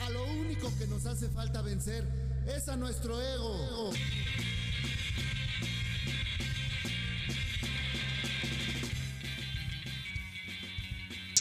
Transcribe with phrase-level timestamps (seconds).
[0.00, 2.04] A lo único que nos hace falta vencer
[2.46, 3.90] es a nuestro ego.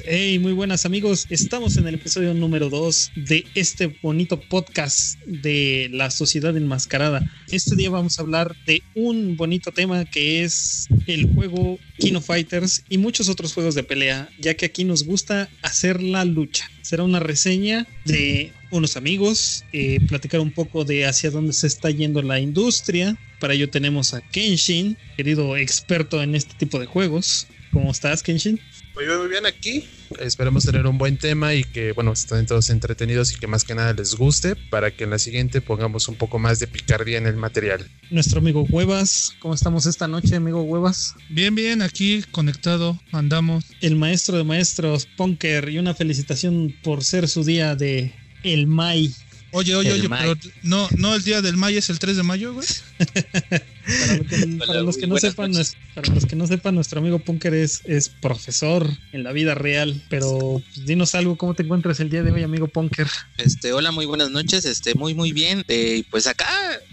[0.06, 1.28] Hey, muy buenas amigos.
[1.30, 7.32] Estamos en el episodio número 2 de este bonito podcast de la sociedad enmascarada.
[7.50, 12.84] Este día vamos a hablar de un bonito tema que es el juego Kino Fighters
[12.90, 16.70] y muchos otros juegos de pelea, ya que aquí nos gusta hacer la lucha.
[16.82, 21.90] Será una reseña de unos amigos, eh, platicar un poco de hacia dónde se está
[21.90, 23.18] yendo la industria.
[23.40, 27.48] Para ello tenemos a Kenshin, querido experto en este tipo de juegos.
[27.72, 28.60] ¿Cómo estás, Kenshin?
[28.96, 29.86] Muy bien, muy bien aquí.
[30.20, 33.74] Esperemos tener un buen tema y que, bueno, estén todos entretenidos y que más que
[33.74, 37.26] nada les guste para que en la siguiente pongamos un poco más de picardía en
[37.26, 37.90] el material.
[38.12, 41.16] Nuestro amigo Huevas, ¿cómo estamos esta noche, amigo Huevas?
[41.30, 43.66] Bien, bien, aquí conectado, andamos.
[43.82, 49.12] El maestro de maestros, Punker, y una felicitación por ser su día de el May.
[49.54, 50.22] Oye, oye, El oye, May.
[50.36, 52.66] pero no, no el día del May es el 3 de mayo, güey.
[52.98, 55.76] Para, lo que- para los que no sepan, noches.
[55.76, 59.54] nues- para los que no sepan, nuestro amigo Punker es, es profesor en la vida
[59.56, 60.02] real.
[60.10, 63.08] Pero pues, dinos algo, ¿cómo te encuentras el día de hoy, amigo Punker?
[63.38, 65.64] Este, hola, muy buenas noches, este, muy muy bien.
[65.68, 66.48] Eh, pues acá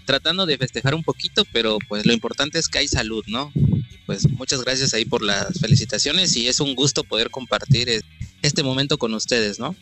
[0.05, 3.51] tratando de festejar un poquito, pero pues lo importante es que hay salud, ¿no?
[3.55, 8.01] Y, Pues muchas gracias ahí por las felicitaciones y es un gusto poder compartir eh,
[8.41, 9.75] este momento con ustedes, ¿no?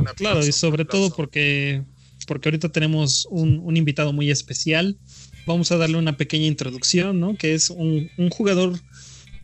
[0.00, 1.82] Aplauso, Claro, y sobre todo porque,
[2.24, 4.96] porque ahorita tenemos un, invitado muy especial.
[5.46, 7.36] Vamos a darle una pequeña introducción, ¿no?
[7.36, 8.78] Que es un jugador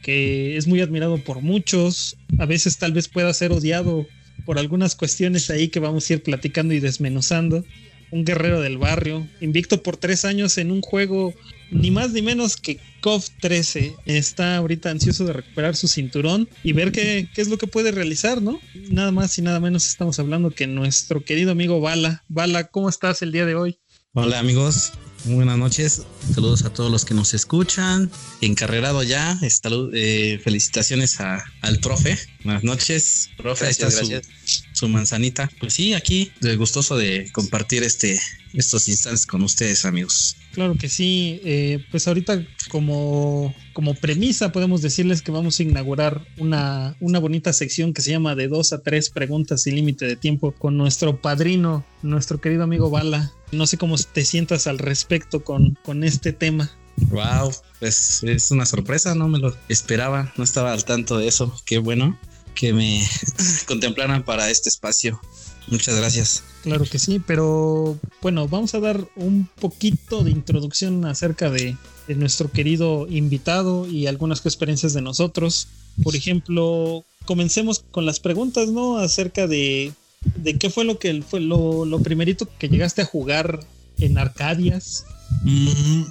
[0.02, 2.16] que es muy admirado por muchos.
[2.38, 4.06] A veces tal vez pueda ser odiado
[4.44, 7.64] por algunas cuestiones ahí que vamos a ir platicando y desmenuzando.
[8.10, 11.32] Un guerrero del barrio, invicto por tres años en un juego
[11.70, 13.94] ni más ni menos que KOF 13.
[14.06, 17.92] Está ahorita ansioso de recuperar su cinturón y ver qué, qué es lo que puede
[17.92, 18.60] realizar, ¿no?
[18.90, 22.24] Nada más y nada menos estamos hablando que nuestro querido amigo Bala.
[22.28, 23.78] Bala, ¿cómo estás el día de hoy?
[24.12, 24.90] Hola amigos,
[25.24, 26.02] muy buenas noches.
[26.34, 28.10] Saludos a todos los que nos escuchan.
[28.40, 29.38] Encarrerado ya.
[29.48, 32.18] Salud- eh, felicitaciones a- al profe.
[32.42, 33.66] Buenas noches, profe.
[33.66, 34.64] Ahí Gracias, está su- gracias.
[34.72, 35.48] Su, manzanita.
[35.60, 38.18] Pues sí, aquí gustoso de compartir este
[38.52, 40.34] estos instantes con ustedes, amigos.
[40.52, 41.40] Claro que sí.
[41.44, 47.52] eh, pues ahorita como, como premisa podemos decirles que vamos a inaugurar una, una bonita
[47.52, 51.20] sección que se llama de dos a tres preguntas sin límite de tiempo con nuestro
[51.20, 53.32] padrino, nuestro querido amigo Bala.
[53.52, 56.70] No sé cómo te sientas al respecto con, con este tema.
[57.08, 61.54] Wow, pues es una sorpresa, no me lo esperaba, no estaba al tanto de eso.
[61.64, 62.18] Qué bueno
[62.54, 63.02] que me
[63.66, 65.20] contemplaran para este espacio.
[65.68, 66.42] Muchas gracias.
[66.62, 71.76] Claro que sí, pero bueno, vamos a dar un poquito de introducción acerca de,
[72.06, 75.68] de nuestro querido invitado y algunas experiencias de nosotros.
[76.02, 78.98] Por ejemplo, comencemos con las preguntas, ¿no?
[78.98, 79.92] Acerca de,
[80.36, 83.60] de qué fue lo que fue lo, lo primerito que llegaste a jugar
[83.98, 85.04] en Arcadias.
[85.42, 86.02] Mm,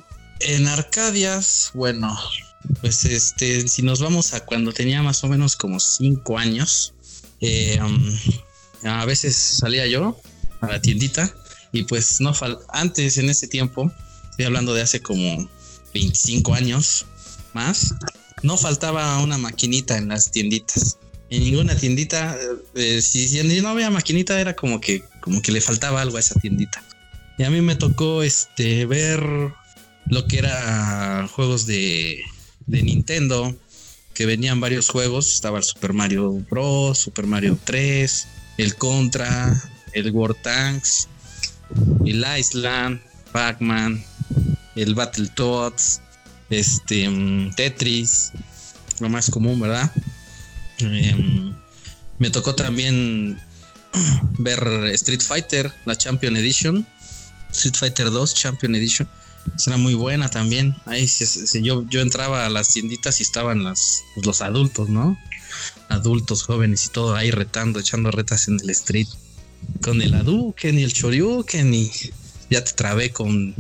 [0.42, 2.18] en Arcadias, bueno,
[2.82, 6.94] pues este, si nos vamos a cuando tenía más o menos como cinco años,
[7.42, 8.18] eh, um,
[8.84, 10.20] a veces salía yo
[10.62, 11.34] a la tiendita
[11.72, 13.92] y pues no fal antes en ese tiempo,
[14.30, 15.50] estoy hablando de hace como
[15.94, 17.06] 25 años
[17.54, 17.94] más,
[18.44, 20.98] no faltaba una maquinita en las tienditas.
[21.30, 22.38] En ninguna tiendita,
[22.74, 26.22] eh, si, si no había maquinita era como que, como que le faltaba algo a
[26.22, 26.84] esa tiendita.
[27.38, 29.22] Y a mí me tocó este ver
[30.08, 32.22] lo que era juegos de,
[32.66, 33.56] de Nintendo,
[34.14, 35.32] que venían varios juegos.
[35.32, 38.28] Estaba el Super Mario Bros, Super Mario 3,
[38.60, 39.58] el Contra,
[39.94, 41.08] el War Tanks,
[42.06, 43.00] el Island,
[43.32, 44.04] Pac-Man,
[44.76, 46.02] el Battletoads,
[46.50, 48.34] este mm, Tetris,
[49.00, 49.90] lo más común, ¿verdad?
[50.80, 51.56] Em,
[52.18, 53.40] me tocó también
[54.40, 54.62] ver
[54.94, 56.86] Street Fighter, la Champion Edition.
[57.52, 59.08] Street Fighter 2 Champion Edition.
[59.56, 60.76] Esa era muy buena también.
[60.86, 65.18] Ahí sí, yo, yo entraba a las tienditas y estaban las, pues, los adultos, ¿no?
[65.90, 69.08] Adultos, jóvenes y todo ahí retando, echando retas en el street.
[69.82, 71.92] Con el Hadouken y el Shoryuken y
[72.50, 73.54] ya te trabé con,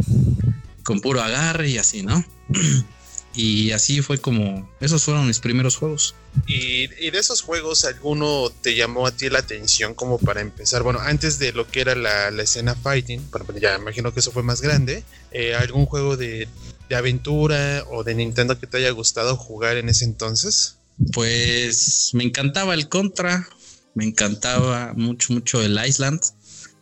[0.83, 2.23] con puro agarre y así, ¿no?
[3.35, 4.69] y así fue como...
[4.79, 6.15] Esos fueron mis primeros juegos.
[6.47, 10.83] Y, y de esos juegos, ¿alguno te llamó a ti la atención como para empezar?
[10.83, 14.19] Bueno, antes de lo que era la, la escena fighting, bueno, pues ya imagino que
[14.21, 15.03] eso fue más grande.
[15.31, 16.47] eh, ¿Algún juego de,
[16.87, 20.78] de aventura o de Nintendo que te haya gustado jugar en ese entonces?
[21.13, 23.47] Pues me encantaba el Contra,
[23.95, 26.21] me encantaba mucho, mucho el Island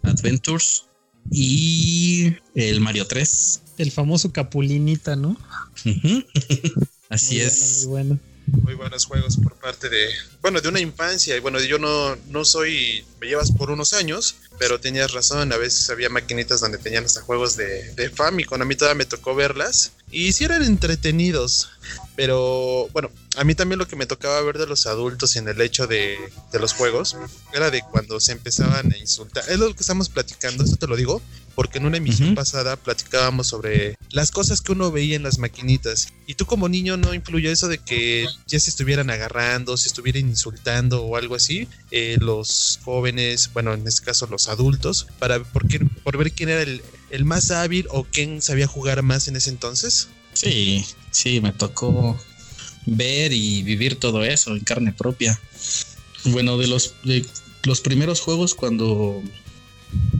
[0.03, 0.85] Adventures.
[1.31, 3.61] y el Mario 3.
[3.77, 5.37] El famoso Capulinita, ¿no?
[7.09, 7.85] Así Muy es.
[7.87, 8.19] bueno, muy bueno.
[8.63, 10.07] Muy buenos juegos por parte de,
[10.41, 11.35] bueno, de una infancia.
[11.35, 15.51] Y bueno, yo no, no soy, me llevas por unos años, pero tenías razón.
[15.51, 18.61] A veces había maquinitas donde tenían hasta juegos de, de Famicom.
[18.61, 19.91] A mí todavía me tocó verlas.
[20.11, 21.69] Y sí eran entretenidos.
[22.15, 25.61] Pero bueno, a mí también lo que me tocaba ver de los adultos en el
[25.61, 26.17] hecho de,
[26.51, 27.15] de los juegos
[27.53, 29.43] era de cuando se empezaban a insultar.
[29.47, 31.21] Es lo que estamos platicando, esto te lo digo,
[31.53, 36.07] porque en una emisión pasada platicábamos sobre las cosas que uno veía en las maquinitas.
[36.25, 40.27] Y tú como niño no influyó eso de que ya se estuvieran agarrando, se estuvieran
[40.27, 45.67] insultando o algo así, eh, los jóvenes, bueno, en este caso los adultos, para por,
[45.67, 49.35] qué- por ver quién era el, el más hábil o quién sabía jugar más en
[49.35, 50.09] ese entonces.
[50.33, 52.19] Sí, sí, me tocó
[52.85, 55.39] ver y vivir todo eso en carne propia.
[56.25, 57.25] Bueno, de los, de
[57.63, 59.21] los primeros juegos cuando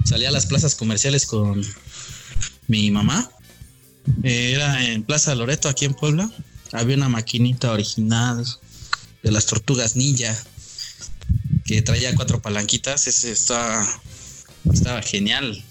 [0.06, 1.66] salía a las plazas comerciales con
[2.68, 3.30] mi mamá,
[4.24, 6.31] eh, era en Plaza Loreto, aquí en Puebla.
[6.72, 8.45] Había una maquinita original
[9.24, 10.38] de las tortugas ninja
[11.66, 13.07] que traía cuatro palanquitas.
[13.07, 13.86] Ese estaba,
[14.72, 15.63] estaba genial.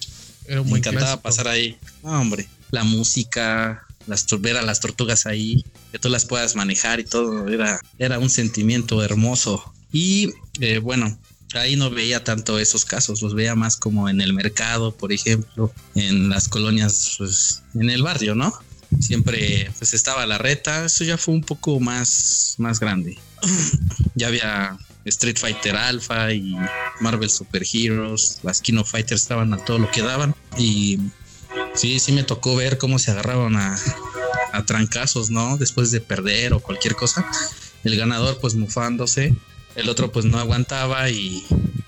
[0.47, 1.23] Era un Me buen encantaba clásico.
[1.23, 1.77] pasar ahí.
[2.03, 6.99] No, hombre, la música, las, ver a las tortugas ahí, que tú las puedas manejar
[6.99, 9.73] y todo, era, era un sentimiento hermoso.
[9.91, 11.17] Y eh, bueno,
[11.53, 15.71] ahí no veía tanto esos casos, los veía más como en el mercado, por ejemplo,
[15.95, 18.53] en las colonias, pues, en el barrio, ¿no?
[19.01, 23.17] Siempre pues estaba la reta, eso ya fue un poco más, más grande.
[24.15, 24.77] ya había
[25.09, 26.55] Street Fighter Alpha y
[26.99, 30.99] Marvel Super Heroes, las Kino Fighters estaban a todo lo que daban y
[31.73, 33.77] sí, sí me tocó ver cómo se agarraban a,
[34.53, 35.57] a trancazos, ¿no?
[35.57, 37.25] Después de perder o cualquier cosa.
[37.83, 39.35] El ganador pues mufándose,
[39.75, 41.45] el otro pues no aguantaba y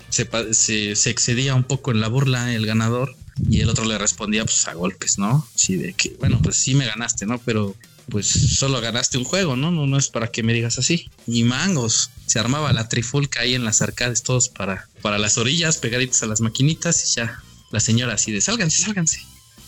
[0.09, 3.15] se, se, se excedía un poco en la burla el ganador
[3.49, 5.47] y el otro le respondía pues a golpes, ¿no?
[5.55, 7.39] Sí, de que, bueno, pues sí me ganaste, ¿no?
[7.39, 7.75] Pero
[8.09, 9.71] pues solo ganaste un juego, ¿no?
[9.71, 11.09] No, no es para que me digas así.
[11.27, 15.77] Y mangos, se armaba la trifulca ahí en las arcades, todos para, para las orillas,
[15.77, 17.41] pegaditos a las maquinitas y ya
[17.71, 19.21] la señora así de sálganse, sálganse.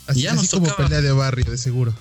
[0.07, 0.87] Así, ya así nos como tocaba.
[0.89, 1.95] pelea de barrio, de seguro.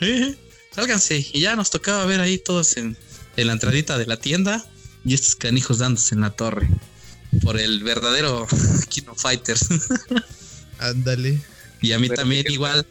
[0.00, 0.36] Eh,
[0.74, 1.26] Sálganse.
[1.32, 2.96] Y ya nos tocaba ver ahí todos en,
[3.36, 4.64] en la entradita de la tienda
[5.04, 6.68] y estos canijos dándose en la torre.
[7.42, 8.46] Por el verdadero
[8.88, 9.66] Kino Fighters.
[10.78, 11.40] Ándale.
[11.80, 12.86] Y a mí Pero también que- igual.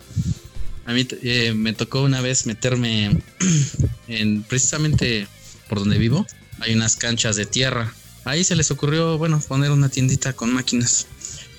[0.86, 3.22] A mí eh, me tocó una vez meterme
[4.08, 5.28] en precisamente
[5.68, 6.26] por donde vivo.
[6.60, 7.94] Hay unas canchas de tierra.
[8.24, 11.08] Ahí se les ocurrió, bueno, poner una tiendita con máquinas.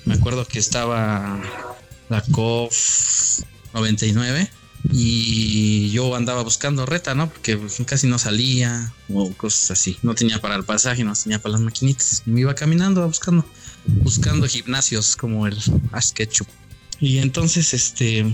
[0.05, 1.41] Me acuerdo que estaba
[2.09, 3.43] la COF
[3.73, 4.49] 99
[4.91, 7.29] y yo andaba buscando reta, ¿no?
[7.29, 9.97] Porque casi no salía o cosas así.
[10.01, 12.23] No tenía para el pasaje, no tenía para las maquinitas.
[12.25, 13.45] Me iba caminando buscando,
[13.85, 15.57] buscando gimnasios como el
[15.91, 16.47] Ash Ketchup.
[16.99, 18.25] Y entonces, este,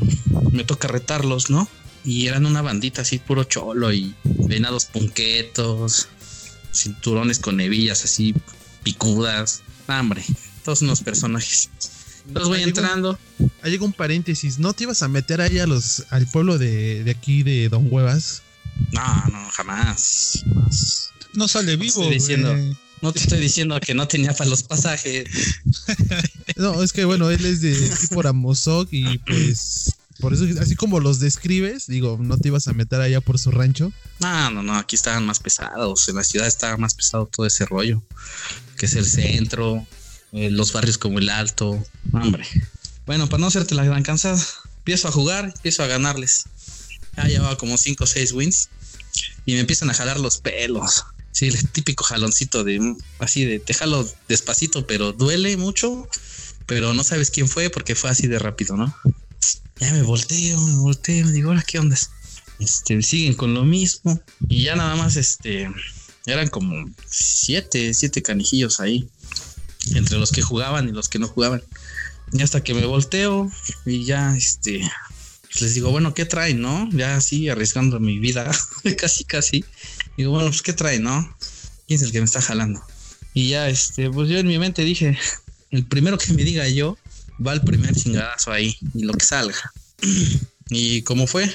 [0.51, 1.68] me toca retarlos, ¿no?
[2.06, 6.07] Y eran una bandita así, puro cholo y venados punquetos,
[6.74, 8.33] cinturones con hebillas así,
[8.83, 9.62] picudas.
[9.88, 10.24] Ah, hombre,
[10.63, 11.69] todos unos personajes.
[12.33, 13.19] Los voy Ahí entrando.
[13.62, 14.60] Ahí llega un paréntesis.
[14.60, 17.88] ¿No te ibas a meter ahí a los, al pueblo de, de aquí de Don
[17.92, 18.44] Huevas?
[18.92, 20.44] No, no, jamás.
[20.45, 21.12] jamás.
[21.33, 22.04] No sale vivo.
[22.04, 22.56] estoy diciendo.
[23.03, 25.25] No te estoy diciendo que no tenía para los pasajes.
[26.55, 30.75] No, es que bueno, él es de aquí por Amozoc y pues por eso, así
[30.75, 33.91] como los describes, digo, no te ibas a meter allá por su rancho.
[34.19, 36.07] No, no, no, aquí estaban más pesados.
[36.07, 38.01] En la ciudad estaba más pesado todo ese rollo.
[38.77, 39.86] Que es el centro,
[40.31, 41.83] eh, los barrios como el Alto.
[42.13, 42.45] Hombre.
[43.05, 44.41] Bueno, para no hacerte la gran cansada,
[44.77, 46.45] empiezo a jugar, empiezo a ganarles.
[47.17, 48.69] Ya llevaba como 5 o 6 wins.
[49.45, 51.03] Y me empiezan a jalar los pelos.
[51.34, 56.08] Sí, el típico jaloncito de así de te jalo despacito, pero duele mucho.
[56.66, 58.96] Pero no sabes quién fue porque fue así de rápido, ¿no?
[59.80, 61.98] Ya me volteo, me volteo, digo, ahora qué onda.
[62.60, 64.22] Este, siguen con lo mismo.
[64.48, 65.70] Y ya nada más, este,
[66.25, 69.10] eran como siete, siete canijillos ahí.
[69.94, 71.62] Entre los que jugaban y los que no jugaban.
[72.32, 73.52] Y hasta que me volteo
[73.86, 74.90] y ya, este,
[75.54, 76.90] pues les digo, bueno, ¿qué traen, no?
[76.92, 78.50] Ya así, arriesgando mi vida,
[78.98, 79.66] casi, casi.
[80.17, 81.36] Digo, bueno, pues, ¿qué traen, no?
[81.88, 82.82] ¿Quién es el que me está jalando?
[83.34, 85.17] Y ya, este, pues yo en mi mente dije,
[85.72, 86.98] el primero que me diga yo,
[87.46, 89.74] va el primer chingadazo ahí, y lo que salga.
[90.70, 91.51] ¿Y cómo fue?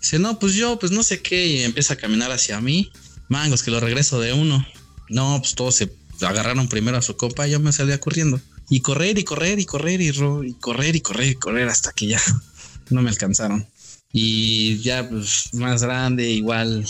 [0.00, 2.90] Dice, no, pues yo, pues no sé qué, y empieza a caminar hacia mí.
[3.28, 4.66] Mangos, que lo regreso de uno.
[5.08, 5.90] No, pues todos se
[6.20, 8.40] agarraron primero a su compa, y yo me salía corriendo.
[8.68, 12.06] Y correr y correr y correr y, y correr y correr y correr hasta que
[12.08, 12.20] ya
[12.90, 13.66] no me alcanzaron.
[14.12, 16.86] Y ya, pues más grande, igual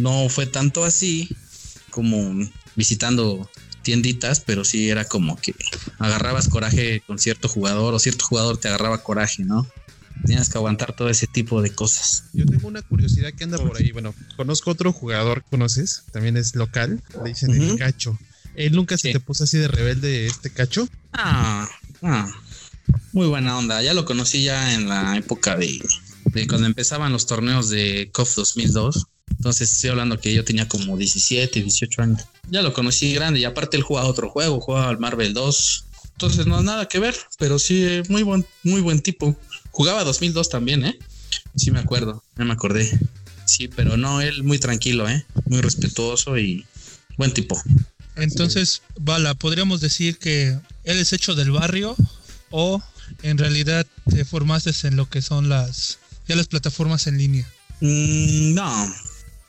[0.00, 1.28] no fue tanto así
[1.90, 2.34] como
[2.76, 3.48] visitando
[3.82, 5.54] tienditas, pero sí era como que
[5.98, 9.66] agarrabas coraje con cierto jugador o cierto jugador te agarraba coraje, ¿no?
[10.26, 12.24] Tenías que aguantar todo ese tipo de cosas.
[12.34, 13.90] Yo tengo una curiosidad que anda por ahí.
[13.90, 16.04] Bueno, conozco otro jugador, ¿conoces?
[16.12, 17.02] También es local.
[17.24, 18.18] Le dicen el cacho.
[18.54, 20.86] ¿Él nunca se te puso así de rebelde este cacho?
[21.12, 21.68] Ah,
[22.02, 22.30] ah,
[23.12, 23.80] muy buena onda.
[23.82, 25.80] Ya lo conocí ya en la época de,
[26.26, 29.06] de cuando empezaban los torneos de COF 2002.
[29.30, 32.22] Entonces estoy hablando que yo tenía como 17, 18 años.
[32.50, 35.84] Ya lo conocí grande y aparte él jugaba otro juego, jugaba al Marvel 2.
[36.12, 39.36] Entonces no nada que ver, pero sí muy buen muy buen tipo.
[39.70, 40.98] Jugaba 2002 también, ¿eh?
[41.56, 42.90] Sí me acuerdo, ya me acordé.
[43.46, 45.24] Sí, pero no, él muy tranquilo, ¿eh?
[45.46, 46.66] Muy respetuoso y
[47.16, 47.60] buen tipo.
[48.16, 51.96] Entonces, Bala, podríamos decir que él es hecho del barrio
[52.50, 52.82] o
[53.22, 57.48] en realidad te formaste en lo que son las ya las plataformas en línea.
[57.80, 58.94] Mm, no,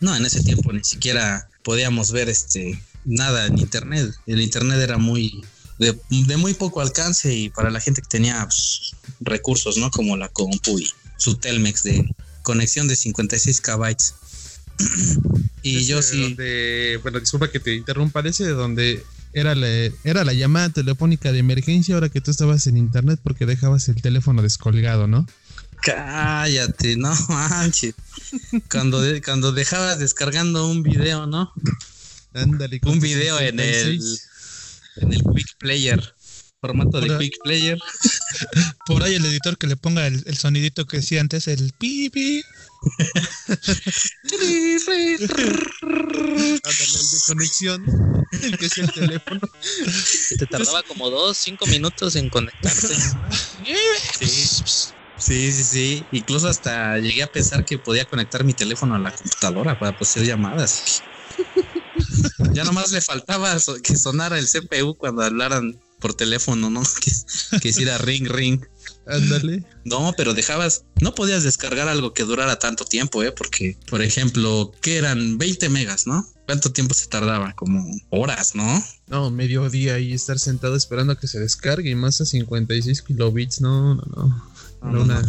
[0.01, 4.13] no, en ese tiempo ni siquiera podíamos ver este nada en internet.
[4.25, 5.43] El internet era muy
[5.79, 9.89] de, de muy poco alcance y para la gente que tenía pues, recursos, ¿no?
[9.89, 13.95] Como la compu y su Telmex de conexión de 56 KB.
[15.63, 16.21] y Ese yo sí.
[16.21, 19.03] Donde, bueno, disculpa que te interrumpa, ese de donde
[19.33, 19.67] era la,
[20.03, 24.01] era la llamada telefónica de emergencia ahora que tú estabas en internet porque dejabas el
[24.01, 25.25] teléfono descolgado, ¿no?
[25.81, 27.95] Cállate, no manches.
[28.69, 31.51] Cuando, de- cuando dejabas descargando un video, ¿no?
[32.33, 32.79] Ándale.
[32.79, 34.27] con Un video en el, 56.
[34.97, 36.15] en el Quick Player.
[36.61, 37.17] Formato de.
[37.17, 37.79] Quick Player.
[38.85, 42.43] Por ahí el editor que le ponga el, el sonidito que decía antes, el pipi.
[44.81, 47.85] Ándale, el de conexión.
[48.43, 49.41] El que es el teléfono.
[50.37, 52.95] Te tardaba como dos, cinco minutos en conectarse.
[54.19, 54.93] Sí.
[55.21, 56.07] Sí, sí, sí.
[56.11, 60.25] Incluso hasta llegué a pensar que podía conectar mi teléfono a la computadora para hacer
[60.25, 61.03] llamadas.
[62.53, 66.81] ya nomás le faltaba que sonara el CPU cuando hablaran por teléfono, ¿no?
[67.01, 68.61] Que, que hiciera ring, ring.
[69.05, 69.63] Ándale.
[69.85, 73.31] No, pero dejabas, no podías descargar algo que durara tanto tiempo, ¿eh?
[73.31, 76.27] Porque, por ejemplo, que eran 20 megas, ¿no?
[76.45, 77.53] ¿Cuánto tiempo se tardaba?
[77.53, 78.83] Como horas, ¿no?
[79.07, 83.01] No, medio día y estar sentado esperando a que se descargue y más a 56
[83.03, 83.61] kilobits.
[83.61, 84.50] No, no, no.
[84.81, 85.27] Era una-.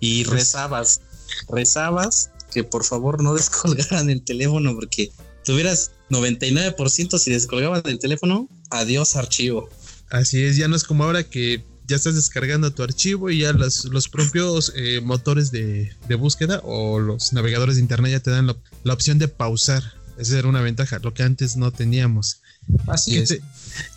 [0.00, 1.00] Y rezabas,
[1.48, 5.10] rezabas que por favor no descolgaran el teléfono porque
[5.44, 9.68] tuvieras 99% si descolgaban el teléfono, adiós archivo.
[10.10, 13.52] Así es, ya no es como ahora que ya estás descargando tu archivo y ya
[13.52, 18.30] los, los propios eh, motores de, de búsqueda o los navegadores de internet ya te
[18.30, 19.82] dan la, la opción de pausar.
[20.16, 22.40] Esa era una ventaja, lo que antes no teníamos.
[22.86, 23.28] Así ¿Qué, es.
[23.30, 23.42] te-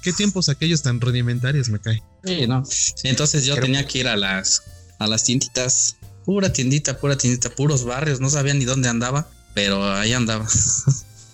[0.02, 2.02] qué tiempos aquellos tan rudimentarios me cae?
[2.26, 2.64] Sí, no.
[3.04, 4.64] Entonces yo tenía que ir a las
[5.00, 9.92] a las tienditas, pura tiendita, pura tiendita, puros barrios, no sabía ni dónde andaba, pero
[9.94, 10.46] ahí andaba.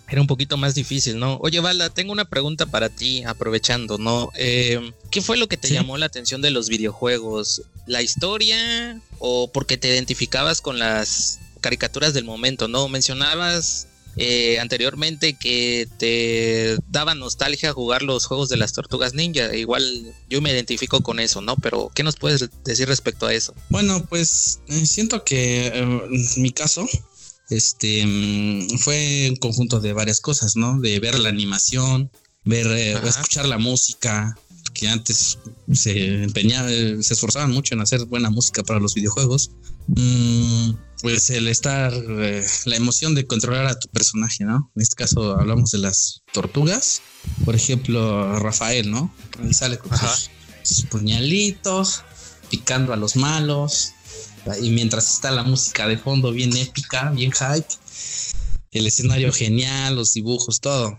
[0.09, 1.37] Era un poquito más difícil, ¿no?
[1.37, 4.29] Oye, Vala, tengo una pregunta para ti, aprovechando, ¿no?
[4.35, 5.73] Eh, ¿Qué fue lo que te Sí.
[5.73, 7.63] llamó la atención de los videojuegos?
[7.87, 12.89] ¿La historia o porque te identificabas con las caricaturas del momento, ¿no?
[12.89, 19.55] Mencionabas eh, anteriormente que te daba nostalgia jugar los juegos de las tortugas ninja.
[19.55, 21.55] Igual yo me identifico con eso, ¿no?
[21.55, 23.53] Pero, ¿qué nos puedes decir respecto a eso?
[23.69, 26.87] Bueno, pues eh, siento que eh, en mi caso,
[27.49, 30.79] este mm, fue un conjunto de varias cosas, ¿no?
[30.79, 32.11] De ver la animación,
[32.43, 33.09] ver, eh, Ajá.
[33.09, 34.37] escuchar la música,
[34.73, 35.37] que antes
[35.71, 39.51] se empeñaba, se esforzaban mucho en hacer buena música para los videojuegos.
[39.87, 40.71] Mm,
[41.03, 44.71] pues el estar, eh, la emoción de controlar a tu personaje, ¿no?
[44.73, 47.01] En este caso hablamos de las tortugas,
[47.43, 49.13] por ejemplo, Rafael, ¿no?
[49.43, 49.91] Ahí sale con
[50.63, 52.03] sus puñalitos,
[52.49, 53.91] picando a los malos,
[54.61, 57.67] y mientras está la música de fondo bien épica, bien hype,
[58.71, 60.97] el escenario genial, los dibujos, todo.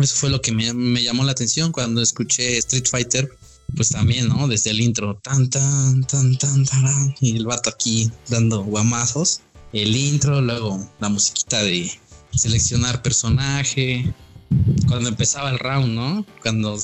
[0.00, 3.30] Eso fue lo que me, me llamó la atención cuando escuché Street Fighter,
[3.76, 4.48] pues también, ¿no?
[4.48, 9.40] Desde el intro, tan, tan, tan, tan, tarán, y el vato aquí dando guamazos.
[9.72, 11.90] El intro, luego la musiquita de
[12.34, 14.12] seleccionar personaje.
[14.86, 16.26] Cuando empezaba el round, ¿no?
[16.42, 16.78] Cuando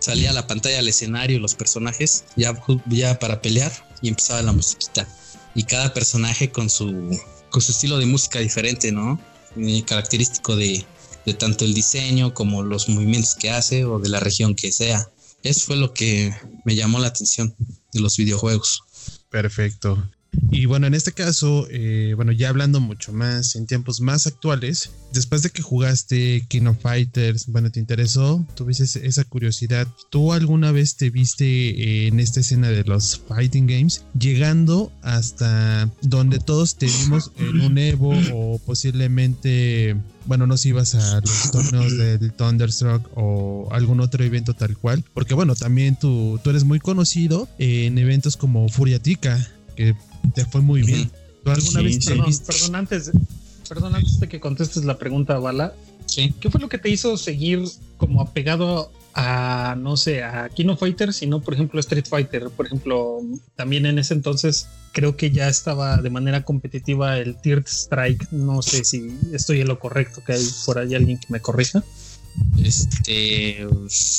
[0.00, 2.60] salía la pantalla al escenario los personajes, ya,
[2.90, 3.72] ya para pelear,
[4.02, 5.08] y empezaba la musiquita.
[5.54, 7.18] Y cada personaje con su,
[7.50, 9.20] con su estilo de música diferente, ¿no?
[9.56, 10.84] Eh, característico de,
[11.24, 15.08] de tanto el diseño como los movimientos que hace o de la región que sea.
[15.44, 16.34] Eso fue lo que
[16.64, 17.54] me llamó la atención
[17.92, 18.82] de los videojuegos.
[19.28, 20.10] Perfecto.
[20.50, 24.90] Y bueno, en este caso, eh, bueno, ya hablando mucho más en tiempos más actuales,
[25.12, 30.72] después de que jugaste King of Fighters, bueno, te interesó, tuviste esa curiosidad, ¿tú alguna
[30.72, 36.86] vez te viste en esta escena de los fighting games llegando hasta donde todos te
[36.86, 43.10] vimos en un Evo o posiblemente bueno, no si ibas a los torneos del Thunderstruck
[43.14, 47.98] o algún otro evento tal cual, porque bueno, también tú, tú eres muy conocido en
[47.98, 49.94] eventos como Furiatica, que
[50.32, 51.10] te fue muy bien.
[51.44, 53.10] ¿Tú alguna vez te perdón, perdón, antes,
[53.68, 55.74] perdón, antes de que contestes la pregunta, Bala,
[56.06, 56.34] sí.
[56.40, 57.62] ¿qué fue lo que te hizo seguir
[57.98, 62.50] como apegado a, no sé, a Kino Fighter, sino por ejemplo Street Fighter?
[62.50, 63.20] Por ejemplo,
[63.56, 68.32] también en ese entonces creo que ya estaba de manera competitiva el Third Strike.
[68.32, 71.84] No sé si estoy en lo correcto, que hay por ahí alguien que me corrija.
[72.62, 73.66] Este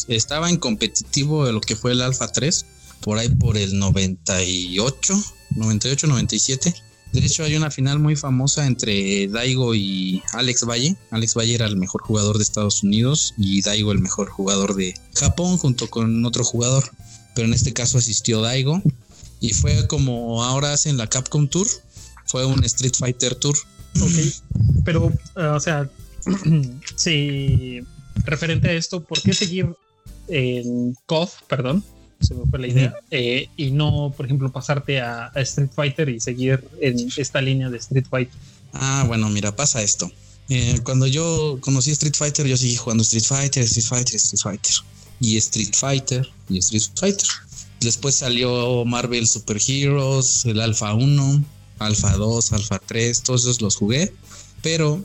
[0.08, 2.66] estaba en competitivo de lo que fue el Alpha 3,
[3.06, 5.14] por ahí por el 98,
[5.52, 6.74] 98, 97.
[7.14, 10.96] De hecho, hay una final muy famosa entre Daigo y Alex Valle.
[11.12, 14.96] Alex Valle era el mejor jugador de Estados Unidos y Daigo el mejor jugador de
[15.14, 16.84] Japón junto con otro jugador.
[17.36, 18.82] Pero en este caso asistió Daigo
[19.40, 21.68] y fue como ahora hacen la Capcom Tour,
[22.26, 23.56] fue un Street Fighter Tour.
[24.02, 25.88] Ok, pero, uh, o sea,
[26.96, 27.82] sí,
[28.26, 29.76] referente a esto, ¿por qué seguir
[30.28, 31.84] en KOF, perdón?
[32.20, 36.10] Se me fue la idea, eh, y no, por ejemplo, pasarte a, a, Street Fighter
[36.10, 38.40] y seguir en esta línea de Street Fighter.
[38.74, 40.10] Ah, bueno, mira, pasa esto.
[40.50, 44.76] Eh, cuando yo conocí Street Fighter, yo seguí jugando Street Fighter, Street Fighter, Street Fighter.
[45.20, 47.28] Y Street Fighter, y Street Fighter.
[47.80, 51.44] Después salió Marvel Super Heroes, el Alpha 1,
[51.80, 54.14] Alpha 2, Alpha 3, todos esos los jugué.
[54.62, 55.04] Pero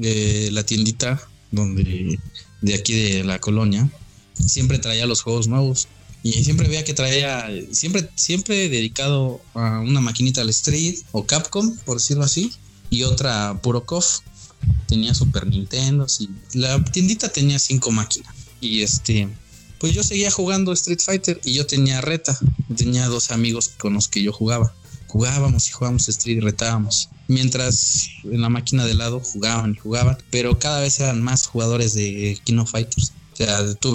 [0.00, 2.18] eh, la tiendita donde
[2.60, 3.88] de aquí de la colonia
[4.34, 5.88] siempre traía los juegos nuevos.
[6.22, 11.76] Y siempre veía que traía, siempre, siempre dedicado a una maquinita al Street o Capcom,
[11.78, 12.52] por decirlo así,
[12.90, 14.20] y otra puro KOF.
[14.86, 18.32] Tenía Super Nintendo, y la tiendita tenía cinco máquinas.
[18.60, 19.28] Y este,
[19.80, 22.38] pues yo seguía jugando Street Fighter y yo tenía reta.
[22.76, 24.72] Tenía dos amigos con los que yo jugaba.
[25.08, 27.08] Jugábamos y jugábamos Street y retábamos.
[27.26, 31.94] Mientras en la máquina de lado jugaban y jugaban, pero cada vez eran más jugadores
[31.94, 33.12] de Kino Fighters.
[33.32, 33.92] O sea, tú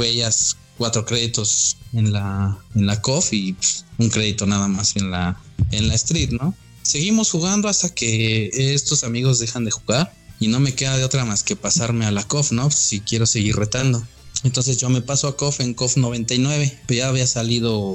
[0.77, 5.39] cuatro créditos en la, en la KOF y pues, un crédito nada más en la,
[5.71, 6.55] en la Street, ¿no?
[6.83, 11.25] Seguimos jugando hasta que estos amigos dejan de jugar y no me queda de otra
[11.25, 12.71] más que pasarme a la KOF, ¿no?
[12.71, 14.05] Si quiero seguir retando.
[14.43, 17.93] Entonces yo me paso a KOF en KOF 99, pero ya había salido,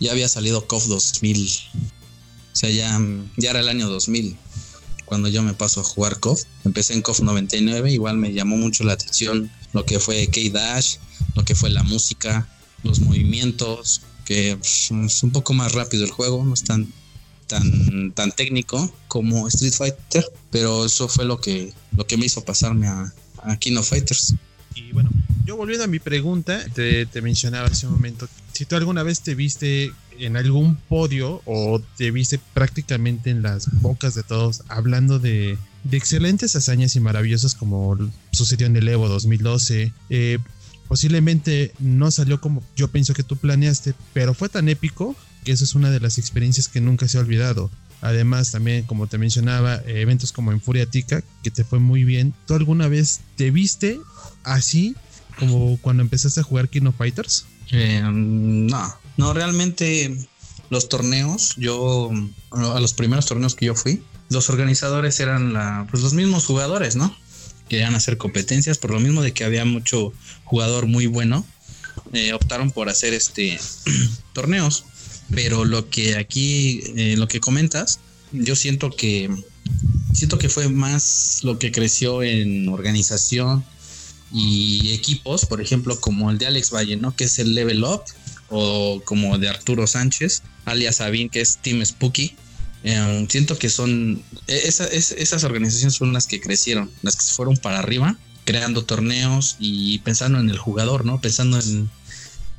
[0.00, 1.48] ya había salido KOF 2000.
[2.52, 3.00] O sea, ya,
[3.36, 4.36] ya era el año 2000
[5.06, 6.42] cuando yo me paso a jugar KOF.
[6.64, 10.96] Empecé en KOF 99, igual me llamó mucho la atención lo que fue K-Dash,
[11.34, 12.48] lo que fue la música,
[12.82, 16.92] los movimientos, que es un poco más rápido el juego, no es tan,
[17.46, 22.44] tan, tan técnico como Street Fighter, pero eso fue lo que, lo que me hizo
[22.44, 24.34] pasarme a, a King Fighters.
[24.74, 25.10] Y bueno,
[25.46, 29.34] yo volviendo a mi pregunta, te, mencionaba hace un momento, si tú alguna vez te
[29.34, 35.56] viste en algún podio o te viste prácticamente en las bocas de todos hablando de,
[35.90, 37.96] de excelentes hazañas y maravillosas como
[38.32, 40.38] sucedió en el Evo 2012, eh,
[40.88, 45.64] posiblemente no salió como yo pienso que tú planeaste, pero fue tan épico que eso
[45.64, 47.70] es una de las experiencias que nunca se ha olvidado.
[48.02, 52.34] Además, también, como te mencionaba, eh, eventos como en Furiatica, que te fue muy bien.
[52.46, 53.98] ¿Tú alguna vez te viste
[54.44, 54.96] así
[55.38, 57.46] como cuando empezaste a jugar King of Fighters?
[57.72, 60.16] Eh, no, no, realmente
[60.68, 62.10] los torneos, yo,
[62.50, 66.96] a los primeros torneos que yo fui, los organizadores eran la, pues los mismos jugadores,
[66.96, 67.16] ¿no?
[67.68, 70.12] Querían hacer competencias, por lo mismo de que había mucho
[70.44, 71.44] jugador muy bueno,
[72.12, 73.58] eh, optaron por hacer este
[74.32, 74.84] torneos.
[75.34, 77.98] Pero lo que aquí, eh, lo que comentas,
[78.32, 79.28] yo siento que
[80.12, 83.64] siento que fue más lo que creció en organización
[84.32, 87.14] y equipos, por ejemplo, como el de Alex Valle, ¿no?
[87.14, 88.02] Que es el Level Up,
[88.48, 92.36] o como de Arturo Sánchez, alias Sabin, que es Team Spooky.
[92.84, 97.34] Eh, siento que son esa, es, esas organizaciones son las que crecieron, las que se
[97.34, 101.20] fueron para arriba, creando torneos y pensando en el jugador, ¿no?
[101.20, 101.90] Pensando en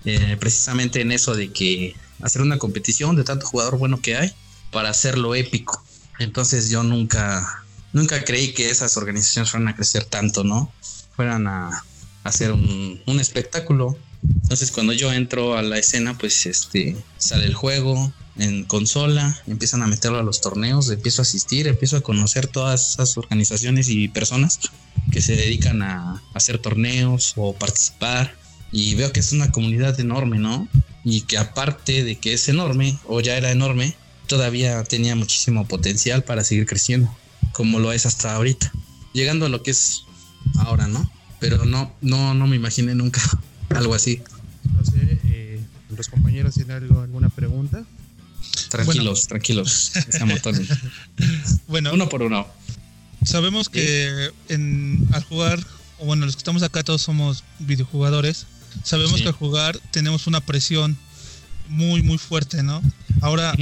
[0.06, 4.34] eh, precisamente en eso de que hacer una competición de tanto jugador bueno que hay
[4.72, 5.84] para hacerlo épico.
[6.20, 10.72] Entonces yo nunca, nunca creí que esas organizaciones fueran a crecer tanto, ¿no?
[11.16, 11.84] Fueran a,
[12.24, 13.98] hacer un, espectáculo.
[14.24, 19.84] Entonces cuando yo entro a la escena, pues este sale el juego en consola, empiezan
[19.84, 24.08] a meterlo a los torneos, empiezo a asistir, empiezo a conocer todas esas organizaciones y
[24.08, 24.60] personas
[25.12, 28.36] que se dedican a hacer torneos o participar
[28.72, 30.68] y veo que es una comunidad enorme, ¿no?
[31.04, 33.96] Y que aparte de que es enorme, o ya era enorme,
[34.28, 37.16] todavía tenía muchísimo potencial para seguir creciendo,
[37.54, 38.72] como lo es hasta ahorita,
[39.14, 40.04] llegando a lo que es
[40.60, 41.10] ahora, ¿no?
[41.40, 43.22] Pero no, no, no me imaginé nunca
[43.70, 44.22] algo así.
[44.74, 45.60] No sé, eh,
[45.96, 47.86] los compañeros tienen algo, alguna pregunta.
[48.70, 49.92] Tranquilos, tranquilos.
[51.68, 52.48] bueno, uno por uno.
[53.24, 55.60] Sabemos que en, al jugar,
[56.00, 58.46] o bueno, los que estamos acá todos somos videojugadores.
[58.84, 60.98] Sabemos que al jugar tenemos una presión
[61.70, 62.82] muy, muy fuerte, ¿no?
[63.22, 63.54] Ahora,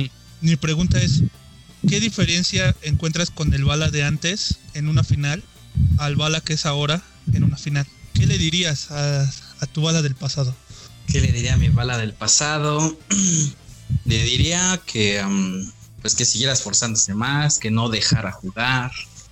[0.41, 1.23] mi pregunta es,
[1.87, 5.43] ¿qué diferencia encuentras con el bala de antes en una final
[5.97, 7.01] al bala que es ahora
[7.33, 7.87] en una final?
[8.13, 9.31] ¿Qué le dirías a,
[9.67, 10.55] tu bala del pasado?
[11.07, 12.97] ¿Qué le diría a mi bala del pasado?
[14.05, 15.23] le diría que
[16.01, 18.91] pues que siguiera esforzándose más, que no dejara jugar,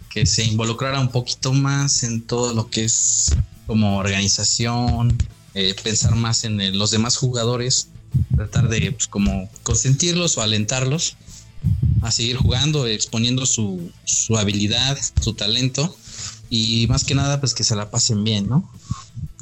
[0.10, 3.36] que se involucrara un poquito más en todo lo que es
[3.67, 5.15] como organización,
[5.54, 7.89] eh, pensar más en los demás jugadores,
[8.36, 11.15] tratar de pues, como consentirlos o alentarlos
[12.02, 15.96] a seguir jugando, exponiendo su, su habilidad, su talento
[16.50, 18.69] y más que nada pues que se la pasen bien, ¿no?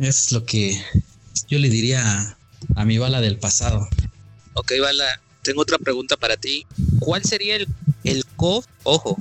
[0.01, 0.83] Es lo que
[1.47, 2.35] yo le diría
[2.75, 3.87] a, mi bala del pasado.
[4.53, 6.65] Ok, Bala, tengo otra pregunta para ti.
[6.99, 7.67] ¿Cuál sería el,
[8.03, 9.17] el COF, ojo,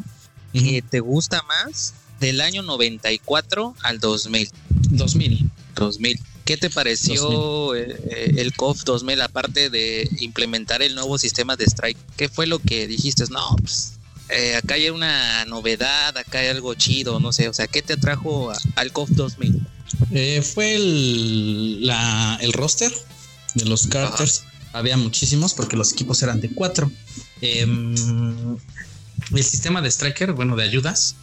[0.54, 4.50] que te gusta más del año 94 al 2000?
[4.88, 5.50] 2000.
[5.74, 6.20] 2000.
[6.46, 11.64] ¿Qué te pareció eh, eh, el, COF 2000 aparte de implementar el nuevo sistema de
[11.66, 11.98] strike?
[12.16, 13.24] ¿Qué fue lo que dijiste?
[13.30, 13.98] No, pues
[14.30, 17.92] eh, acá hay una novedad, acá hay algo chido, no sé, o sea, ¿qué te
[17.92, 19.60] atrajo al COF 2000?
[20.42, 21.90] Fue el,
[22.40, 22.92] el roster
[23.54, 24.44] de los Carters.
[24.72, 26.90] Había muchísimos porque los equipos eran de cuatro.
[27.40, 27.94] Em,
[29.32, 31.16] el sistema de striker, bueno, de ayudas,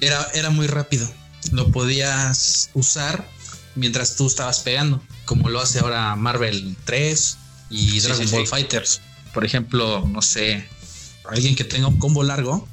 [0.00, 1.10] Era, era muy rápido.
[1.52, 3.28] Lo podías usar
[3.74, 7.36] mientras tú estabas pegando, como lo hace ahora Marvel 3
[7.70, 9.00] y Dragon Ball Fighters.
[9.32, 10.66] Por ejemplo, no sé,
[11.28, 12.66] alguien que tenga un combo largo,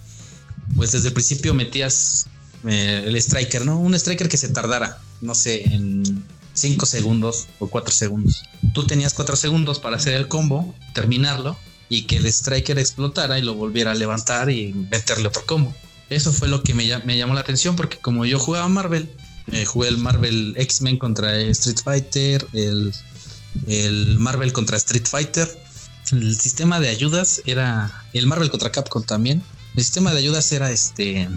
[0.76, 2.28] pues desde el principio metías
[2.66, 3.80] el striker, ¿no?
[3.80, 8.44] Un striker que se tardara, no sé, en 5 segundos o 4 segundos.
[8.74, 11.58] Tú tenías 4 segundos para hacer el combo, terminarlo
[11.90, 15.74] y que el striker explotara y lo volviera a levantar y meterle otro combo.
[16.10, 19.10] Eso fue lo que me, me llamó la atención porque como yo jugaba Marvel,
[19.52, 22.94] eh, jugué el Marvel X-Men contra Street Fighter, el,
[23.68, 25.50] el Marvel contra Street Fighter.
[26.12, 29.42] El sistema de ayudas era el Marvel contra Capcom también.
[29.76, 31.30] El sistema de ayudas era este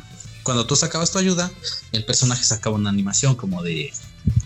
[0.45, 1.51] cuando tú sacabas tu ayuda,
[1.91, 3.93] el personaje sacaba una animación como de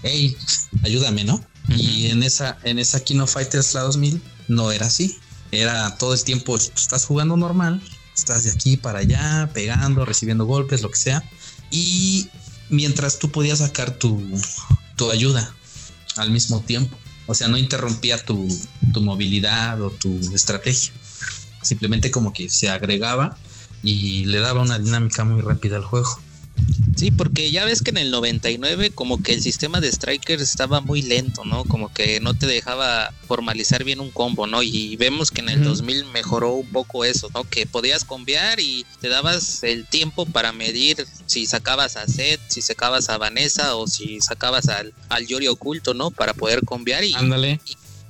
[0.02, 0.36] hey,
[0.82, 1.44] ayúdame, ¿no?
[1.68, 5.18] Y en esa en esa Kino Fighters la 2000 no era así.
[5.50, 7.82] Era todo el tiempo estás jugando normal,
[8.16, 11.22] estás de aquí para allá, pegando, recibiendo golpes, lo que sea.
[11.70, 12.28] Y
[12.70, 14.22] mientras tú podías sacar tu,
[14.96, 15.52] tu ayuda
[16.16, 16.96] al mismo tiempo.
[17.26, 18.48] O sea, no interrumpía tu,
[18.92, 20.92] tu movilidad o tu estrategia.
[21.62, 23.36] Simplemente como que se agregaba
[23.82, 26.20] y le daba una dinámica muy rápida al juego.
[26.96, 30.80] Sí, porque ya ves que en el 99 como que el sistema de strikers estaba
[30.80, 31.62] muy lento, ¿no?
[31.64, 34.64] Como que no te dejaba formalizar bien un combo, ¿no?
[34.64, 37.44] Y vemos que en el 2000 mejoró un poco eso, ¿no?
[37.44, 42.62] Que podías cambiar y te dabas el tiempo para medir si sacabas a Seth, si
[42.62, 46.10] sacabas a Vanessa o si sacabas al, al Yori oculto, ¿no?
[46.10, 47.60] Para poder cambiar y, Ándale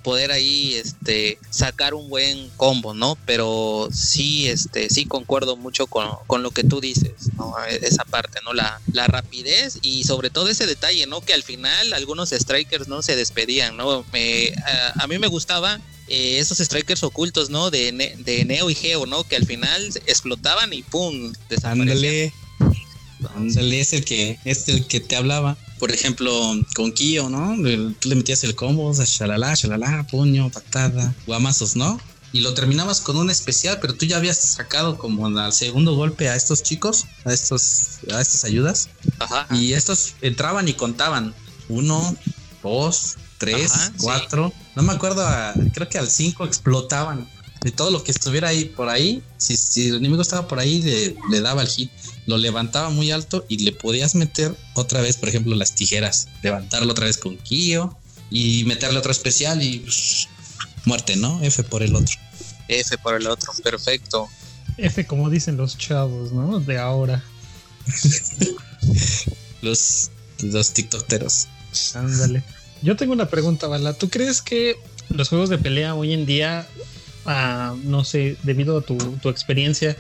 [0.09, 3.19] poder ahí este sacar un buen combo, ¿no?
[3.27, 7.53] Pero sí, este, sí concuerdo mucho con, lo que tú dices, ¿no?
[7.83, 8.55] Esa parte, ¿no?
[8.55, 11.21] La, la rapidez y sobre todo ese detalle, ¿no?
[11.21, 14.03] Que al final algunos strikers no se despedían, ¿no?
[14.11, 14.51] Me,
[14.95, 17.71] a, mí me gustaba eh, esos strikers ocultos, ¿no?
[17.71, 19.25] De, de Neo y Geo, ¿no?
[19.25, 21.35] Que al final explotaban y ¡pum!
[21.65, 22.33] Ándale.
[24.07, 26.33] que, es el que te hablaba por ejemplo,
[26.75, 27.57] con Kyo, ¿no?
[27.99, 32.01] Tú le metías el combo, o sea, shalala, shalala, puño, patada, guamazos, ¿no?
[32.33, 36.29] Y lo terminabas con un especial, pero tú ya habías sacado como al segundo golpe
[36.29, 38.91] a estos chicos, a estos, a estas ayudas.
[39.19, 39.47] Ajá.
[39.55, 41.35] Y estos entraban y contaban.
[41.71, 42.15] Uno,
[42.63, 44.53] dos, tres, cuatro.
[44.77, 45.27] No me acuerdo,
[45.73, 47.27] creo que al cinco explotaban.
[47.61, 50.81] De todo lo que estuviera ahí por ahí, si, si el enemigo estaba por ahí,
[50.83, 51.91] le, le daba el hit
[52.29, 56.93] lo levantaba muy alto y le podías meter otra vez, por ejemplo, las tijeras, levantarlo
[56.93, 57.97] otra vez con Kio
[58.31, 60.29] y meterle otro especial y pues,
[60.85, 61.43] muerte, ¿no?
[61.43, 62.15] F por el otro.
[62.69, 64.29] F por el otro, perfecto.
[64.77, 66.61] F como dicen los chavos, ¿no?
[66.61, 67.25] De ahora.
[69.63, 70.11] los,
[70.43, 71.49] los TikTokeros.
[71.95, 72.43] Ándale.
[72.83, 73.95] Yo tengo una pregunta, Bala.
[73.95, 74.77] ¿Tú crees que
[75.09, 76.69] los juegos de pelea hoy en día,
[77.85, 79.97] no sé, debido a tu, tu experiencia,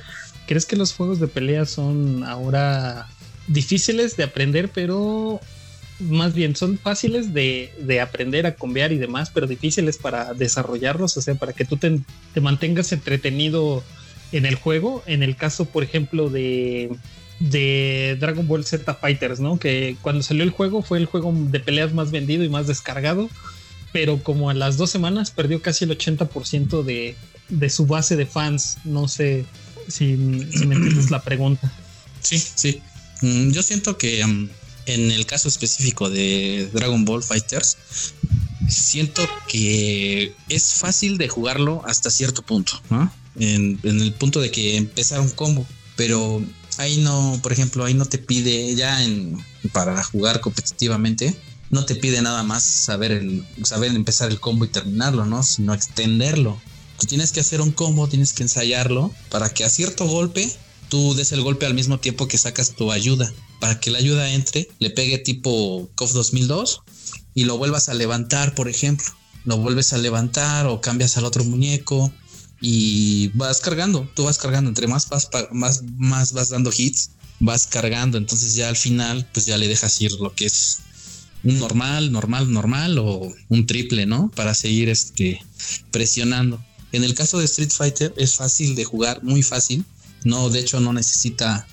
[0.48, 3.06] ¿Crees que los juegos de pelea son ahora
[3.48, 5.40] difíciles de aprender, pero
[6.00, 11.18] más bien son fáciles de, de, aprender a cambiar y demás, pero difíciles para desarrollarlos,
[11.18, 12.00] o sea, para que tú te,
[12.32, 13.84] te, mantengas entretenido
[14.32, 15.02] en el juego.
[15.04, 16.96] En el caso, por ejemplo, de,
[17.40, 19.58] de Dragon Ball Z Fighters, ¿no?
[19.58, 23.28] Que cuando salió el juego fue el juego de peleas más vendido y más descargado,
[23.92, 27.16] pero como a las dos semanas perdió casi el 80% de,
[27.48, 28.78] de su base de fans.
[28.84, 29.44] No sé
[29.88, 31.72] si, me entiendes la pregunta.
[32.20, 32.82] Sí, sí.
[33.22, 34.48] Mm, yo siento que um,
[34.88, 37.76] en el caso específico de Dragon Ball Fighters,
[38.68, 43.12] siento que es fácil de jugarlo hasta cierto punto, ¿no?
[43.38, 46.42] En, el punto de que empezar un combo, pero
[46.78, 49.38] ahí no, por ejemplo, ahí no te pide ya en,
[49.72, 51.36] para jugar competitivamente,
[51.70, 55.42] no te pide nada más saber el, saber empezar el combo y terminarlo, ¿no?
[55.42, 56.60] Sino extenderlo.
[57.08, 60.50] Tienes que hacer un combo, tienes que ensayarlo para que a cierto golpe
[60.88, 64.30] tú des el golpe al mismo tiempo que sacas tu ayuda para que la ayuda
[64.32, 66.82] entre, le pegue tipo KOF 2002
[67.34, 69.06] y lo vuelvas a levantar, por ejemplo.
[69.44, 72.12] Lo vuelves a levantar o cambias al otro muñeco
[72.60, 77.66] y vas cargando, tú vas cargando, entre más vas, más, más vas dando hits, vas
[77.66, 80.80] cargando, entonces ya al final pues ya le dejas ir lo que es
[81.44, 84.30] un normal, normal, normal o un triple, ¿no?
[84.34, 85.40] Para seguir este
[85.90, 86.62] presionando.
[86.92, 89.84] En el caso de Street Fighter es fácil de jugar, muy fácil.
[90.24, 91.66] No, de hecho no necesita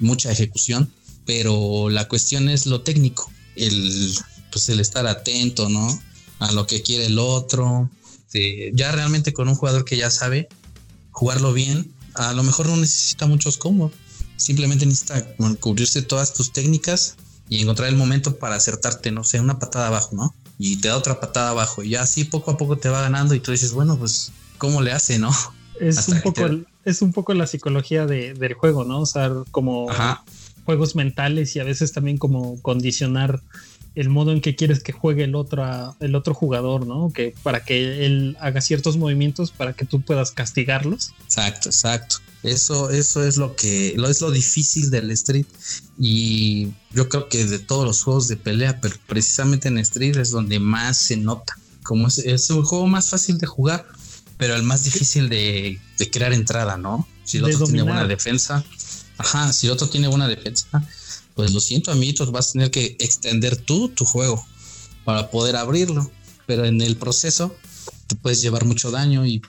[0.00, 0.90] mucha ejecución
[1.26, 4.14] pero la cuestión es lo técnico, el,
[4.50, 5.86] pues el estar atento, ¿no?
[6.38, 7.90] A lo que quiere el otro.
[8.72, 10.48] ya realmente con un jugador que ya sabe
[11.10, 13.92] jugarlo bien, a lo mejor no necesita muchos combos,
[14.36, 15.24] simplemente necesita
[15.60, 17.16] cubrirse todas tus técnicas
[17.48, 20.34] y encontrar el momento para acertarte, no sé, una patada abajo, ¿no?
[20.58, 23.34] Y te da otra patada abajo y ya así poco a poco te va ganando
[23.34, 25.30] y tú dices, bueno, pues, ¿cómo le hace, no?
[25.80, 26.48] Es un poco,
[26.84, 29.00] es un poco la psicología del juego, ¿no?
[29.00, 29.88] O sea, como
[30.64, 33.42] juegos mentales y a veces también como condicionar
[33.94, 37.12] el modo en que quieres que juegue el otro, el otro jugador, ¿no?
[37.12, 41.12] Que para que él haga ciertos movimientos para que tú puedas castigarlos.
[41.24, 42.16] Exacto, exacto.
[42.44, 45.46] Eso, eso es lo que lo es lo difícil del Street.
[45.98, 50.30] Y yo creo que de todos los juegos de pelea, pero precisamente en Street es
[50.30, 51.58] donde más se nota.
[51.82, 53.86] Como es, es un juego más fácil de jugar,
[54.36, 57.08] pero el más difícil de, de crear entrada, ¿no?
[57.24, 58.64] Si el otro tiene buena defensa,
[59.16, 60.86] Ajá, si el otro tiene buena defensa,
[61.34, 64.44] pues lo siento, amiguitos, vas a tener que extender tú tu juego
[65.04, 66.10] para poder abrirlo.
[66.46, 67.54] Pero en el proceso
[68.06, 69.40] te puedes llevar mucho daño y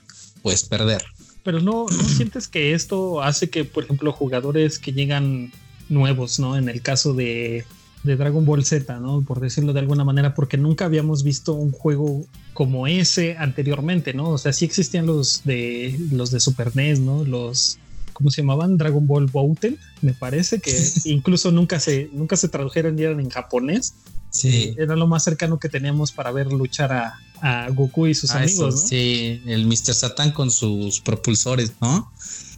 [0.42, 1.04] puedes perder.
[1.46, 5.52] Pero no, no sientes que esto hace que, por ejemplo, jugadores que llegan
[5.88, 6.58] nuevos, ¿no?
[6.58, 7.64] En el caso de,
[8.02, 9.22] de Dragon Ball Z, ¿no?
[9.22, 14.30] Por decirlo de alguna manera, porque nunca habíamos visto un juego como ese anteriormente, ¿no?
[14.30, 17.24] O sea, sí existían los de los de Super NES, ¿no?
[17.24, 17.78] Los
[18.12, 18.76] ¿cómo se llamaban?
[18.76, 20.72] Dragon Ball Bouten, me parece que
[21.04, 23.94] incluso nunca se, nunca se tradujeron y eran en japonés.
[24.36, 24.74] Sí.
[24.78, 28.74] Era lo más cercano que teníamos para ver luchar a, Goku y sus ah, amigos,
[28.74, 28.80] ¿no?
[28.80, 29.94] Sí, el Mr.
[29.94, 32.10] Satan con sus propulsores, ¿no?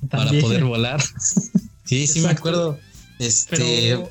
[0.08, 1.02] Para poder volar.
[1.84, 2.78] sí, sí me acuerdo.
[3.18, 3.56] Este.
[3.56, 4.10] Pero,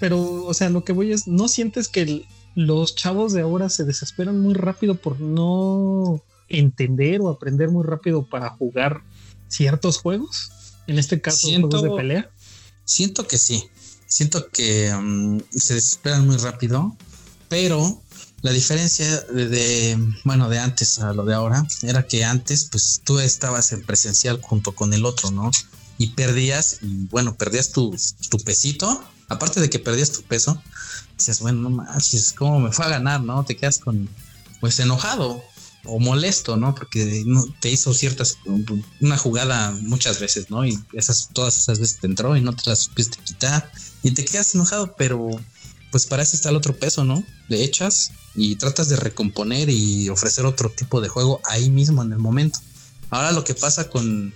[0.00, 3.84] pero, o sea, lo que voy es, ¿no sientes que los chavos de ahora se
[3.84, 9.02] desesperan muy rápido por no entender o aprender muy rápido para jugar
[9.48, 10.50] ciertos juegos,
[10.86, 12.30] en este caso juegos de pelea.
[12.84, 13.64] Siento que sí,
[14.06, 16.96] siento que um, se desesperan muy rápido,
[17.48, 18.02] pero
[18.42, 23.18] la diferencia de, bueno, de antes a lo de ahora era que antes, pues tú
[23.18, 25.50] estabas en presencial junto con el otro, ¿no?
[25.98, 27.96] Y perdías, y bueno, perdías tu,
[28.28, 30.62] tu pesito, aparte de que perdías tu peso,
[31.16, 33.44] dices, bueno, no manches, ¿cómo me fue a ganar, no?
[33.44, 34.08] Te quedas con,
[34.60, 35.42] pues enojado,
[35.86, 36.74] o molesto, ¿no?
[36.74, 37.24] Porque
[37.60, 38.38] te hizo ciertas,
[39.00, 40.64] una jugada muchas veces, ¿no?
[40.64, 43.70] Y esas, todas esas veces te entró y no te las supiste quitar
[44.06, 45.28] y te quedas enojado, pero
[45.90, 47.24] pues para eso está el otro peso, ¿no?
[47.48, 52.12] Le echas y tratas de recomponer y ofrecer otro tipo de juego ahí mismo en
[52.12, 52.60] el momento.
[53.10, 54.32] Ahora lo que pasa con,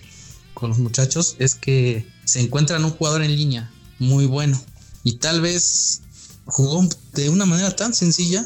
[0.53, 4.61] con los muchachos es que se encuentran un jugador en línea muy bueno
[5.05, 6.01] y tal vez
[6.47, 8.45] jugó de una manera tan sencilla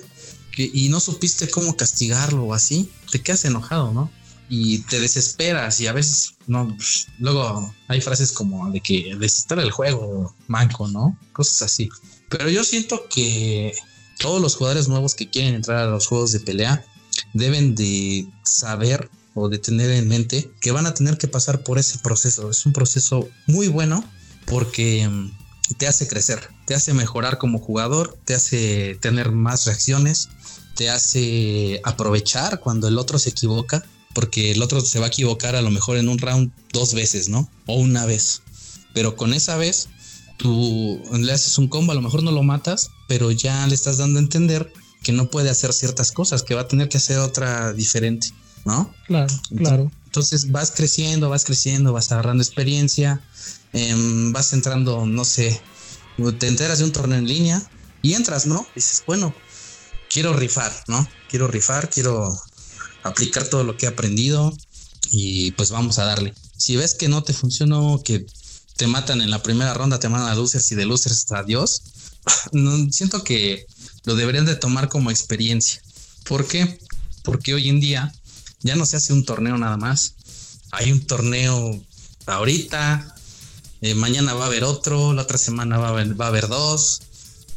[0.55, 4.11] y no supiste cómo castigarlo o así, te quedas enojado, ¿no?
[4.47, 9.58] Y te desesperas y a veces, no, pues, luego hay frases como de que desistir
[9.60, 11.17] el juego, manco, ¿no?
[11.34, 11.89] Cosas así.
[12.29, 13.73] Pero yo siento que
[14.19, 16.86] todos los jugadores nuevos que quieren entrar a los juegos de pelea
[17.34, 21.77] deben de saber o de tener en mente que van a tener que pasar por
[21.77, 22.49] ese proceso.
[22.49, 24.03] Es un proceso muy bueno
[24.45, 25.31] porque mm,
[25.77, 30.29] te hace crecer, te hace mejorar como jugador, te hace tener más reacciones,
[30.75, 33.84] te hace aprovechar cuando el otro se equivoca,
[34.15, 37.30] porque el otro se va a equivocar a lo mejor en un round dos veces,
[37.30, 37.47] ¿no?
[37.67, 38.41] O una vez.
[38.93, 39.89] Pero con esa vez
[40.38, 43.97] tú le haces un combo, a lo mejor no lo matas, pero ya le estás
[43.97, 44.71] dando a entender
[45.04, 48.32] que no puede hacer ciertas cosas, que va a tener que hacer otra diferente,
[48.63, 48.91] ¿no?
[49.06, 49.91] Claro, claro.
[50.06, 53.21] Entonces vas creciendo, vas creciendo, vas agarrando experiencia,
[53.73, 55.62] em, vas entrando, no sé,
[56.39, 57.62] te enteras de un torneo en línea
[58.01, 58.65] y entras, ¿no?
[58.73, 59.36] dices, bueno,
[60.10, 61.06] quiero rifar, ¿no?
[61.30, 62.34] Quiero rifar, quiero
[63.05, 64.55] aplicar todo lo que he aprendido
[65.11, 66.33] y pues vamos a darle.
[66.57, 68.25] Si ves que no te funcionó, que
[68.75, 71.81] te matan en la primera ronda, te mandan a losers y de hasta adiós,
[72.51, 73.67] no, siento que
[74.03, 75.81] lo deberían de tomar como experiencia.
[76.23, 76.79] ¿Por qué?
[77.23, 78.13] Porque hoy en día
[78.61, 80.15] ya no se hace un torneo nada más.
[80.71, 81.79] Hay un torneo
[82.25, 83.15] ahorita,
[83.81, 86.47] eh, mañana va a haber otro, la otra semana va a haber, va a haber
[86.47, 87.01] dos,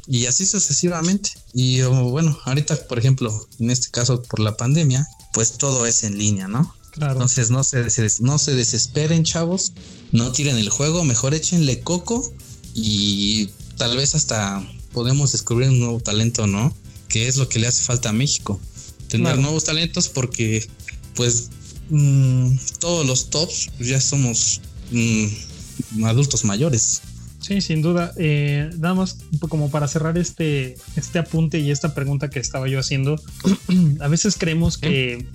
[0.07, 1.31] y así sucesivamente.
[1.55, 6.05] Y oh, bueno, ahorita, por ejemplo, en este caso por la pandemia, pues todo es
[6.05, 6.75] en línea, ¿no?
[6.93, 7.13] Claro.
[7.13, 7.87] Entonces no se,
[8.21, 9.73] no se desesperen, chavos,
[10.13, 12.33] no tiren el juego, mejor échenle coco
[12.75, 16.75] y tal vez hasta podemos descubrir un nuevo talento, ¿no?
[17.09, 18.61] Que es lo que le hace falta a México.
[19.09, 20.67] Tener nuevos talentos porque
[21.15, 21.49] pues
[21.89, 24.61] mm, todos los tops ya somos
[24.91, 27.03] mm, adultos mayores.
[27.49, 28.13] Sí, sin duda.
[28.19, 29.17] Eh, nada más
[29.49, 33.19] como para cerrar este, este apunte y esta pregunta que estaba yo haciendo,
[34.01, 35.27] a veces creemos que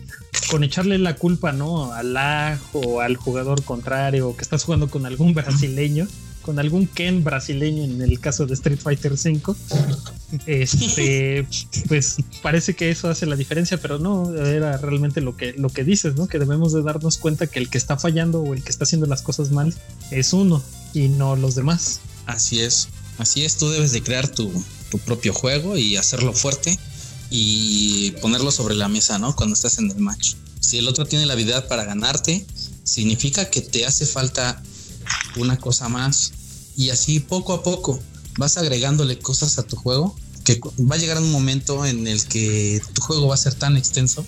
[0.52, 1.92] con echarle la culpa, ¿no?
[1.92, 6.08] Al lag o al jugador contrario, que estás jugando con algún brasileño,
[6.44, 9.56] con algún Ken brasileño en el caso de Street Fighter V,
[10.46, 11.48] este,
[11.88, 15.84] pues parece que eso hace la diferencia, pero no era realmente lo que, lo que
[15.84, 16.28] dices, ¿no?
[16.28, 19.08] Que debemos de darnos cuenta que el que está fallando o el que está haciendo
[19.08, 19.74] las cosas mal
[20.12, 20.62] es uno
[20.94, 22.02] y no los demás.
[22.26, 24.52] Así es, así es, tú debes de crear tu,
[24.92, 26.78] tu propio juego y hacerlo fuerte
[27.30, 29.36] y ponerlo sobre la mesa, ¿no?
[29.36, 30.36] Cuando estás en el match.
[30.60, 32.46] Si el otro tiene la habilidad para ganarte,
[32.84, 34.62] significa que te hace falta
[35.38, 36.32] una cosa más.
[36.76, 38.00] Y así poco a poco
[38.38, 42.82] vas agregándole cosas a tu juego que va a llegar un momento en el que
[42.94, 44.26] tu juego va a ser tan extenso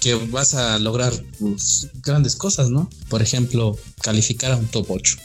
[0.00, 2.88] que vas a lograr pues, grandes cosas, ¿no?
[3.08, 5.16] Por ejemplo, calificar a un top 8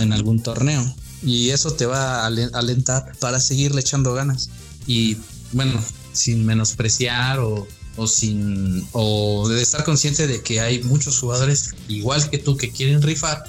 [0.00, 0.84] en algún torneo.
[1.22, 4.50] Y eso te va a alentar para seguirle echando ganas.
[4.86, 5.16] Y
[5.52, 11.74] bueno, sin menospreciar o, o sin o de estar consciente de que hay muchos jugadores
[11.88, 13.44] igual que tú que quieren rifar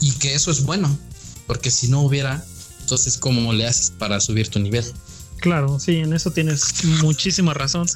[0.00, 0.98] y que eso es bueno,
[1.46, 2.44] porque si no hubiera,
[2.80, 4.84] entonces ¿cómo le haces para subir tu nivel?
[5.38, 7.86] Claro, sí, en eso tienes muchísima razón.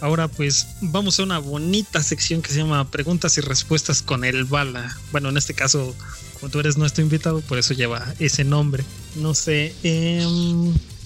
[0.00, 4.44] Ahora pues vamos a una bonita sección que se llama preguntas y respuestas con el
[4.44, 4.96] bala.
[5.12, 5.94] Bueno, en este caso,
[6.34, 8.84] como tú eres nuestro invitado, por eso lleva ese nombre.
[9.16, 9.74] No sé.
[9.82, 10.26] Eh,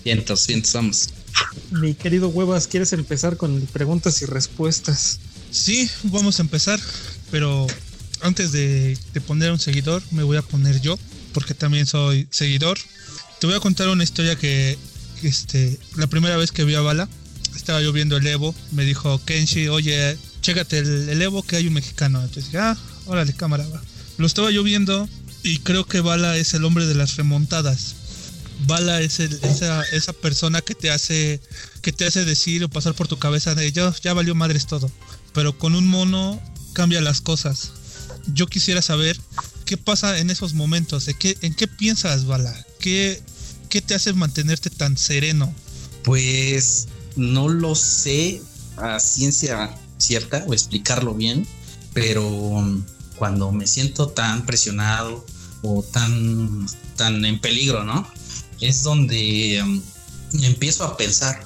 [0.04, 1.10] vientos, vientos, vamos.
[1.70, 5.20] Mi querido Huevas, ¿quieres empezar con preguntas y respuestas?
[5.50, 6.80] Sí, vamos a empezar,
[7.30, 7.66] pero
[8.22, 10.98] antes de, poner un seguidor, me voy a poner yo,
[11.32, 12.78] porque también soy seguidor.
[13.40, 14.78] Te voy a contar una historia que,
[15.22, 17.08] este, la primera vez que vi a Bala,
[17.54, 21.74] estaba yo viendo el Evo, me dijo Kenshi, oye, chécate el, Evo que hay un
[21.74, 22.20] mexicano.
[22.20, 22.76] Entonces dije, ah,
[23.06, 23.82] órale, cámara, va.
[24.16, 25.08] Lo estaba yo viendo
[25.42, 27.94] y creo que Bala es el hombre de las remontadas.
[28.66, 31.40] Bala es esa, esa persona que te hace
[31.80, 34.90] que te hace decir o pasar por tu cabeza de ya, ya valió madres todo.
[35.32, 37.70] Pero con un mono cambia las cosas
[38.26, 39.18] yo quisiera saber
[39.64, 43.22] qué pasa en esos momentos, de qué, en qué piensas, Bala, qué,
[43.68, 45.52] qué te hace mantenerte tan sereno.
[46.04, 48.40] Pues no lo sé
[48.76, 51.46] a ciencia cierta o explicarlo bien,
[51.92, 52.84] pero um,
[53.16, 55.24] cuando me siento tan presionado
[55.62, 56.66] o tan,
[57.24, 58.08] en peligro, ¿no?
[58.60, 59.82] Es donde um,
[60.42, 61.44] empiezo a pensar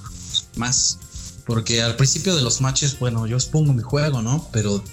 [0.57, 0.99] más.
[1.47, 4.49] Porque al principio de los matches, bueno, yo expongo mi juego, ¿no?
[4.53, 4.85] Pero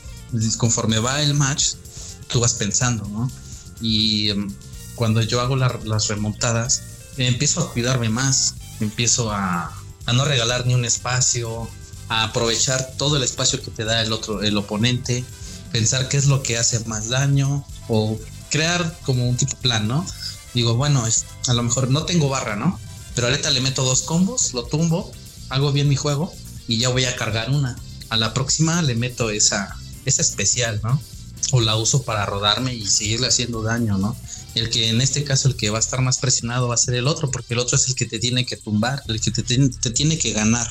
[0.57, 1.73] conforme va el match,
[2.27, 3.31] tú vas pensando, ¿no?
[3.81, 4.53] Y em,
[4.95, 6.81] cuando yo hago las remontadas,
[7.17, 9.75] empiezo a cuidarme más, empiezo a,
[10.13, 11.69] no regalar ni un espacio,
[12.07, 15.23] a aprovechar todo el espacio que te da el otro, el oponente,
[15.71, 20.05] pensar qué es lo que hace más daño o crear como un tipo plan, ¿no?
[20.55, 21.05] Digo, bueno,
[21.47, 22.79] a lo mejor no tengo barra, ¿no?
[23.13, 25.11] Pero ahorita le meto dos combos, lo tumbo,
[25.49, 26.33] hago bien mi juego
[26.67, 27.75] y ya voy a cargar una.
[28.09, 29.77] A la próxima le meto esa,
[30.09, 31.01] esa especial, ¿no?
[31.51, 34.15] O la uso para rodarme y seguirle haciendo daño, ¿no?
[34.55, 36.95] El que en este caso el que va a estar más presionado va a ser
[36.95, 39.43] el otro, porque el otro es el que te tiene que tumbar, el que te,
[39.43, 40.67] te tiene que ganar.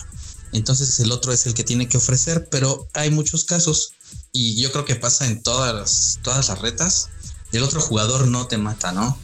[0.52, 3.92] Entonces el otro es el que tiene que ofrecer, pero hay muchos casos
[4.32, 7.08] y yo creo que pasa en todas todas las retas.
[7.52, 9.18] El otro jugador no te mata, ¿no?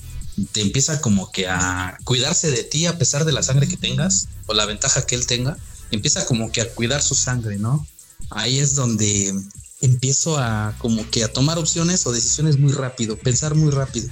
[0.52, 4.28] Te empieza como que a cuidarse de ti a pesar de la sangre que tengas
[4.46, 5.56] o la ventaja que él tenga.
[5.90, 7.86] Empieza como que a cuidar su sangre, ¿no?
[8.30, 9.34] Ahí es donde
[9.80, 14.08] empiezo a como que a tomar opciones o decisiones muy rápido, pensar muy rápido.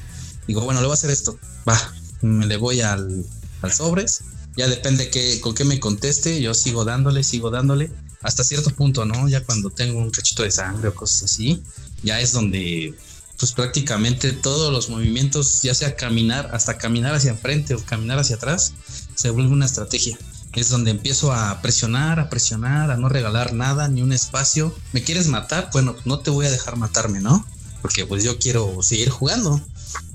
[0.46, 1.38] Digo, bueno, le voy a hacer esto,
[1.68, 1.78] va,
[2.20, 3.24] me le voy al,
[3.62, 4.22] al sobres.
[4.56, 7.90] Ya depende que, con qué me conteste, yo sigo dándole, sigo dándole.
[8.20, 9.28] Hasta cierto punto, ¿no?
[9.28, 11.62] Ya cuando tengo un cachito de sangre o cosas así,
[12.02, 12.94] ya es donde
[13.38, 18.36] pues prácticamente todos los movimientos, ya sea caminar, hasta caminar hacia enfrente o caminar hacia
[18.36, 18.74] atrás,
[19.16, 20.16] se vuelve una estrategia.
[20.54, 24.74] Es donde empiezo a presionar, a presionar, a no regalar nada, ni un espacio.
[24.92, 25.70] ¿Me quieres matar?
[25.72, 27.46] Bueno, no te voy a dejar matarme, ¿no?
[27.80, 29.60] Porque pues yo quiero seguir jugando.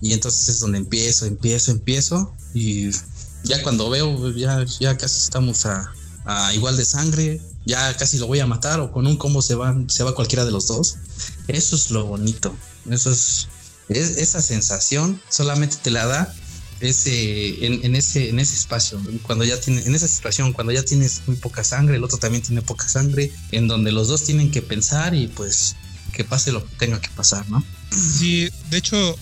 [0.01, 2.35] Y entonces es donde empiezo, empiezo, empiezo.
[2.53, 2.91] Y
[3.43, 5.91] ya cuando veo, pues, ya, ya casi estamos a,
[6.53, 9.75] igual de sangre, ya casi lo voy a matar o con un combo se va,
[9.88, 10.97] se va cualquiera de los dos.
[11.47, 12.55] Eso es lo bonito.
[12.89, 13.47] Eso es,
[13.89, 16.33] es esa sensación solamente te la da
[16.80, 20.84] ese en, en, ese en ese espacio cuando ya tiene en esa situación cuando ya
[20.84, 24.51] tienes muy poca sangre el otro también tiene poca sangre en donde los dos tienen
[24.51, 25.75] que pensar y pues
[26.13, 29.17] que pase lo que tenga que pasar no sí de hecho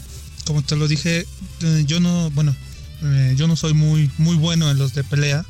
[0.45, 1.25] como te lo dije
[1.61, 2.55] eh, yo no bueno
[3.03, 5.45] eh, yo no soy muy muy bueno en los de pelea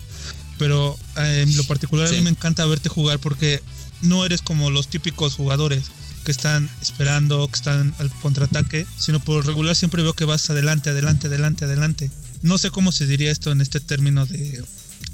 [0.57, 2.15] pero eh, en lo particular sí.
[2.15, 3.61] a mí me encanta verte jugar porque
[4.01, 5.85] no eres como los típicos jugadores
[6.25, 10.89] que están esperando, que están al contraataque, sino por regular siempre veo que vas adelante,
[10.89, 12.11] adelante, adelante, adelante.
[12.41, 14.61] No sé cómo se diría esto en este término de,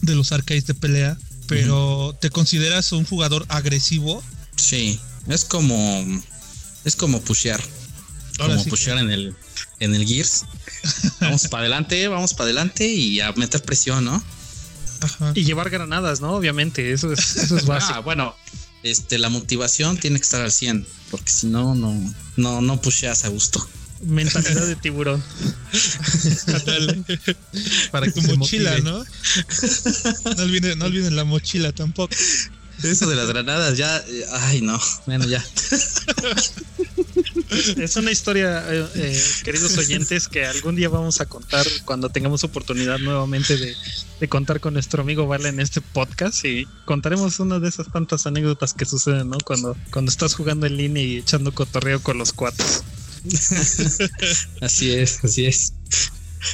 [0.01, 2.20] de los arcades de pelea, pero uh -huh.
[2.20, 4.24] ¿te consideras un jugador agresivo?
[4.55, 6.05] Sí, es como
[6.86, 7.62] es como pushear.
[8.39, 9.03] Ahora como sí pushear que...
[9.03, 9.36] en el
[9.80, 10.45] en el Gears.
[11.20, 14.24] vamos para adelante, vamos para adelante y a meter presión, ¿no?
[15.01, 15.34] Ajá.
[15.36, 16.32] Y llevar granadas, ¿no?
[16.32, 17.95] Obviamente, eso es, eso es básico.
[17.95, 18.36] ah, bueno,
[18.84, 21.93] este, la motivación tiene que estar al 100, porque si no, no,
[22.38, 23.68] no, no pusheas a gusto.
[24.03, 25.24] Mentalidad de tiburón.
[27.91, 29.03] Para tu mochila, ¿no?
[30.38, 32.16] No olviden, no olviden la mochila tampoco.
[32.84, 35.43] Eso de las granadas, ya, ay no, bueno ya.
[37.77, 42.45] Es una historia, eh, eh, queridos oyentes, que algún día vamos a contar cuando tengamos
[42.45, 43.75] oportunidad nuevamente de,
[44.19, 48.25] de, contar con nuestro amigo Vale en este podcast y contaremos una de esas tantas
[48.25, 49.38] anécdotas que suceden, ¿no?
[49.43, 52.84] Cuando, cuando estás jugando en línea y echando cotorreo con los cuates.
[54.61, 55.73] así es, así es.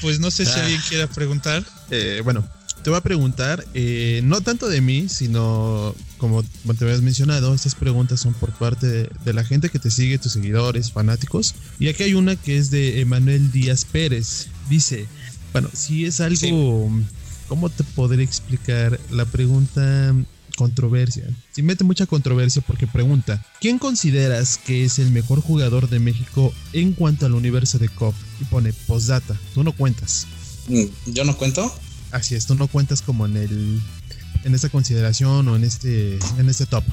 [0.02, 0.64] Pues no sé si ah.
[0.64, 1.64] alguien quiera preguntar.
[1.92, 2.48] Eh, bueno,
[2.84, 7.76] te voy a preguntar, eh, no tanto de mí, sino como te habías mencionado, estas
[7.76, 11.56] preguntas son por parte de, de, la gente que te sigue, tus seguidores, fanáticos.
[11.80, 14.48] Y aquí hay una que es de Emanuel Díaz Pérez.
[14.70, 15.08] Dice,
[15.54, 17.06] bueno, si es algo, sí.
[17.48, 20.16] ¿cómo te podré explicar la pregunta?
[20.56, 21.24] Controversia.
[21.52, 26.52] Si mete mucha controversia porque pregunta, ¿quién consideras que es el mejor jugador de México
[26.74, 28.16] en cuanto al universo de COP?
[28.42, 30.26] Y pone postdata, tú no cuentas.
[31.06, 31.72] ¿Yo no cuento?
[32.12, 33.82] Así es, tú no cuentas como en el
[34.44, 36.84] en esta consideración o en este en este top.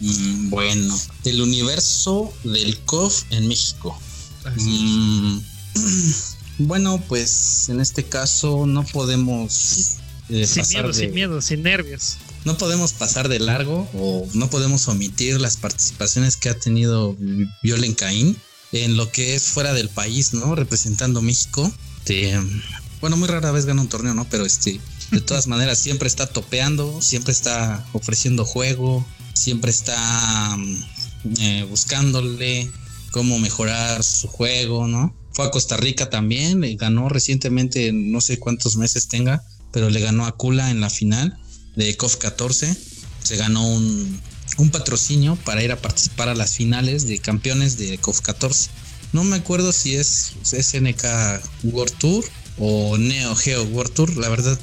[0.00, 3.98] Mm, bueno, el universo del COF en México.
[4.56, 5.38] Mm,
[6.58, 9.98] bueno, pues en este caso no podemos
[10.30, 12.16] eh, sin miedo, de, sin miedo, sin nervios.
[12.44, 17.16] No podemos pasar de largo o no podemos omitir las participaciones que ha tenido
[17.62, 18.36] Violen Caín
[18.72, 20.54] en lo que es fuera del país, ¿no?
[20.54, 21.70] Representando México.
[22.06, 22.40] De,
[23.00, 24.26] bueno, muy rara vez gana un torneo, ¿no?
[24.30, 24.80] Pero este,
[25.10, 29.04] de todas maneras, siempre está topeando, siempre está ofreciendo juego,
[29.34, 30.56] siempre está
[31.40, 32.70] eh, buscándole
[33.10, 35.14] cómo mejorar su juego, ¿no?
[35.32, 39.42] Fue a Costa Rica también, le ganó recientemente, no sé cuántos meses tenga,
[39.72, 41.38] pero le ganó a Kula en la final
[41.76, 42.76] de COF 14.
[43.22, 44.20] Se ganó un,
[44.58, 48.70] un patrocinio para ir a participar a las finales de campeones de COF 14.
[49.12, 51.04] No me acuerdo si es SNK
[51.64, 52.24] World Tour
[52.58, 54.16] o Neo Geo World Tour.
[54.16, 54.58] La verdad,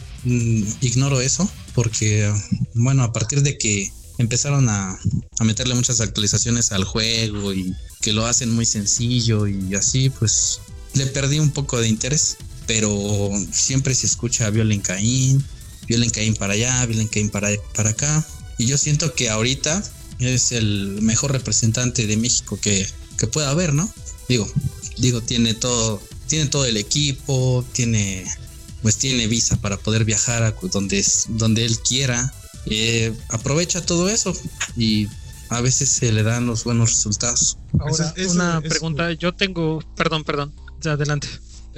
[0.82, 2.32] ignoro eso porque,
[2.74, 4.98] bueno, a partir de que empezaron a,
[5.40, 10.60] a, meterle muchas actualizaciones al juego y que lo hacen muy sencillo y así, pues
[10.94, 12.38] le perdí un poco de interés.
[12.66, 15.44] Pero siempre se escucha Violen Caín,
[15.88, 18.28] Violen Caín para allá, Violen Caín para, para acá.
[18.58, 19.82] Y yo siento que ahorita
[20.20, 22.86] es el mejor representante de México que,
[23.18, 23.90] que pueda haber, ¿no?
[24.28, 24.52] Digo,
[24.98, 28.26] digo, tiene todo tiene todo el equipo, tiene
[28.82, 32.34] pues tiene visa para poder viajar a donde, donde él quiera.
[32.66, 34.34] Eh, aprovecha todo eso
[34.76, 35.08] y
[35.50, 37.58] a veces se le dan los buenos resultados.
[37.80, 41.28] Ahora, eso, una eso, pregunta, yo tengo, perdón, perdón, ya adelante.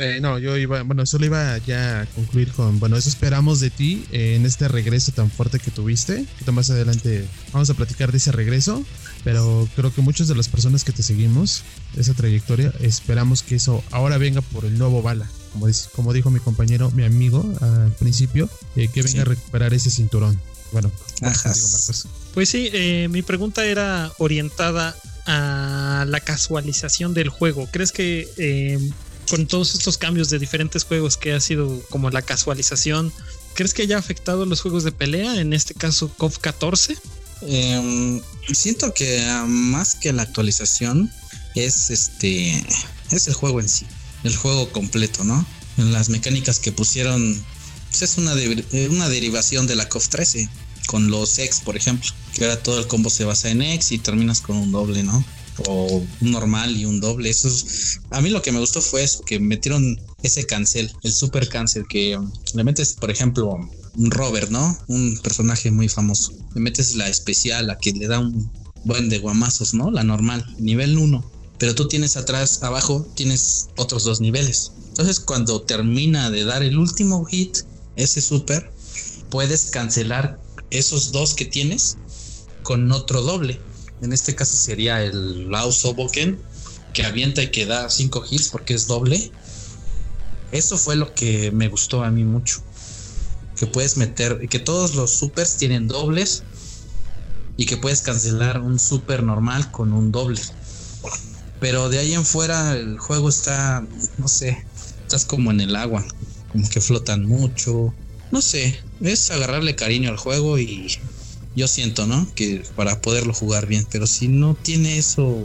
[0.02, 3.70] Eh, no, yo iba, bueno, solo iba ya a concluir con, bueno, eso esperamos de
[3.70, 6.26] ti eh, en este regreso tan fuerte que tuviste.
[6.46, 8.86] Que más adelante vamos a platicar de ese regreso,
[9.26, 11.64] pero creo que muchas de las personas que te seguimos,
[11.98, 15.30] esa trayectoria, esperamos que eso ahora venga por el nuevo Bala.
[15.52, 19.20] Como, dice, como dijo mi compañero, mi amigo al principio, eh, que venga sí.
[19.20, 20.40] a recuperar ese cinturón.
[20.72, 20.90] Bueno,
[21.20, 22.08] digo, Marcos.
[22.34, 24.96] Pues sí, eh, mi pregunta era orientada
[25.26, 27.68] a la casualización del juego.
[27.70, 28.80] ¿Crees que
[29.30, 33.14] con todos estos cambios de diferentes juegos que ha sido como la casualización,
[33.54, 35.40] ¿crees que haya afectado los juegos de pelea?
[35.40, 36.98] En este caso, COF 14.
[37.44, 38.22] Em,
[38.52, 41.10] siento que ah, más que la actualización
[41.56, 42.66] es este
[43.12, 43.86] es el juego en sí,
[44.24, 45.46] el juego completo, ¿no?
[45.78, 47.42] Las mecánicas que pusieron
[47.90, 50.50] pues es una, eh, una derivación de la COF 13
[50.86, 54.00] con los X, por ejemplo, que ahora todo el combo se basa en X y
[54.00, 55.24] terminas con un doble, ¿no?
[55.68, 57.30] O normal y un doble.
[57.30, 57.50] Eso
[58.12, 61.86] a mí lo que me gustó fue eso, que metieron ese cancel, el super cancel,
[61.88, 62.20] que
[62.54, 63.58] le metes, por ejemplo,
[63.96, 64.78] un Robert, ¿no?
[64.88, 66.34] Un personaje muy famoso.
[66.56, 68.52] Le metes la especial, la que le da un
[68.86, 69.92] buen de guamazos, ¿no?
[69.92, 71.32] La normal, nivel 1.
[71.58, 74.72] Pero tú tienes atrás, abajo, tienes otros dos niveles.
[74.88, 77.60] Entonces, cuando termina de dar el último hit,
[77.96, 78.72] ese super,
[79.30, 80.40] puedes cancelar
[80.72, 81.98] esos dos que tienes
[82.64, 83.60] con otro doble.
[84.02, 86.40] En este caso sería el Lao Soboken,
[86.94, 89.32] que avienta y que da cinco hits porque es doble.
[90.52, 92.64] Eso fue lo que me gustó a mí mucho.
[93.56, 96.44] Que puedes meter, que todos los supers tienen dobles
[97.58, 100.42] y que puedes cancelar un super normal con un doble.
[101.60, 103.86] Pero de ahí en fuera el juego está,
[104.18, 104.66] no sé,
[105.02, 106.06] estás como en el agua,
[106.48, 107.94] como que flotan mucho.
[108.32, 110.90] No sé, es agarrarle cariño al juego y
[111.56, 112.28] yo siento, ¿no?
[112.36, 115.44] Que para poderlo jugar bien, pero si no tiene eso,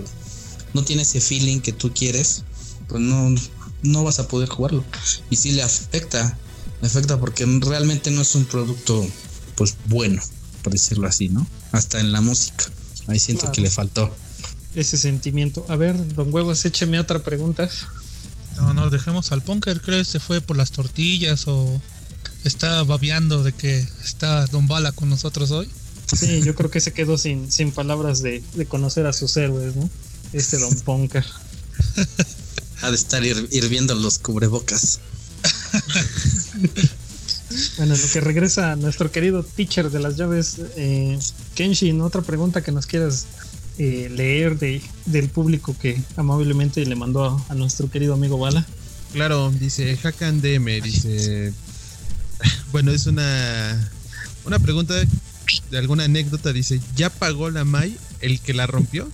[0.72, 2.44] no tiene ese feeling que tú quieres,
[2.88, 3.34] pues no,
[3.82, 4.84] no vas a poder jugarlo.
[5.30, 6.38] Y si le afecta,
[6.80, 9.06] le afecta porque realmente no es un producto,
[9.56, 10.22] pues bueno,
[10.62, 11.46] por decirlo así, ¿no?
[11.72, 12.66] Hasta en la música,
[13.06, 14.14] ahí siento que le faltó
[14.74, 15.64] ese sentimiento.
[15.68, 17.68] A ver, don Huevos, écheme otra pregunta.
[18.56, 21.80] No, no, dejemos al Punker, creo que se fue por las tortillas o
[22.44, 25.68] está babeando de que está Don Bala con nosotros hoy.
[26.12, 29.88] Sí, yo creo que se quedó sin, sin palabras de, conocer a sus héroes, ¿no?
[30.32, 31.24] Este Don Punker.
[32.82, 35.00] ha de estar hirviendo los cubrebocas.
[37.78, 41.18] bueno, lo que regresa nuestro querido teacher de las llaves, eh,
[41.54, 43.26] Kenshin, otra pregunta que nos quieras
[43.78, 48.66] eh, leer de, del público que amablemente le mandó a, nuestro querido amigo Bala.
[49.12, 51.52] Claro, dice Hakan DM, dice.
[52.72, 53.90] Bueno, es una,
[54.44, 54.94] una pregunta
[55.70, 56.52] de alguna anécdota.
[56.52, 59.10] Dice: ¿Ya pagó la Mai el que la rompió?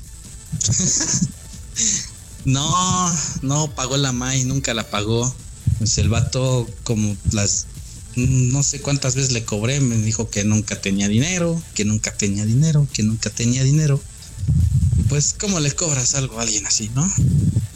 [2.44, 3.12] no,
[3.42, 5.34] no pagó la Mai, nunca la pagó.
[5.78, 7.66] Pues el vato, como las
[8.16, 12.44] no sé cuántas veces le cobré, me dijo que nunca tenía dinero, que nunca tenía
[12.44, 14.00] dinero, que nunca tenía dinero
[15.10, 17.04] pues, ¿cómo le cobras algo a alguien así, no?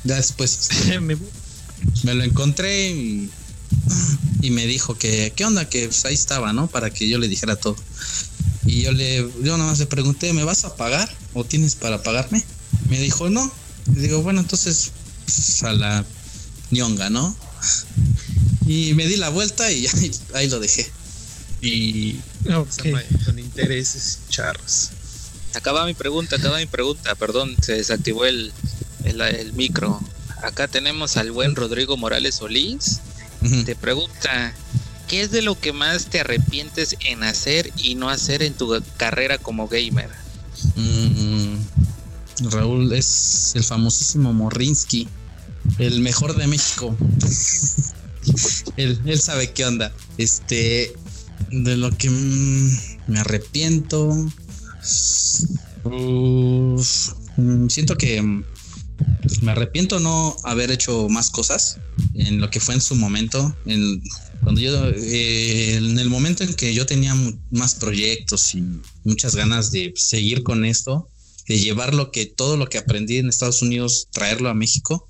[0.05, 0.71] Ya después
[1.03, 3.31] me, lo encontré y,
[4.51, 5.69] me dijo que, ¿qué onda?
[5.69, 6.69] Que pues, ahí estaba, ¿no?
[6.69, 7.75] Para que yo le dijera todo.
[8.75, 11.09] Y yo le, yo nada más le pregunté, ¿me vas a pagar?
[11.33, 12.43] ¿O tienes para pagarme?
[12.89, 13.49] Me dijo, no.
[13.95, 14.91] Le digo, bueno, entonces,
[15.25, 16.05] pues, a la
[16.73, 17.37] ñonga, ¿no?
[18.67, 19.87] Y me di la vuelta y
[20.35, 20.91] ahí, lo dejé.
[21.63, 22.17] Y
[23.25, 24.91] con intereses charros.
[25.55, 28.53] Acaba mi pregunta, acaba mi pregunta, perdón, se desactivó el,
[29.05, 30.01] el, micro.
[30.43, 32.99] Acá tenemos al buen Rodrigo Morales Solís.
[33.67, 34.53] Te pregunta,
[35.15, 38.83] ¿qué es de lo que más te arrepientes en hacer y no hacer en tu
[38.97, 40.09] carrera como gamer?
[40.75, 41.55] Mm,
[42.51, 45.07] Raúl es el famosísimo Morrinsky,
[45.79, 46.97] el mejor de México.
[48.77, 49.93] él, sabe qué onda.
[50.19, 50.93] Este,
[51.53, 52.71] de lo que mm,
[53.07, 54.17] me arrepiento,
[55.85, 58.21] Mm, siento que
[59.43, 61.79] me arrepiento no haber hecho más cosas
[62.15, 63.55] en lo que fue en su momento.
[63.67, 64.03] En,
[64.45, 67.15] cuando yo, eh, en el momento en que yo tenía
[67.51, 68.63] más proyectos y
[69.03, 71.09] muchas ganas de seguir con esto,
[71.49, 75.09] de llevar lo que todo lo que aprendí en Estados Unidos, traerlo a México.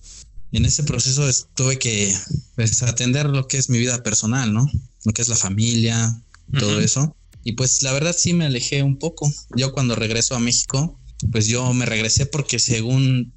[0.53, 2.15] En ese proceso tuve que
[2.55, 4.71] pues, atender lo que es mi vida personal, ¿no?
[5.05, 6.17] Lo que es la familia,
[6.59, 7.17] todo eso.
[7.43, 9.31] Y pues la verdad sí me alejé un poco.
[9.57, 10.99] Yo cuando regreso a México,
[11.33, 13.33] pues yo me regresé porque según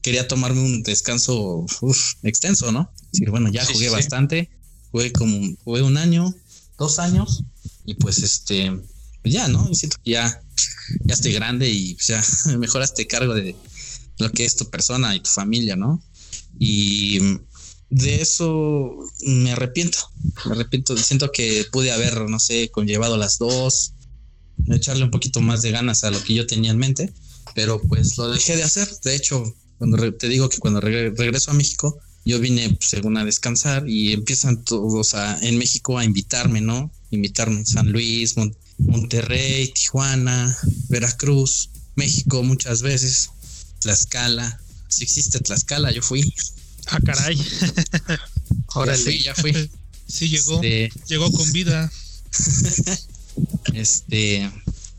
[0.00, 1.66] quería tomarme un descanso
[2.22, 2.90] extenso, ¿no?
[3.12, 4.50] Sí, bueno, ya jugué bastante,
[4.92, 6.32] jugué como jugué un año,
[6.78, 7.42] dos años
[7.84, 8.70] y pues este
[9.22, 9.72] pues ya, ¿no?
[9.74, 10.42] siento que ya
[11.04, 12.22] ya estoy grande y pues ya
[12.58, 13.56] mejoraste cargo de
[14.18, 16.02] lo que es tu persona y tu familia, ¿no?
[16.58, 17.18] Y
[17.90, 19.98] de eso me arrepiento.
[20.46, 20.96] Me arrepiento.
[20.96, 23.94] Siento que pude haber, no sé, conllevado las dos,
[24.68, 27.12] echarle un poquito más de ganas a lo que yo tenía en mente,
[27.54, 28.88] pero pues lo dejé de hacer.
[29.04, 29.42] De hecho,
[29.78, 34.12] cuando te digo que cuando regreso a México, yo vine pues, según a descansar y
[34.12, 36.90] empiezan todos a, en México a invitarme, ¿no?
[37.10, 38.36] Invitarme en San Luis,
[38.78, 40.56] Monterrey, Tijuana,
[40.88, 43.30] Veracruz, México muchas veces,
[43.80, 44.60] Tlaxcala.
[44.88, 46.22] Si existe Tlaxcala, yo fui
[46.86, 47.38] Ah, caray.
[48.74, 49.52] Ahora sí, ya fui.
[50.04, 50.56] Sí, llegó.
[50.56, 51.90] Este, llegó con vida.
[53.72, 54.50] este,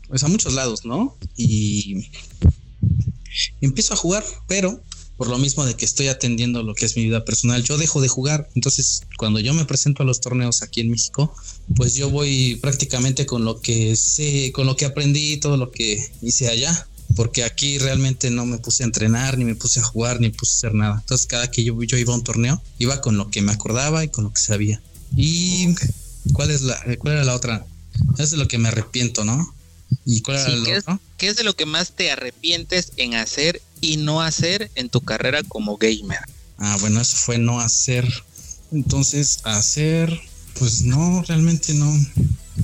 [0.08, 1.16] pues a muchos lados, ¿no?
[1.36, 2.08] Y
[3.60, 4.82] empiezo a jugar, pero
[5.16, 8.00] por lo mismo de que estoy atendiendo lo que es mi vida personal, yo dejo
[8.00, 8.48] de jugar.
[8.54, 11.34] Entonces, cuando yo me presento a los torneos aquí en México,
[11.76, 16.04] pues yo voy prácticamente con lo que sé, con lo que aprendí, todo lo que
[16.22, 16.88] hice allá.
[17.16, 20.54] Porque aquí realmente no me puse a entrenar, ni me puse a jugar, ni puse
[20.54, 20.96] a hacer nada.
[20.98, 24.02] Entonces, cada que yo, yo iba a un torneo, iba con lo que me acordaba
[24.02, 24.82] y con lo que sabía.
[25.16, 25.74] ¿Y
[26.32, 27.66] cuál es la, cuál era la otra?
[28.14, 29.54] Eso es lo que me arrepiento, ¿no?
[30.04, 31.00] ¿Y cuál era la otra?
[31.16, 35.00] ¿Qué es de lo que más te arrepientes en hacer y no hacer en tu
[35.00, 36.18] carrera como gamer?
[36.58, 38.08] Ah, bueno, eso fue no hacer.
[38.72, 40.20] Entonces, hacer,
[40.58, 41.92] pues no, realmente no,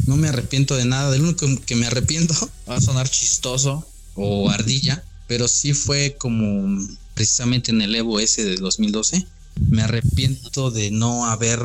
[0.06, 1.10] no me arrepiento de nada.
[1.10, 2.34] Del único que me arrepiento
[2.68, 6.78] va a sonar chistoso o ardilla, pero sí fue como
[7.14, 9.26] precisamente en el Evo S de 2012.
[9.68, 11.60] Me arrepiento de no haber,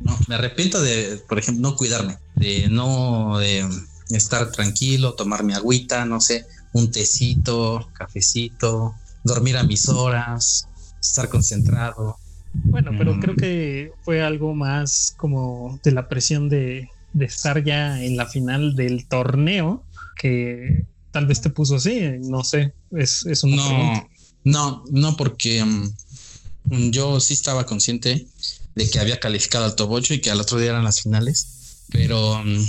[0.00, 3.66] no, me arrepiento de, por ejemplo, no cuidarme, de no de
[4.14, 8.94] estar tranquilo, tomar mi agüita, no sé, un tecito, cafecito,
[9.24, 10.68] dormir a mis horas,
[11.00, 12.16] estar concentrado.
[12.54, 13.20] Bueno, pero mm.
[13.20, 16.88] creo que fue algo más como de la presión de,
[17.18, 19.84] estar ya en la final del torneo
[20.16, 24.08] que tal vez te puso así, no sé, es, es una no,
[24.44, 28.26] No, no, porque mm, yo sí estaba consciente
[28.74, 31.84] de que había calificado al top 8 y que al otro día eran las finales,
[31.90, 32.64] pero mm,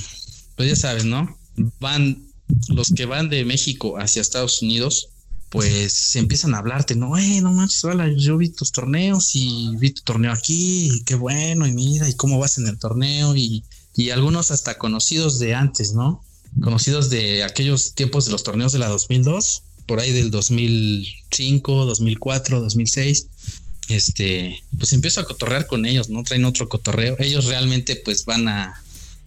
[0.55, 1.37] pues ya sabes, ¿no?
[1.79, 2.23] Van
[2.69, 5.09] los que van de México hacia Estados Unidos,
[5.49, 7.83] pues se empiezan a hablarte, no, eh, no manches,
[8.17, 12.15] yo vi tus torneos y vi tu torneo aquí, y qué bueno, y mira, y
[12.15, 13.63] cómo vas en el torneo, y,
[13.95, 16.23] y algunos hasta conocidos de antes, ¿no?
[16.61, 22.61] Conocidos de aquellos tiempos de los torneos de la 2002, por ahí del 2005, 2004,
[22.61, 23.27] 2006
[23.89, 26.23] este, pues empiezo a cotorrear con ellos, ¿no?
[26.23, 27.15] Traen otro cotorreo.
[27.19, 28.81] Ellos realmente pues van a,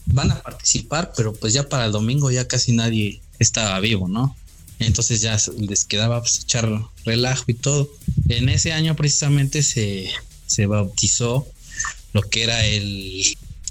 [0.06, 4.36] van a participar, pero pues ya para el domingo ya casi nadie estaba vivo, ¿no?
[4.78, 6.68] Entonces ya les quedaba pues, echar
[7.04, 7.90] relajo y todo.
[8.28, 10.10] En ese año precisamente se,
[10.46, 11.46] se bautizó
[12.12, 13.22] lo que era el,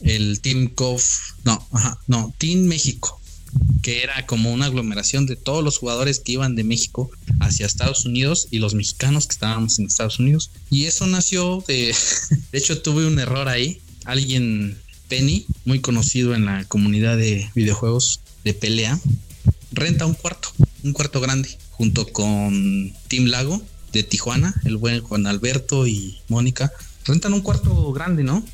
[0.01, 3.19] el Team COF, no, ajá, no, Team México,
[3.81, 7.09] que era como una aglomeración de todos los jugadores que iban de México
[7.39, 10.51] hacia Estados Unidos y los mexicanos que estábamos en Estados Unidos.
[10.69, 11.95] Y eso nació de,
[12.51, 13.81] de hecho tuve un error ahí.
[14.05, 14.77] Alguien
[15.15, 18.99] Penny, muy conocido en la comunidad de videojuegos de pelea,
[19.71, 20.49] renta un cuarto,
[20.83, 23.61] un cuarto grande, junto con Tim Lago
[23.93, 26.69] de Tijuana, el buen Juan Alberto y Mónica,
[27.05, 28.45] rentan un cuarto grande, ¿no?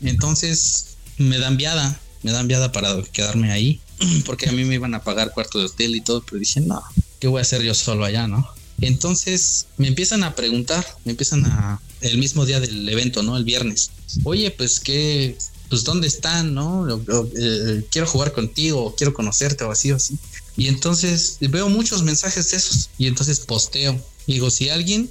[0.00, 3.78] Entonces me dan viada, me dan viada para quedarme ahí,
[4.24, 6.82] porque a mí me iban a pagar cuarto de hotel y todo, pero dije, no,
[7.20, 8.48] ¿qué voy a hacer yo solo allá, no?
[8.80, 13.36] Entonces me empiezan a preguntar, me empiezan a, el mismo día del evento, ¿no?
[13.36, 13.90] El viernes.
[14.24, 15.36] Oye, pues qué,
[15.68, 16.86] pues dónde están, ¿no?
[16.88, 20.18] Eh, quiero jugar contigo, quiero conocerte o así o así.
[20.56, 24.00] Y entonces veo muchos mensajes de esos y entonces posteo.
[24.26, 25.10] Digo, si alguien,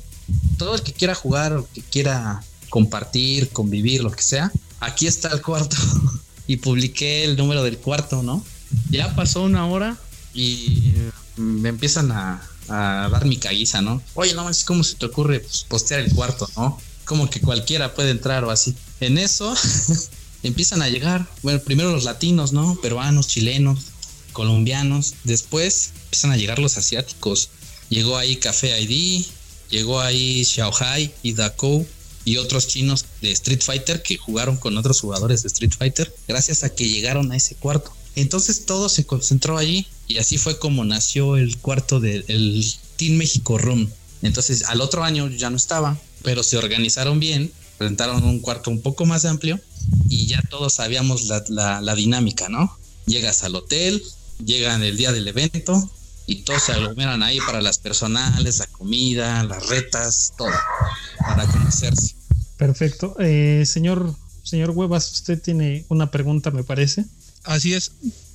[0.58, 5.30] todo el que quiera jugar o que quiera compartir, convivir, lo que sea, aquí está
[5.30, 5.78] el cuarto.
[6.47, 8.43] y publiqué el número del cuarto, ¿no?
[8.89, 9.97] Ya pasó una hora
[10.34, 10.93] y
[11.36, 14.01] me empiezan a, dar mi caguiza, ¿no?
[14.14, 16.78] Oye, no es ¿cómo se te ocurre pues, postear el cuarto, no?
[17.05, 18.76] Como que cualquiera puede entrar o así.
[18.99, 19.55] En eso
[20.43, 22.79] empiezan a llegar, bueno, primero los latinos, ¿no?
[22.81, 23.79] Peruanos, chilenos,
[24.33, 27.49] colombianos, después empiezan a llegar los asiáticos.
[27.89, 29.25] Llegó ahí Café ID,
[29.69, 31.88] llegó ahí Xiaohai y Dakou
[32.25, 36.63] y otros chinos de Street Fighter que jugaron con otros jugadores de Street Fighter gracias
[36.63, 37.91] a que llegaron a ese cuarto.
[38.15, 43.57] Entonces todo se concentró allí y así fue como nació el cuarto del Team México
[43.57, 43.89] Room.
[44.21, 48.81] Entonces al otro año ya no estaba, pero se organizaron bien, presentaron un cuarto un
[48.81, 49.59] poco más amplio
[50.09, 52.77] y ya todos sabíamos la, dinámica, ¿no?
[53.05, 54.01] Llegas al hotel,
[54.43, 55.89] llegan el día del evento
[56.25, 60.51] y todos se aglomeran ahí para las personales, la comida, las retas, todo,
[61.19, 62.15] para conocerse.
[62.57, 63.15] Perfecto.
[63.19, 64.13] Eh, señor,
[64.43, 67.05] señor Huevas, usted tiene una pregunta, me parece.
[67.43, 67.91] Así es.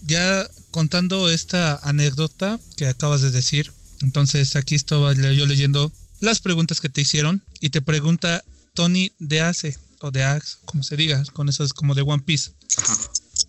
[0.06, 6.80] Ya contando esta anécdota que acabas de decir, entonces aquí estaba yo leyendo las preguntas
[6.80, 8.42] que te hicieron y te pregunta
[8.74, 12.22] Tony de Ace o de Axe, como se diga, con eso es como de One
[12.22, 12.52] Piece.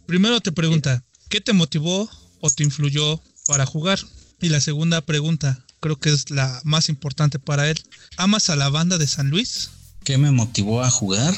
[0.05, 3.99] Primero te pregunta, ¿qué te motivó o te influyó para jugar?
[4.41, 7.81] Y la segunda pregunta, creo que es la más importante para él.
[8.17, 9.69] ¿Amas a la banda de San Luis?
[10.03, 11.33] ¿Qué me motivó a jugar?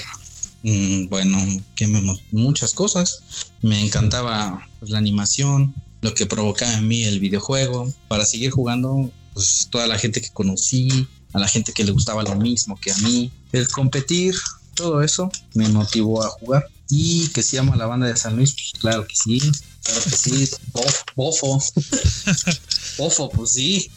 [0.63, 1.38] Mm, bueno,
[1.76, 2.01] que me
[2.32, 3.24] muchas cosas.
[3.61, 7.93] Me encantaba pues, la animación, lo que provocaba en mí el videojuego.
[8.07, 12.24] Para seguir jugando, pues toda la gente que conocí, a la gente que le gustaba
[12.24, 13.32] lo mismo que a mí.
[13.51, 14.36] El competir,
[14.76, 16.67] todo eso me motivó a jugar.
[16.88, 19.39] Y que se llama la banda de San Luis, pues claro que sí,
[19.84, 20.49] claro que sí,
[21.15, 21.59] bofo,
[22.97, 23.89] bofo, pues sí.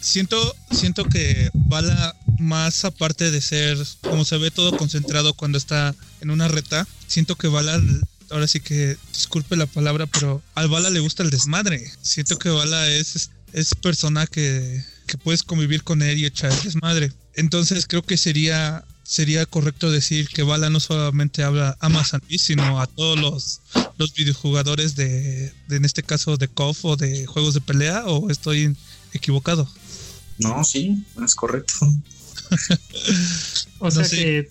[0.00, 5.94] Siento, siento que Bala, más aparte de ser, como se ve todo concentrado cuando está
[6.20, 7.78] en una reta, siento que Bala,
[8.30, 11.84] ahora sí que, disculpe la palabra, pero al Bala le gusta el desmadre.
[12.00, 17.12] Siento que Bala es, es persona que, que puedes convivir con él y echar desmadre.
[17.34, 22.80] Entonces creo que sería sería correcto decir que Bala no solamente habla a San sino
[22.80, 23.60] a todos los,
[23.98, 28.76] los videojugadores de, en este caso, de KOF o de juegos de pelea, o estoy
[29.12, 29.68] equivocado?
[30.38, 31.94] No, sí, es correcto.
[33.78, 34.50] o sea que,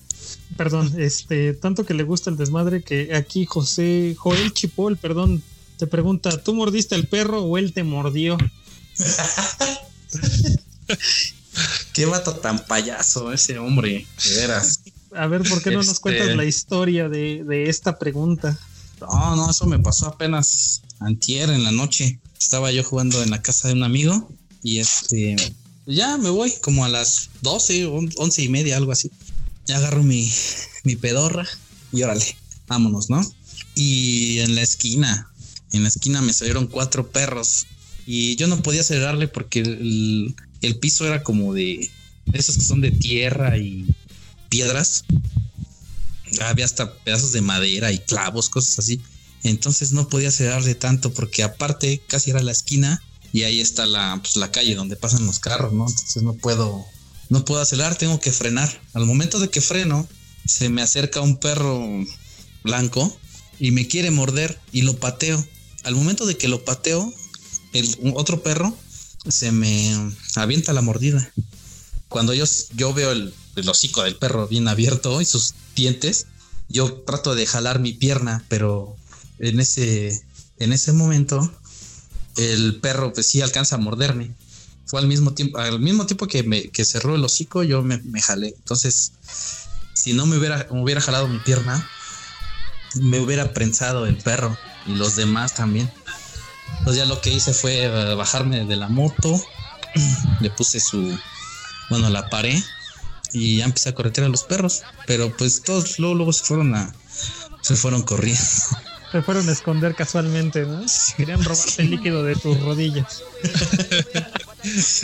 [0.56, 5.44] perdón, este, tanto que le gusta el desmadre que aquí José, Joel Chipol, perdón,
[5.78, 8.38] te pregunta, ¿tú mordiste al perro o él te mordió?
[11.94, 14.82] Qué vato tan payaso ese hombre, de veras.
[15.16, 18.58] A ver, ¿por qué no nos cuentas este la historia de, esta pregunta?
[19.00, 22.20] No, no, eso me pasó apenas antier en la noche.
[22.40, 24.30] Estaba yo jugando en la casa de un amigo
[24.62, 25.36] y este,
[25.86, 29.12] ya me voy como a las 12, 11 y media, algo así.
[29.66, 30.32] Ya agarro mi,
[30.84, 31.48] mi pedorra
[31.92, 32.26] y órale,
[32.68, 33.22] vámonos, ¿no?
[33.74, 35.32] Y en la esquina,
[35.72, 37.68] en la esquina me salieron cuatro perros
[38.06, 41.90] y yo no podía cerrarle porque el, el piso era como de,
[42.34, 43.86] esos que son de tierra y
[44.50, 45.06] piedras.
[46.42, 49.02] Había hasta pedazos de madera y clavos, cosas así.
[49.44, 53.02] Entonces no podía cerrarle tanto porque aparte casi era la esquina
[53.32, 55.88] y ahí está la, pues, la calle donde pasan los carros, ¿no?
[55.88, 56.86] Entonces no puedo,
[57.30, 58.82] no puedo acelerar, tengo que frenar.
[58.94, 60.08] Al momento de que freno,
[60.46, 61.86] se me acerca un perro
[62.64, 63.16] blanco
[63.60, 65.46] y me quiere morder y lo pateo.
[65.84, 67.14] Al momento de que lo pateo,
[67.74, 68.76] el otro perro
[69.28, 71.32] se me avienta la mordida.
[72.10, 72.46] Cuando yo,
[72.76, 73.34] yo veo el,
[73.68, 76.28] hocico del perro bien abierto y sus dientes,
[76.70, 78.96] yo trato de jalar mi pierna, pero
[79.40, 80.24] en ese,
[80.60, 81.52] en ese momento
[82.38, 84.32] el perro pues sí alcanza a morderme.
[84.86, 87.98] Fue al mismo tiempo, al mismo tiempo que me que cerró el hocico, yo me,
[88.00, 88.54] me jalé.
[88.58, 89.14] Entonces,
[89.94, 91.90] si no me hubiera, me hubiera jalado mi pierna,
[93.02, 94.56] me hubiera prensado el perro
[94.86, 95.90] y los demás también.
[96.80, 99.42] Entonces ya lo que hice fue eh, bajarme de la moto,
[100.40, 101.18] le puse su,
[101.90, 102.62] bueno, la paré
[103.34, 104.84] y ya empecé a corretear a los perros.
[105.08, 106.94] Pero pues todos luego, luego se fueron a,
[107.62, 108.44] se fueron corriendo.
[109.12, 110.84] Se fueron a esconder casualmente, ¿no?
[111.16, 113.24] Querían robarte el líquido de tus rodillas.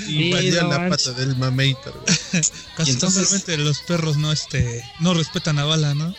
[0.08, 2.04] y la pata del mamator.
[2.76, 6.14] Casualmente los perros no, este, no respetan a bala, ¿no?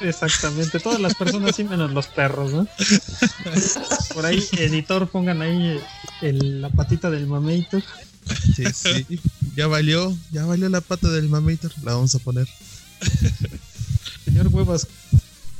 [0.00, 2.66] Exactamente, todas las personas sí menos los perros, ¿no?
[4.14, 5.80] Por ahí, editor, pongan ahí
[6.20, 7.82] la patita del mamator.
[8.54, 9.20] Sí, sí,
[9.56, 12.46] ya valió, ya valió la pata del mamator, la vamos a poner.
[14.24, 14.86] Señor Huevas,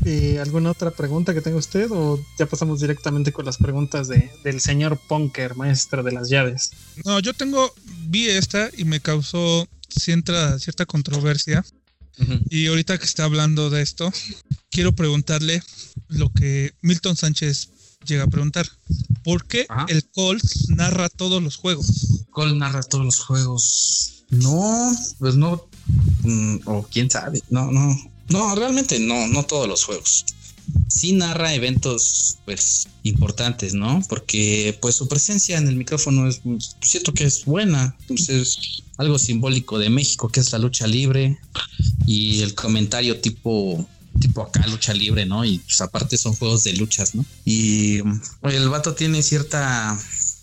[0.04, 4.30] eh, ¿alguna otra pregunta que tenga usted o ya pasamos directamente con las preguntas de,
[4.44, 6.70] del señor Ponker, maestro de las llaves?
[7.04, 7.74] No, yo tengo,
[8.06, 11.64] vi esta y me causó cierta, cierta controversia
[12.48, 14.12] y ahorita que está hablando de esto,
[14.70, 15.62] quiero preguntarle
[16.08, 17.70] lo que Milton Sánchez
[18.06, 18.68] llega a preguntar.
[19.22, 22.24] ¿Por qué el Colt narra todos los juegos?
[22.30, 24.24] Colt narra todos los juegos.
[24.30, 25.68] No, pues no.
[26.22, 27.42] Mm, o quién sabe.
[27.50, 27.96] No, no.
[28.28, 30.24] No, realmente no, no todos los juegos
[30.88, 34.02] sí narra eventos pues importantes, ¿no?
[34.08, 36.40] Porque pues su presencia en el micrófono es
[36.80, 41.38] cierto que es buena, pues, es algo simbólico de México que es la lucha libre
[42.06, 43.86] y el comentario tipo
[44.18, 45.44] tipo acá lucha libre, ¿no?
[45.44, 47.24] Y pues aparte son juegos de luchas, ¿no?
[47.44, 47.98] Y
[48.42, 49.98] el vato tiene cierta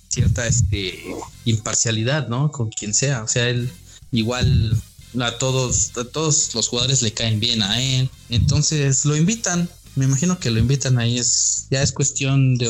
[0.07, 1.03] cierta este
[1.43, 2.51] imparcialidad, ¿no?
[2.51, 3.69] Con quien sea, o sea, él
[4.11, 4.81] igual
[5.19, 10.05] a todos a todos los jugadores le caen bien a él, entonces lo invitan me
[10.05, 12.67] imagino que lo invitan ahí es ya es cuestión de,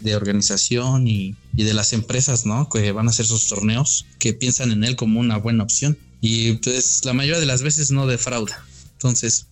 [0.00, 2.68] de organización y, de las empresas, ¿no?
[2.68, 5.96] Que van a hacer sus torneos, que piensan en él como una buena opción.
[6.20, 8.64] Y pues la mayoría de las veces no defrauda.
[8.92, 9.46] Entonces,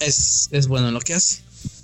[0.00, 1.42] es, es bueno lo que hace.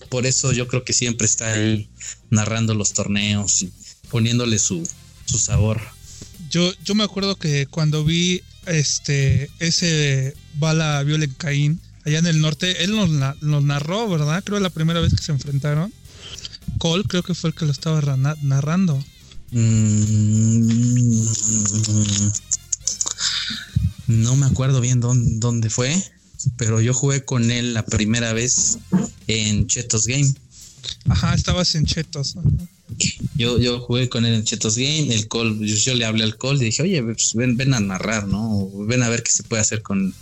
[0.09, 1.89] Por eso yo creo que siempre está ahí
[2.31, 3.73] narrando los torneos y
[4.11, 4.89] poniéndole su,
[5.27, 5.81] su sabor.
[6.51, 12.41] Yo, yo me acuerdo que cuando vi este ese bala Violet Caín allá en el
[12.41, 12.85] norte.
[12.85, 14.43] Él nos, narró, ¿verdad?
[14.45, 15.93] Creo la primera vez que se enfrentaron.
[16.79, 18.01] Cole creo que fue el que lo estaba
[18.43, 19.03] narrando.
[19.51, 20.63] Mm,
[24.07, 25.95] no me acuerdo bien dónde, dónde, fue,
[26.57, 28.79] pero yo jugué con él la primera vez
[29.27, 30.33] en Chetos Game.
[31.09, 32.37] Ajá, estabas en Chetos.
[33.37, 36.57] Yo, yo jugué con él en Chetos Game, el call, yo, le hablé al call
[36.57, 38.69] y dije, oye, pues ven, ven a narrar, ¿no?
[38.87, 40.15] Ven a ver qué se puede hacer con,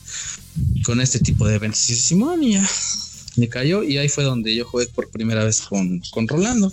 [0.84, 1.88] con este tipo de eventos.
[1.88, 2.68] Y dice, Simón, y ya
[3.36, 6.72] me cayó y ahí fue donde yo jugué por primera vez con, con Rolando.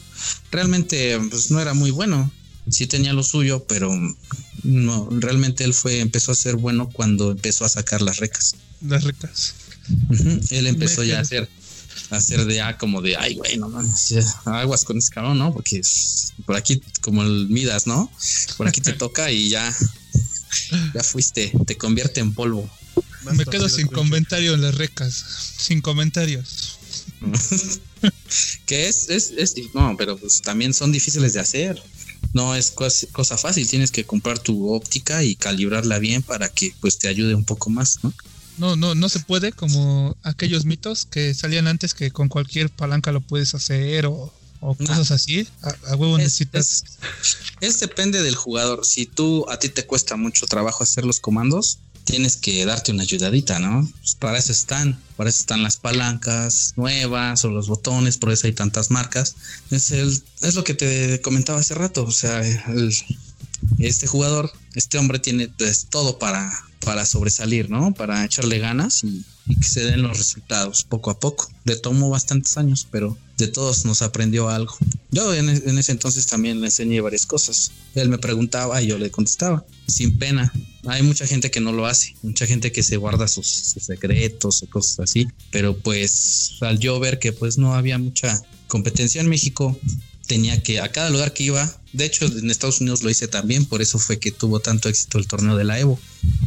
[0.51, 2.31] Realmente, pues no era muy bueno.
[2.69, 3.89] Sí tenía lo suyo, pero
[4.63, 8.55] no, realmente él fue, empezó a ser bueno cuando empezó a sacar las recas.
[8.85, 9.55] Las recas.
[10.49, 11.47] Él empezó ya a hacer
[12.09, 15.53] hacer de A como de, ay, güey, no mames, aguas con ese cabrón, ¿no?
[15.53, 15.81] Porque
[16.45, 18.11] por aquí, como el Midas, ¿no?
[18.57, 19.75] Por aquí te toca y ya,
[20.93, 22.69] ya fuiste, te convierte en polvo.
[23.33, 25.25] Me quedo sin comentario en las recas,
[25.57, 26.77] sin comentarios.
[28.65, 31.81] que es, es, es, no, pero pues también son difíciles de hacer.
[32.33, 36.97] No es cosa fácil, tienes que comprar tu óptica y calibrarla bien para que pues
[36.97, 38.13] te ayude un poco más, ¿no?
[38.57, 43.11] No, no, no se puede como aquellos mitos que salían antes que con cualquier palanca
[43.11, 45.47] lo puedes hacer o, cosas así.
[45.61, 46.83] A, huevo necesitas.
[47.61, 48.85] Es, depende del jugador.
[48.85, 53.03] Si tú a ti te cuesta mucho trabajo hacer los comandos, tienes que darte una
[53.03, 53.87] ayudadita, ¿no?
[53.99, 58.47] Pues para eso están, para eso están las palancas nuevas o los botones, por eso
[58.47, 59.35] hay tantas marcas.
[59.69, 62.05] Es el, es lo que te comentaba hace rato.
[62.05, 62.41] O sea,
[63.79, 66.51] este jugador, este hombre tiene pues, todo para
[66.87, 67.93] para sobresalir, ¿no?
[67.93, 71.49] Para echarle ganas y, que se den los resultados poco a poco.
[71.65, 74.73] Le tomó bastantes años, pero de todos nos aprendió algo.
[75.11, 77.71] Yo en, ese entonces también le enseñé varias cosas.
[77.95, 80.51] Él me preguntaba y yo le contestaba, sin pena.
[80.85, 84.63] Hay mucha gente que no lo hace, mucha gente que se guarda sus, sus secretos
[84.63, 89.27] o cosas así, pero pues al yo ver que pues no había mucha competencia en
[89.27, 89.77] México,
[90.27, 93.65] tenía que, a cada lugar que iba, de hecho en Estados Unidos lo hice también,
[93.65, 95.99] por eso fue que tuvo tanto éxito el torneo de la Evo.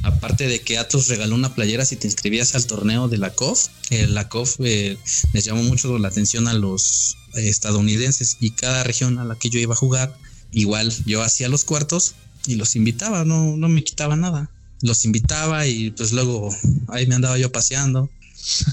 [0.03, 3.69] Aparte de que Atos regaló una playera si te inscribías al torneo de la COF,
[3.91, 4.99] eh, la COF eh,
[5.33, 9.51] les llamó mucho la atención a los eh, estadounidenses y cada región a la que
[9.51, 10.17] yo iba a jugar,
[10.53, 12.15] igual yo hacía los cuartos
[12.47, 14.51] y los invitaba, no, no me quitaba nada.
[14.83, 16.55] Los invitaba y pues luego
[16.89, 18.11] ahí me andaba yo paseando,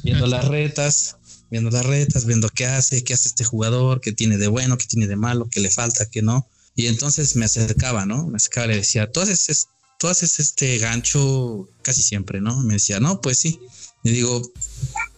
[0.03, 1.18] viendo las retas
[1.50, 4.86] viendo las retas, viendo qué hace, qué hace este jugador, qué tiene de bueno, qué
[4.86, 6.48] tiene de malo, qué le falta, qué no.
[6.76, 8.28] Y entonces me acercaba, ¿no?
[8.28, 9.68] Me acercaba y le decía, tú haces,
[9.98, 12.62] tú haces este gancho casi siempre, ¿no?
[12.64, 13.60] Me decía, no, pues sí.
[14.04, 14.41] Y digo,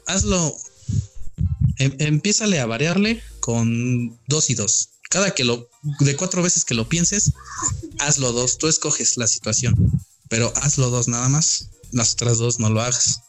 [0.07, 0.55] hazlo,
[1.77, 4.89] em, empiézale a variarle con dos y dos.
[5.09, 5.69] Cada que lo,
[5.99, 7.33] de cuatro veces que lo pienses,
[7.97, 8.57] hazlo dos.
[8.57, 9.75] Tú escoges la situación,
[10.29, 11.69] pero hazlo dos nada más.
[11.91, 13.21] Las otras dos no lo hagas.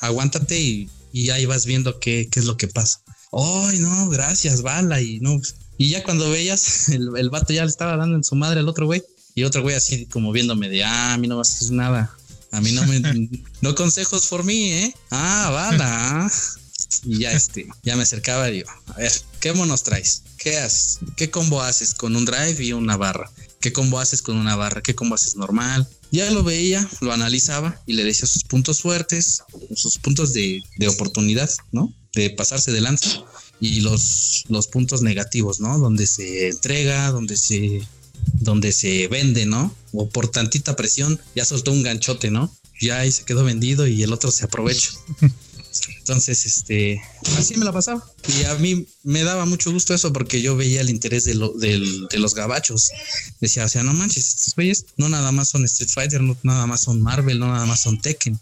[0.00, 3.00] Aguántate y y ahí vas viendo qué, qué es lo que pasa.
[3.32, 5.00] Ay, no, gracias, bala.
[5.00, 5.40] Y no,
[5.78, 8.68] y ya cuando veías, el, el vato ya le estaba dando en su madre al
[8.68, 9.02] otro güey.
[9.34, 12.14] Y otro güey así como viéndome de, ah, a mí no vas a hacer nada.
[12.52, 13.00] A mí no me,
[13.62, 14.94] no consejos por mí, ¿eh?
[15.10, 16.30] Ah, bala.
[17.04, 20.22] Y ya este, ya me acercaba y digo, a ver, ¿qué monos traes?
[20.36, 20.98] ¿Qué haces?
[21.16, 23.30] ¿Qué combo haces con un drive y una barra?
[23.60, 24.82] ¿Qué combo haces con una barra?
[24.82, 25.88] ¿Qué combo haces normal?
[26.12, 29.42] Ya lo veía, lo analizaba y le decía sus puntos fuertes,
[29.74, 31.92] sus puntos de, oportunidad, ¿no?
[32.14, 33.22] De pasarse de lanza
[33.60, 35.78] y los, los puntos negativos, ¿no?
[35.78, 37.82] Donde se entrega, donde se,
[38.34, 39.74] donde se vende, ¿no?
[39.92, 42.54] O por tantita presión ya soltó un ganchote, ¿no?
[42.80, 44.90] Ya ahí se quedó vendido y el otro se aprovecha.
[45.98, 47.00] Entonces, este,
[47.36, 48.04] así me la pasaba.
[48.38, 52.18] Y a mí me daba mucho gusto eso porque yo veía el interés de, de
[52.18, 52.90] los gabachos.
[53.40, 56.66] Decía, o sea, no manches, estos güeyes no nada más son Street Fighter, no nada
[56.66, 58.38] más son Marvel, no nada más son Tekken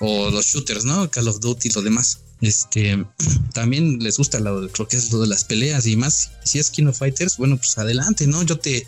[0.00, 1.10] o los shooters, ¿no?
[1.10, 2.18] Call of Duty y lo demás.
[2.40, 3.04] Este,
[3.52, 6.30] también les gusta lo, creo que es lo de las peleas y más.
[6.44, 8.42] Si es King of Fighters, bueno, pues adelante, ¿no?
[8.42, 8.86] Yo te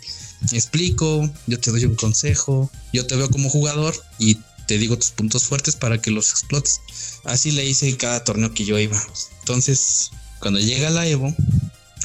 [0.51, 4.37] explico, yo te doy un consejo, yo te veo como jugador y
[4.67, 6.79] te digo tus puntos fuertes para que los explotes.
[7.23, 9.01] Así le hice cada torneo que yo iba.
[9.39, 11.35] Entonces, cuando llega la Evo,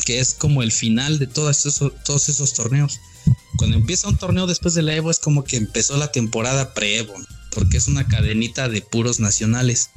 [0.05, 3.01] que es como el final de todos esos, todos esos torneos,
[3.57, 7.15] cuando empieza un torneo después de la Evo es como que empezó la temporada pre-Evo,
[7.51, 9.91] porque es una cadenita de puros nacionales.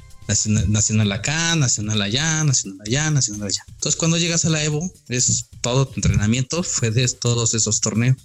[0.68, 3.66] Nacional acá, nacional allá, nacional allá, nacional allá.
[3.68, 8.16] Entonces cuando llegas a la Evo, es todo tu entrenamiento, fue de todos esos torneos.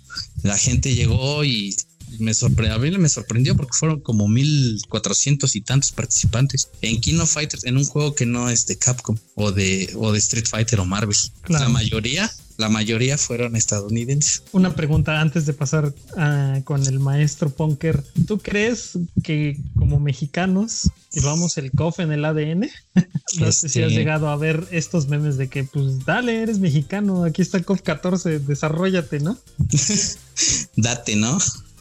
[0.43, 1.75] La gente llegó y
[2.19, 7.19] me sorprendió, a mí me sorprendió porque fueron como 1400 y tantos participantes en King
[7.21, 10.47] of Fighters, en un juego que no es de Capcom o de, o de Street
[10.47, 11.17] Fighter o Marvel.
[11.49, 14.43] La mayoría, la mayoría fueron estadounidenses.
[14.53, 18.03] Una pregunta antes de pasar ah, con el maestro Punker.
[18.27, 22.71] ¿Tú crees que como mexicanos llevamos el COF en el ADN?
[23.39, 26.59] no sé si has este llegado a ver estos memes de que, pues, dale, eres
[26.59, 29.37] mexicano, aquí está COF 14, desarrollate, ¿no?
[30.77, 31.39] Date, ¿no?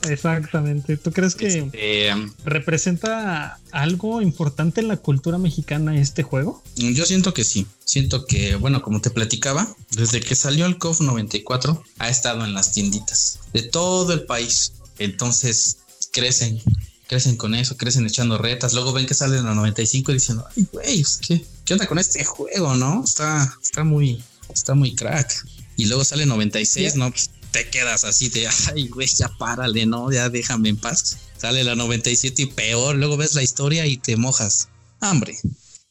[0.09, 0.97] Exactamente.
[0.97, 2.11] ¿Tú crees que Este,
[2.43, 6.63] representa algo importante en la cultura mexicana este juego?
[6.75, 7.67] Yo siento que sí.
[7.83, 12.53] Siento que, bueno, como te platicaba, desde que salió el KOF 94, ha estado en
[12.53, 14.73] las tienditas de todo el país.
[14.97, 15.77] Entonces
[16.11, 16.61] crecen,
[17.07, 18.73] crecen con eso, crecen echando retas.
[18.73, 21.87] Luego ven que sale en la 95 y dicen, ay, güey, pues, ¿qué, ¿qué onda
[21.87, 23.03] con este juego, no?
[23.03, 25.45] Está, está muy, está muy crack.
[25.77, 27.11] Y luego sale 96, ¿no?
[27.11, 30.11] Pues, te quedas así de, ay, güey, ya párale, ¿no?
[30.11, 31.15] Ya déjame en paz.
[31.37, 32.97] Sale la 97 y peor.
[32.97, 34.67] Luego ves la historia y te mojas.
[34.99, 35.37] Hambre.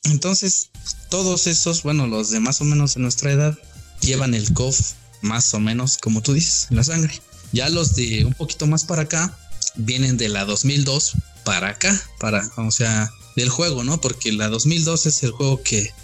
[0.02, 0.68] Entonces,
[1.08, 3.58] todos esos, bueno, los de más o menos de nuestra edad,
[4.02, 4.78] llevan el COF
[5.22, 7.18] más o menos, como tú dices, en la sangre.
[7.52, 9.34] Ya los de un poquito más para acá,
[9.74, 14.02] vienen de la 2002 para acá, para, o sea, del juego, ¿no?
[14.02, 15.94] Porque la 2002 es el juego que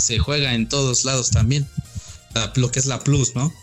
[0.00, 1.64] se, juega en todos lados también.
[2.56, 3.54] Lo que es la Plus, ¿no?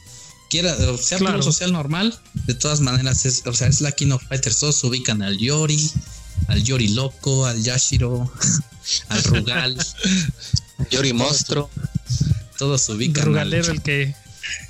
[0.52, 1.36] Quiera, o sea, Claro.
[1.38, 4.60] Plus social normal, de todas maneras, es, o sea, es la King of Fighters.
[4.60, 5.90] Todos se ubican al Yori,
[6.48, 8.30] al Yori Loco, al Yashiro,
[9.10, 9.78] al Rugal.
[10.92, 11.70] Yori Monstro.
[12.58, 13.24] todos se ubican.
[13.24, 14.14] al- Rugalero el que.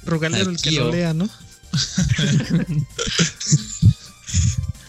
[0.05, 1.27] Rugalero al el que lo lea, ¿no?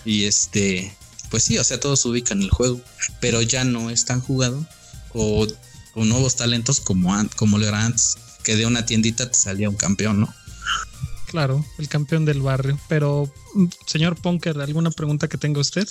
[0.05, 0.93] Y este,
[1.31, 2.81] pues sí, o sea, todos se ubican el juego,
[3.21, 4.67] pero ya no es tan jugado.
[5.15, 5.47] O,
[5.95, 9.77] o nuevos talentos como, como lo era antes, que de una tiendita te salía un
[9.77, 10.35] campeón, ¿no?
[11.33, 12.79] Claro, el campeón del barrio.
[12.89, 15.89] Pero, mm, señor Ponker, ¿alguna pregunta que tenga usted?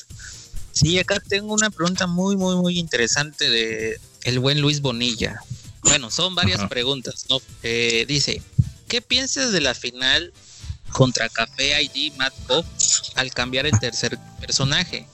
[0.72, 5.42] Sí, acá tengo una pregunta muy, muy, muy interesante de el buen Luis Bonilla.
[5.82, 6.70] Bueno, son varias Ajá.
[6.70, 7.42] preguntas, ¿no?
[7.64, 8.44] Eh, dice,
[8.88, 10.32] ¿qué piensas de la final
[10.92, 12.64] contra Café ID Matt Pop
[13.16, 15.08] al cambiar el tercer personaje?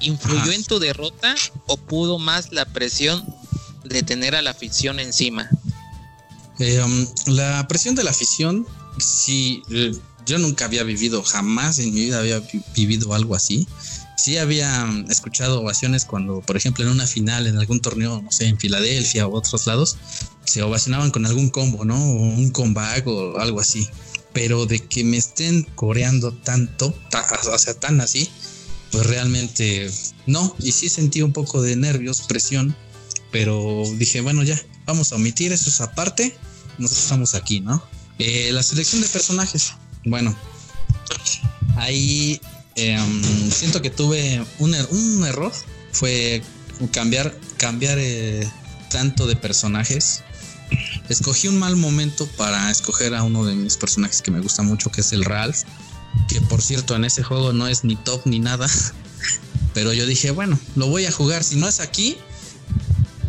[0.00, 0.54] ¿Influyó Ajá.
[0.54, 3.24] en tu derrota o pudo más la presión
[3.84, 5.48] de tener a la afición encima?
[6.58, 8.66] Eh, um, la presión de la afición,
[9.00, 9.62] sí,
[10.26, 13.66] yo nunca había vivido, jamás en mi vida había vi- vivido algo así.
[14.16, 18.30] Sí había um, escuchado ovaciones cuando, por ejemplo, en una final, en algún torneo, no
[18.30, 19.96] sé, en Filadelfia o otros lados,
[20.44, 21.96] se ovacionaban con algún combo, ¿no?
[21.96, 23.88] O un comeback o algo así.
[24.34, 28.28] Pero de que me estén coreando tanto, ta- o sea, tan así,
[28.92, 29.90] pues realmente
[30.26, 30.54] no.
[30.58, 32.76] Y sí sentí un poco de nervios, presión,
[33.32, 36.36] pero dije, bueno, ya, vamos a omitir eso esa parte.
[36.78, 37.82] Nosotros estamos aquí, ¿no?
[38.20, 39.72] Eh, la selección de personajes.
[40.04, 40.34] Bueno,
[41.76, 42.40] ahí
[42.76, 45.52] em, siento que tuve un, er- un error.
[45.92, 46.42] Fue
[46.92, 48.48] cambiar, cambiar eh,
[48.90, 50.22] tanto de personajes.
[51.08, 54.90] Escogí un mal momento para escoger a uno de mis personajes que me gusta mucho,
[54.90, 55.62] que es el Ralph.
[56.28, 58.68] Que por cierto, en ese juego no es ni top ni nada.
[59.74, 61.42] Pero yo dije, bueno, lo voy a jugar.
[61.42, 62.16] Si no es aquí,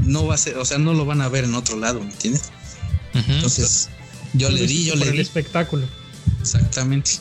[0.03, 2.11] no va a ser, o sea, no lo van a ver en otro lado, ¿me
[2.11, 2.43] entiendes?
[3.13, 3.89] Entonces,
[4.33, 5.19] yo le di, yo le el di.
[5.21, 5.85] espectáculo.
[6.39, 7.11] Exactamente.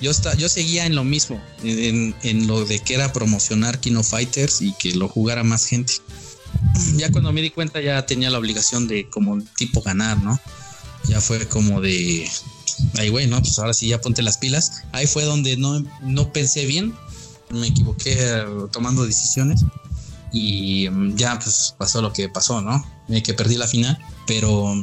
[0.00, 4.02] Yo, está, yo seguía en lo mismo, en, en lo de que era promocionar Kino
[4.02, 5.94] Fighters y que lo jugara más gente.
[6.96, 10.38] Ya cuando me di cuenta ya tenía la obligación de como tipo ganar, ¿no?
[11.08, 12.28] Ya fue como de,
[12.98, 14.82] ay güey, no, pues ahora sí ya ponte las pilas.
[14.92, 16.94] Ahí fue donde no, no pensé bien,
[17.50, 19.64] me equivoqué eh, tomando decisiones
[20.32, 22.84] y mm, ya pues pasó lo que pasó, ¿no?
[23.08, 24.74] Eh, que perdí la final, pero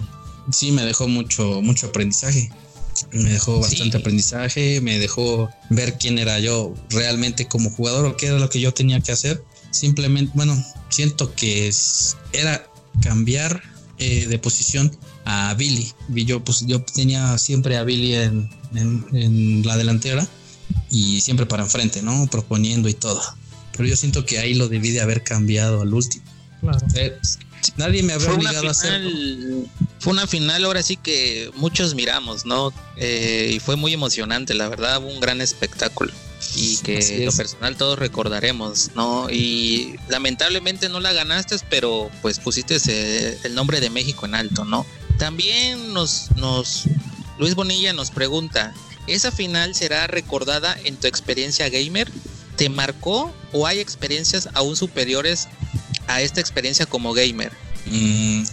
[0.51, 2.49] sí me dejó mucho, mucho aprendizaje.
[3.11, 4.01] Me dejó bastante Sí.
[4.01, 8.59] aprendizaje, me dejó ver quién era yo realmente como jugador o qué era lo que
[8.61, 9.43] yo tenía que hacer.
[9.71, 12.65] Simplemente, bueno, siento que es- era
[13.01, 13.61] cambiar
[13.99, 15.91] eh, de posición a Billy.
[16.13, 20.27] Y Yo, pues, yo tenía siempre a Billy en, en- en la delantera
[20.89, 22.27] y siempre para enfrente, ¿no?
[22.27, 23.21] Proponiendo y todo.
[23.71, 26.25] Pero yo siento que ahí lo debí de haber cambiado al último.
[26.61, 26.79] Claro.
[27.77, 29.65] Nadie me había Fue una, obligado a hacerlo.
[29.99, 32.71] fue una final ahora sí que muchos miramos, ¿no?
[32.97, 36.11] Eh, y fue muy emocionante, la verdad, un gran espectáculo.
[36.55, 39.29] Y que lo personal todos recordaremos, ¿no?
[39.31, 44.65] Y lamentablemente no la ganaste, pero pues pusiste ese- el nombre de México en alto,
[44.65, 44.85] ¿no?
[45.17, 46.83] También nos, nos,
[47.39, 48.73] Luis Bonilla nos pregunta,
[49.07, 52.11] ¿esa final será recordada en tu experiencia gamer?
[52.57, 55.47] ¿Te marcó o hay experiencias aún superiores
[56.07, 57.51] a esta experiencia como gamer?
[57.85, 58.43] Mm,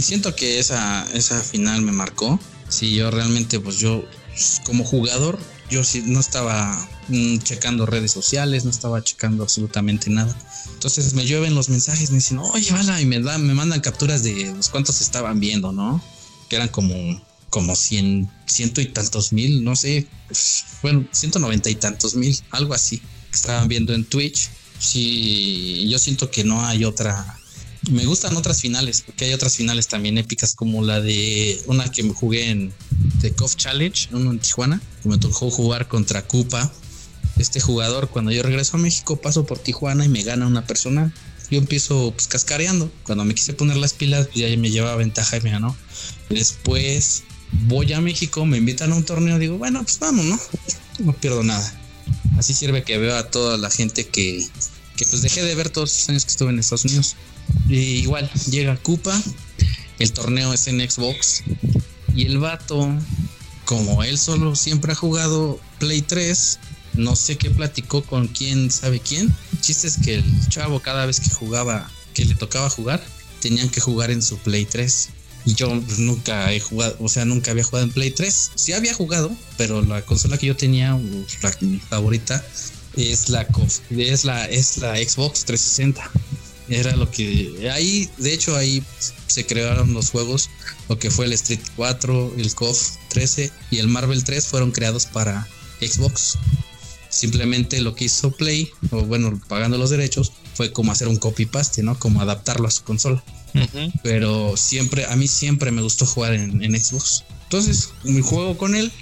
[0.00, 2.38] siento que esa, esa final me marcó.
[2.68, 5.38] Sí, yo realmente, pues yo, pues, como jugador,
[5.70, 10.36] yo sí no estaba mm, checando redes sociales, no estaba checando absolutamente nada.
[10.72, 14.22] Entonces me llueven los mensajes, me dicen, oye, bala, y me, dan, me mandan capturas
[14.22, 16.02] de los cuantos estaban viendo, ¿no?
[16.48, 16.94] Que eran como,
[17.50, 20.06] como cien, ciento y tantos mil, no sé,
[20.82, 24.50] bueno, ciento noventa y tantos mil, algo así, que estaban viendo en Twitch.
[24.78, 27.38] Sí, yo siento que no hay otra
[27.90, 32.02] Me gustan otras finales, porque hay otras finales también épicas, como la de una que
[32.02, 32.72] me jugué en
[33.20, 36.70] The Coff Challenge, uno en Tijuana, que me tocó jugar contra Cupa.
[37.38, 41.14] Este jugador, cuando yo regreso a México, paso por Tijuana y me gana una persona.
[41.50, 42.90] Yo empiezo pues cascareando.
[43.04, 45.74] Cuando me quise poner las pilas, pues, ya me llevaba ventaja y me ganó.
[46.28, 47.22] Después
[47.52, 50.38] voy a México, me invitan a un torneo, digo, bueno, pues vamos, ¿no?
[50.98, 51.74] No pierdo nada.
[52.36, 54.46] Así sirve que veo a toda la gente que,
[54.96, 57.16] que pues dejé de ver todos los años que estuve en Estados Unidos.
[57.68, 59.20] Y igual, llega Cupa,
[59.98, 61.42] el torneo es en Xbox
[62.14, 62.88] y el vato,
[63.64, 66.58] como él solo siempre ha jugado Play 3,
[66.94, 69.32] no sé qué platicó con quién sabe quién.
[69.52, 73.02] El chiste es que el chavo cada vez que jugaba, que le tocaba jugar,
[73.40, 75.10] tenían que jugar en su Play 3.
[75.44, 78.50] Y yo nunca he jugado, o sea, nunca había jugado en Play 3.
[78.54, 80.98] Sí había jugado, pero la consola que yo tenía,
[81.42, 82.44] la, mi favorita,
[82.96, 83.46] es la,
[83.90, 86.10] es la, es la Xbox 360.
[86.68, 88.82] Era lo que ahí, de hecho, ahí
[89.26, 90.50] se crearon los juegos.
[90.88, 95.06] Lo que fue el Street 4, el KOF 13 y el Marvel 3 fueron creados
[95.06, 95.46] para
[95.80, 96.38] Xbox.
[97.08, 101.46] Simplemente lo que hizo Play, o bueno, pagando los derechos, fue como hacer un copy
[101.46, 101.98] paste, ¿no?
[101.98, 103.22] Como adaptarlo a su consola.
[104.02, 107.24] Pero siempre, a mí siempre me gustó jugar en, en Xbox.
[107.44, 108.92] Entonces, me juego con él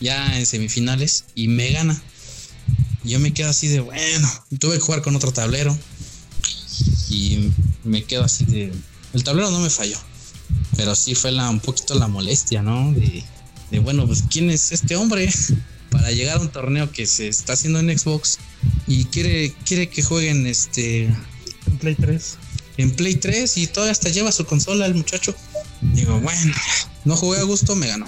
[0.00, 2.00] ya en semifinales y me gana.
[3.02, 5.76] Yo me quedo así de bueno, tuve que jugar con otro tablero
[7.10, 7.50] y
[7.84, 8.72] me quedo así de
[9.12, 9.96] el tablero no me falló,
[10.76, 12.92] pero sí fue la, un poquito la molestia, ¿no?
[12.92, 13.22] De,
[13.70, 15.32] de bueno, pues quién es este hombre
[15.90, 18.38] para llegar a un torneo que se está haciendo en Xbox
[18.88, 22.36] y quiere quiere que jueguen este En Play 3.
[22.78, 25.34] en Play 3 y todavía hasta lleva su consola el muchacho.
[25.80, 26.54] Digo, bueno,
[27.04, 28.06] no jugué a gusto, me ganó.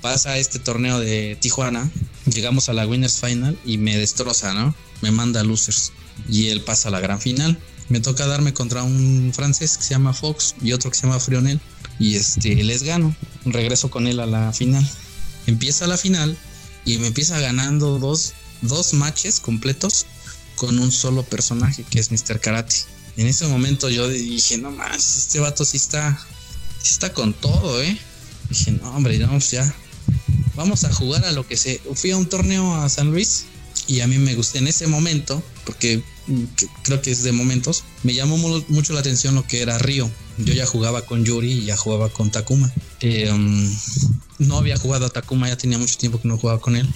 [0.00, 1.90] Pasa este torneo de Tijuana,
[2.32, 4.74] llegamos a la Winners Final y me destroza, ¿no?
[5.02, 5.92] Me manda a losers
[6.28, 7.58] y él pasa a la gran final.
[7.90, 11.18] Me toca darme contra un francés que se llama Fox y otro que se llama
[11.20, 11.60] Frionel
[11.98, 13.14] y este les gano.
[13.44, 14.88] Regreso con él a la final.
[15.46, 16.38] Empieza la final
[16.84, 18.32] y me empieza ganando dos,
[18.62, 20.06] dos matches completos
[20.54, 22.40] con un solo personaje que es Mr.
[22.40, 22.76] Karate.
[23.16, 26.18] En ese momento yo dije, no más, este vato sí está,
[26.82, 27.98] está con todo, ¿eh?
[28.48, 29.74] Dije, no, hombre, pues ya.
[30.54, 31.80] Vamos a jugar a lo que se.
[31.94, 33.46] Fui a un torneo a San Luis
[33.90, 36.42] y a mí me gustó en ese momento, porque mm,
[36.84, 40.10] creo que es de momentos, me llamó mu- mucho la atención lo que era Río.
[40.38, 42.72] Yo ya jugaba con Yuri y ya jugaba con Takuma.
[43.00, 43.68] Eh, um,
[44.38, 46.88] no había jugado a Takuma, ya tenía mucho tiempo que no jugaba con él.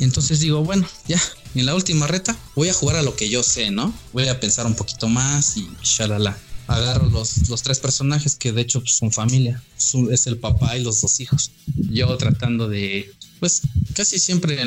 [0.00, 1.20] Entonces digo, bueno, ya,
[1.54, 3.94] en la última reta voy a jugar a lo que yo sé, ¿no?
[4.12, 6.36] Voy a pensar un poquito más y shalala.
[6.66, 9.62] Agarro los, los tres personajes que de hecho son familia.
[10.10, 11.50] Es el papá y los dos hijos.
[11.90, 13.62] Yo tratando de, pues
[13.94, 14.58] casi siempre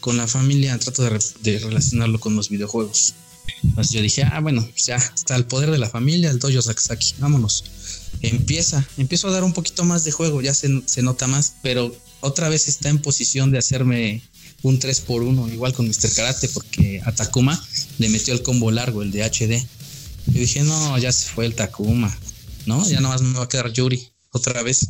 [0.00, 3.14] con la familia trato de, re- de relacionarlo con los videojuegos.
[3.64, 6.62] Entonces yo dije, ah, bueno, pues ya está el poder de la familia, el Dojo
[6.62, 7.64] Saksaki, vámonos.
[8.20, 11.94] Empieza, empiezo a dar un poquito más de juego, ya se, se nota más, pero
[12.20, 14.22] otra vez está en posición de hacerme
[14.62, 16.12] un 3 por 1 igual con Mr.
[16.14, 17.60] Karate, porque a Takuma
[17.98, 19.64] le metió el combo largo, el de HD.
[20.26, 22.16] Yo dije, no, ya se fue el Takuma,
[22.66, 22.86] ¿no?
[22.88, 24.88] Ya nada más me va a quedar Yuri otra vez.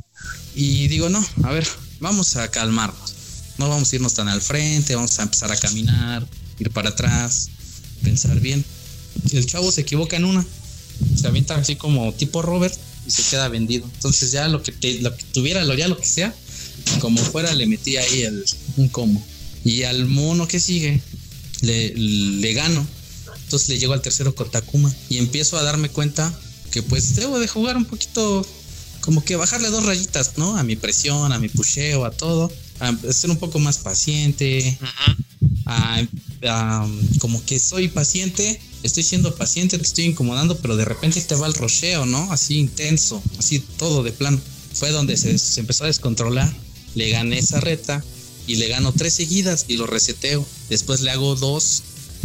[0.54, 1.66] Y digo, no, a ver,
[2.00, 3.14] vamos a calmarnos.
[3.58, 6.26] No vamos a irnos tan al frente, vamos a empezar a caminar,
[6.58, 7.48] ir para atrás,
[8.02, 8.64] pensar bien.
[9.32, 10.46] El chavo se equivoca en una,
[11.16, 12.74] se avienta así como tipo Robert
[13.06, 13.88] y se queda vendido.
[13.94, 16.34] Entonces ya lo que, lo que tuviera, lo, ya lo que sea,
[17.00, 18.44] como fuera le metí ahí el,
[18.76, 19.22] un combo.
[19.64, 21.02] Y al mono que sigue
[21.62, 22.86] le, le gano.
[23.44, 24.48] Entonces le llego al tercero con
[25.08, 26.38] y empiezo a darme cuenta
[26.70, 28.46] que pues debo de jugar un poquito,
[29.00, 30.56] como que bajarle dos rayitas, ¿no?
[30.56, 32.52] A mi presión, a mi pusheo, a todo.
[32.80, 34.78] A ser un poco más paciente,
[35.66, 36.02] a-
[36.46, 41.34] a- como que soy paciente, estoy siendo paciente, te estoy incomodando, pero de repente te
[41.34, 42.30] va el rocheo, ¿no?
[42.32, 44.40] Así intenso, así todo de plano.
[44.72, 46.52] Fue donde se, se empezó a descontrolar.
[46.94, 48.02] Le gané esa reta
[48.46, 50.46] y le gano tres seguidas y lo reseteo.
[50.70, 51.82] Después le hago dos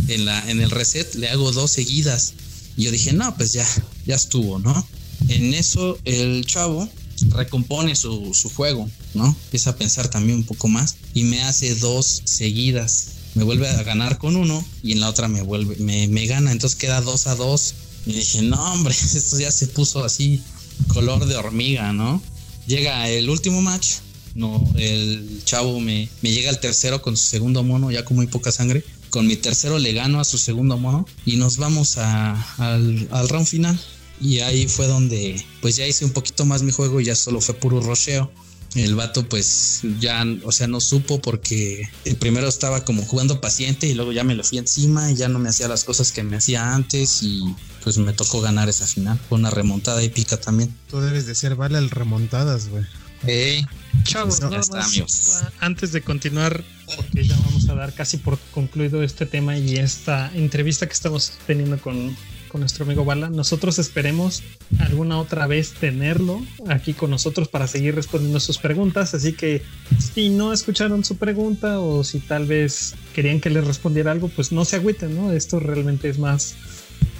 [0.07, 2.33] en, la, en el reset, le hago dos seguidas.
[2.77, 3.67] Y yo dije, no, pues ya,
[4.05, 4.87] ya estuvo, ¿no?
[5.29, 6.87] En eso el chavo
[7.29, 9.27] recompone su, su juego, ¿no?
[9.45, 13.07] Empieza a pensar también un poco más y me hace dos seguidas.
[13.35, 16.51] Me vuelve a ganar con uno y en la otra me vuelve, me, me gana,
[16.51, 17.73] entonces queda dos a dos.
[18.05, 20.41] Y dije, no, hombre, esto ya se puso así
[20.87, 22.21] color de hormiga, ¿no?
[22.67, 23.95] Llega el último match,
[24.35, 28.27] no, el chavo me, me llega al tercero con su segundo mono, ya con muy
[28.27, 28.83] poca sangre.
[29.09, 33.29] Con mi tercero le gano a su segundo mono y nos vamos a- al, al
[33.29, 33.79] round final.
[34.21, 37.41] Y ahí fue donde pues ya hice un poquito más mi juego y ya solo
[37.41, 38.31] fue puro rocheo.
[38.75, 41.87] El vato pues ya, o sea, no supo porque
[42.19, 45.39] primero estaba como jugando paciente y luego ya me lo fui encima y ya no
[45.39, 47.43] me hacía las cosas que me hacía antes y
[47.83, 49.19] pues me tocó ganar esa final.
[49.29, 50.73] Fue una remontada épica también.
[50.89, 52.83] Tú debes de ser vale al remontadas, güey.
[53.25, 53.63] Eh,
[54.03, 55.41] Chavos, Ya nada está, más, amigos.
[55.61, 56.63] antes de continuar,
[56.97, 61.31] porque ya vamos a dar casi por concluido este tema y esta entrevista que estamos
[61.47, 62.15] teniendo con,
[62.53, 64.43] con nuestro amigo Bala, nosotros esperemos
[64.77, 66.39] alguna otra vez tenerlo
[66.69, 69.15] aquí con nosotros para seguir respondiendo sus preguntas.
[69.15, 69.63] Así que
[69.97, 74.51] si no escucharon su pregunta o si tal vez querían que les respondiera algo, pues
[74.51, 75.33] no se agüiten, ¿no?
[75.33, 76.53] Esto realmente es más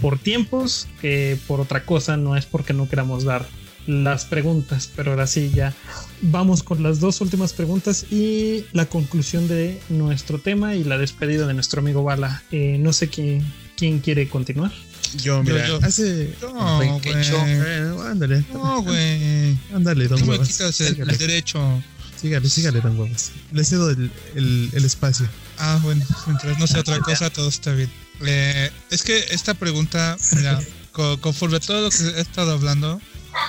[0.02, 3.48] por tiempos que por otra cosa, no es porque no queramos dar
[3.88, 5.74] las preguntas, pero ahora sí ya
[6.22, 11.48] vamos con las dos últimas preguntas y la conclusión de nuestro tema y la despedida
[11.48, 12.44] de nuestro amigo Bala.
[12.52, 13.44] Eh, no sé quién,
[13.76, 14.72] quién quiere continuar.
[15.18, 15.80] Yo, mira, yo.
[15.84, 16.34] hace.
[16.42, 18.44] No, Güey, ándale.
[18.54, 19.58] No, güey.
[19.74, 20.48] Ándale, don me Huevos.
[20.48, 21.84] quitas el, derecho.
[22.20, 23.32] sígale, sígale, don Huevos.
[23.52, 25.28] Le cedo el, el, el espacio.
[25.58, 27.90] Ah, bueno, mientras no sea otra cosa, todo está bien.
[28.26, 30.60] Eh, es que esta pregunta, mira,
[30.92, 33.02] co- conforme a todo lo que he estado hablando,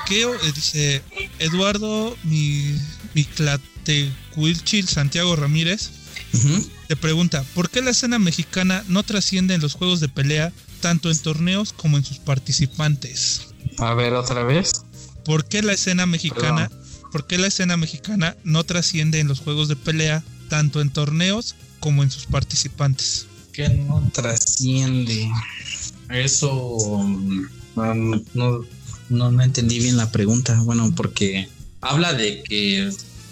[0.07, 1.03] ¿qué eh, dice
[1.39, 2.75] Eduardo mi,
[3.15, 5.91] Miclatecuilchil Santiago Ramírez?
[6.33, 6.71] Ujú.
[6.89, 10.53] Te pregunta, ¿por qué la escena mexicana no trasciende en los juegos de pelea
[10.85, 13.55] tanto en torneos como en sus participantes?
[13.79, 14.85] A ver, otra vez.
[15.25, 16.71] ¿Por qué la escena mexicana,
[17.11, 21.55] por qué la escena mexicana no trasciende en los juegos de pelea tanto en torneos
[21.81, 23.29] como en sus participantes?
[23.55, 25.31] que no trasciende.
[26.11, 26.77] Eso
[27.77, 28.67] no, no,
[29.09, 30.61] no, no entendí bien la pregunta.
[30.65, 31.49] Bueno, porque
[31.81, 32.91] habla de que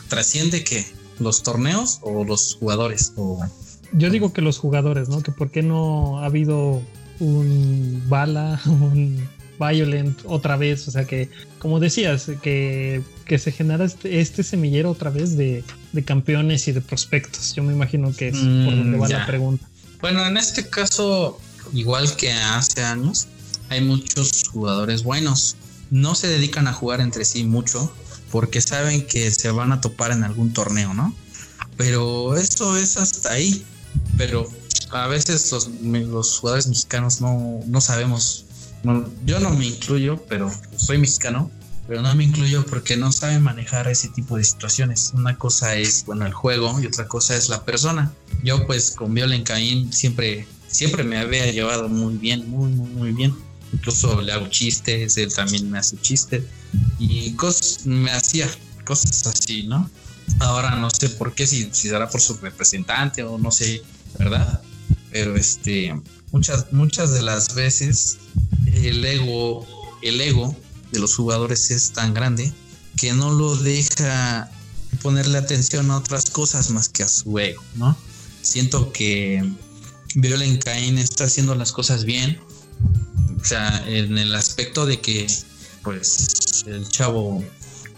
[0.08, 0.86] trasciende que
[1.18, 3.44] los torneos o los jugadores o
[3.92, 5.22] Yo digo que los jugadores, ¿no?
[5.22, 6.82] Que por qué no ha habido
[7.22, 9.28] un Bala, un
[9.58, 11.28] Violent otra vez, o sea que,
[11.58, 15.62] como decías, que, que se genera este, este semillero otra vez de,
[15.92, 17.54] de campeones y de prospectos.
[17.54, 19.66] Yo me imagino que es por Mm, donde va la pregunta.
[20.00, 21.38] Bueno, en este caso,
[21.72, 23.28] igual que hace años,
[23.68, 25.56] hay muchos jugadores buenos.
[25.90, 27.92] No se dedican a jugar entre sí mucho
[28.32, 31.14] porque saben que se van a topar en algún torneo, ¿no?
[31.76, 33.64] Pero eso es hasta ahí.
[34.16, 34.48] Pero
[34.92, 38.44] a veces los, los jugadores mexicanos no, no sabemos.
[39.24, 41.50] yo no me incluyo, pero soy mexicano.
[41.88, 45.10] Pero no me incluyo porque no saben manejar ese tipo de situaciones.
[45.14, 48.12] Una cosa es, bueno, el juego y otra cosa es la persona
[48.42, 53.12] yo pues con Violen Caín siempre, siempre me había llevado muy bien, muy, muy, muy
[53.12, 53.34] bien.
[53.72, 56.44] Incluso le hago chistes, él también me hace chistes
[56.98, 58.48] y cosas, me hacía
[58.84, 59.88] cosas así, ¿no?
[60.40, 63.82] Ahora no sé por qué, si, si será por su representante o no sé,
[64.18, 64.60] ¿verdad?
[65.12, 65.94] Pero este,
[66.32, 68.18] muchas, muchas de las veces
[68.72, 69.66] el ego,
[70.02, 70.56] el ego
[70.90, 72.52] de los jugadores es tan grande
[72.96, 74.50] que no lo deja
[75.02, 77.96] ponerle atención a otras cosas más que a su ego, ¿no?
[78.42, 79.42] siento que
[80.14, 82.38] Violen Cain está haciendo las cosas bien.
[83.40, 85.26] O sea, en el aspecto de que,
[85.82, 87.42] pues, el chavo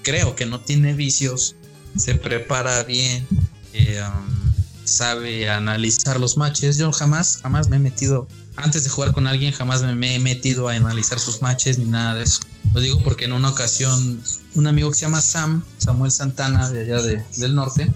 [0.02, 1.56] creo que no tiene vicios,
[1.96, 3.26] se prepara bien,
[3.72, 4.43] eh, um,
[4.84, 6.76] sabe analizar los matches.
[6.78, 10.68] Yo jamás, jamás me he metido, antes de jugar con alguien, jamás me, he metido
[10.68, 12.40] a analizar sus matches ni nada de eso.
[12.72, 14.22] Lo digo porque en una ocasión
[14.54, 17.92] un amigo que se llama Sam, Samuel Santana, de allá de- del norte,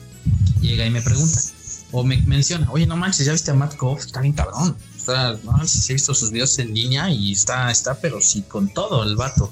[0.60, 1.40] llega y me pregunta,
[1.93, 4.77] o me menciona, oye, no manches, ya viste a Matt Goff, está bien cabrón.
[4.97, 8.69] Está, no manches, he visto sus videos en línea y está, está, pero sí con
[8.69, 9.51] todo el vato.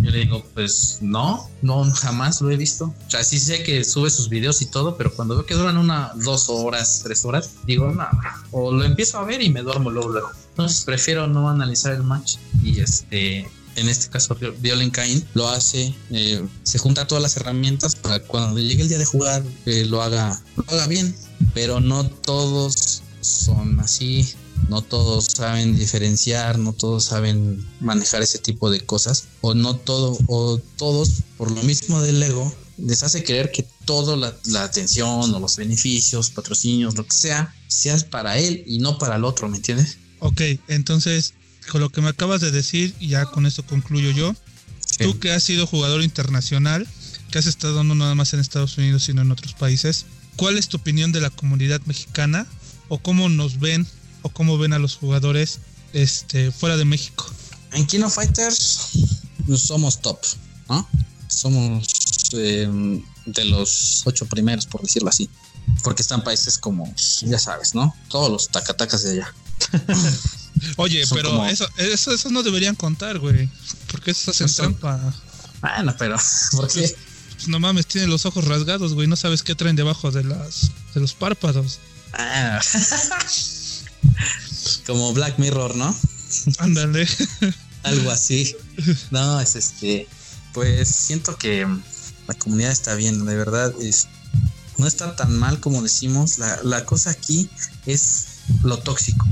[0.00, 2.94] Yo le digo, pues no, no, jamás lo he visto.
[3.06, 5.76] O sea, sí sé que sube sus videos y todo, pero cuando veo que duran
[5.76, 8.06] una, dos horas, tres horas, digo, no,
[8.52, 10.30] o lo empiezo a ver y me duermo luego, luego.
[10.50, 15.94] Entonces prefiero no analizar el match y este, en este caso Violent Cain lo hace,
[16.10, 20.02] eh, se junta todas las herramientas para cuando llegue el día de jugar eh, lo
[20.02, 21.14] haga, lo haga bien,
[21.54, 24.34] pero no todos son así,
[24.68, 30.18] no todos saben diferenciar, no todos saben manejar ese tipo de cosas, o no todo,
[30.26, 35.34] o todos por lo mismo del ego les hace creer que toda la, la atención
[35.34, 39.48] o los beneficios, patrocinios, lo que sea, sea para él y no para el otro,
[39.48, 39.98] ¿me entiendes?
[40.20, 41.34] Ok, entonces,
[41.70, 44.34] con lo que me acabas de decir, y ya con esto concluyo yo,
[44.98, 46.86] tú que has sido jugador internacional,
[47.30, 50.06] que has estado no nada más en Estados Unidos, sino en otros países,
[50.36, 52.46] ¿cuál es tu opinión de la comunidad mexicana?
[52.88, 53.86] ¿O cómo nos ven?
[54.22, 55.58] ¿O cómo ven a los jugadores
[55.92, 57.30] este, fuera de México?
[57.72, 58.90] En Kino Fighters
[59.46, 60.18] pues, somos top,
[60.68, 60.88] ¿no?
[61.28, 61.86] Somos
[62.32, 62.68] eh,
[63.26, 65.28] de los ocho primeros, por decirlo así.
[65.84, 66.92] Porque están países como,
[67.22, 67.94] ya sabes, ¿no?
[68.08, 69.34] Todos los tacatacas de allá.
[70.76, 73.48] Oye, Son pero como- eso, eso, eso no deberían contar, güey.
[73.92, 75.14] Porque eso hacen Eso- trampa.
[75.60, 76.16] Bueno, pero,
[76.52, 76.94] ¿por qué?
[77.34, 79.06] Pues no mames, tiene los ojos rasgados, güey.
[79.06, 81.78] No sabes qué traen debajo de las de los párpados.
[82.14, 82.60] Ah.
[84.86, 85.94] Como Black Mirror, ¿no?
[86.58, 87.06] Ándale.
[87.82, 88.54] Algo así.
[89.10, 90.08] No, es este.
[90.52, 91.66] Pues siento que
[92.26, 93.72] la comunidad está bien, de verdad.
[93.80, 94.08] Es,
[94.76, 96.38] no está tan mal como decimos.
[96.38, 97.48] La, la cosa aquí
[97.86, 98.26] es
[98.62, 99.26] lo tóxico.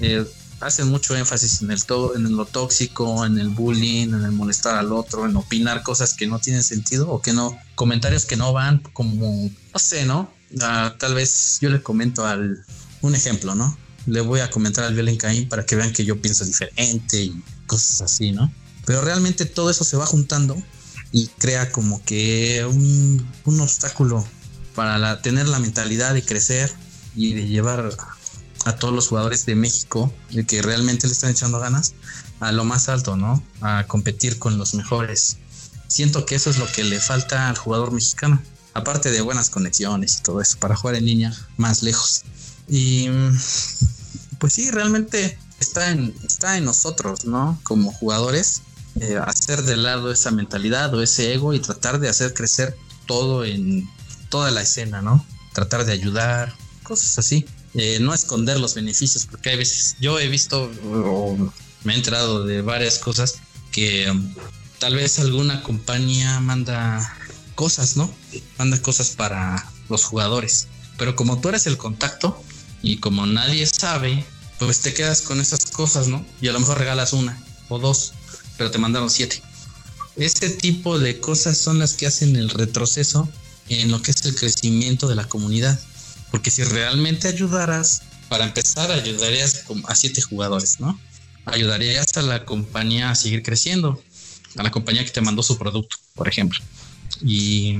[0.00, 0.24] Eh,
[0.60, 4.76] hacen mucho énfasis en, el to- en lo tóxico, en el bullying, en el molestar
[4.76, 8.52] al otro, en opinar cosas que no tienen sentido o que no, comentarios que no
[8.52, 10.32] van como, no sé, ¿no?
[10.60, 12.64] Ah, tal vez yo le comento al,
[13.02, 13.76] un ejemplo, ¿no?
[14.06, 17.42] Le voy a comentar al Violín Caín para que vean que yo pienso diferente y
[17.66, 18.52] cosas así, ¿no?
[18.84, 20.56] Pero realmente todo eso se va juntando
[21.12, 24.24] y crea como que un, un obstáculo
[24.74, 26.72] para la- tener la mentalidad de crecer
[27.16, 27.90] y de llevar
[28.64, 31.94] a todos los jugadores de México, de que realmente le están echando ganas,
[32.40, 33.42] a lo más alto, ¿no?
[33.60, 35.38] A competir con los mejores.
[35.88, 38.42] Siento que eso es lo que le falta al jugador mexicano,
[38.74, 42.22] aparte de buenas conexiones y todo eso, para jugar en línea más lejos.
[42.68, 43.08] Y
[44.38, 47.58] pues sí, realmente está en, está en nosotros, ¿no?
[47.62, 48.62] Como jugadores,
[49.00, 52.76] eh, hacer de lado esa mentalidad o ese ego y tratar de hacer crecer
[53.06, 53.88] todo en
[54.28, 55.24] toda la escena, ¿no?
[55.52, 57.46] Tratar de ayudar, cosas así.
[57.74, 61.36] Eh, no esconder los beneficios, porque hay veces, yo he visto o
[61.84, 63.36] me he enterado de varias cosas
[63.70, 64.34] que um,
[64.78, 67.16] tal vez alguna compañía manda
[67.54, 68.10] cosas, ¿no?
[68.58, 70.68] Manda cosas para los jugadores.
[70.96, 72.42] Pero como tú eres el contacto
[72.82, 74.24] y como nadie sabe,
[74.58, 76.24] pues te quedas con esas cosas, ¿no?
[76.40, 77.38] Y a lo mejor regalas una
[77.68, 78.12] o dos,
[78.56, 79.42] pero te mandaron siete.
[80.16, 83.28] Ese tipo de cosas son las que hacen el retroceso
[83.68, 85.78] en lo que es el crecimiento de la comunidad.
[86.30, 90.98] Porque si realmente ayudaras, para empezar, ayudarías a siete jugadores, ¿no?
[91.44, 94.02] Ayudarías a la compañía a seguir creciendo,
[94.56, 96.60] a la compañía que te mandó su producto, por ejemplo.
[97.22, 97.76] Y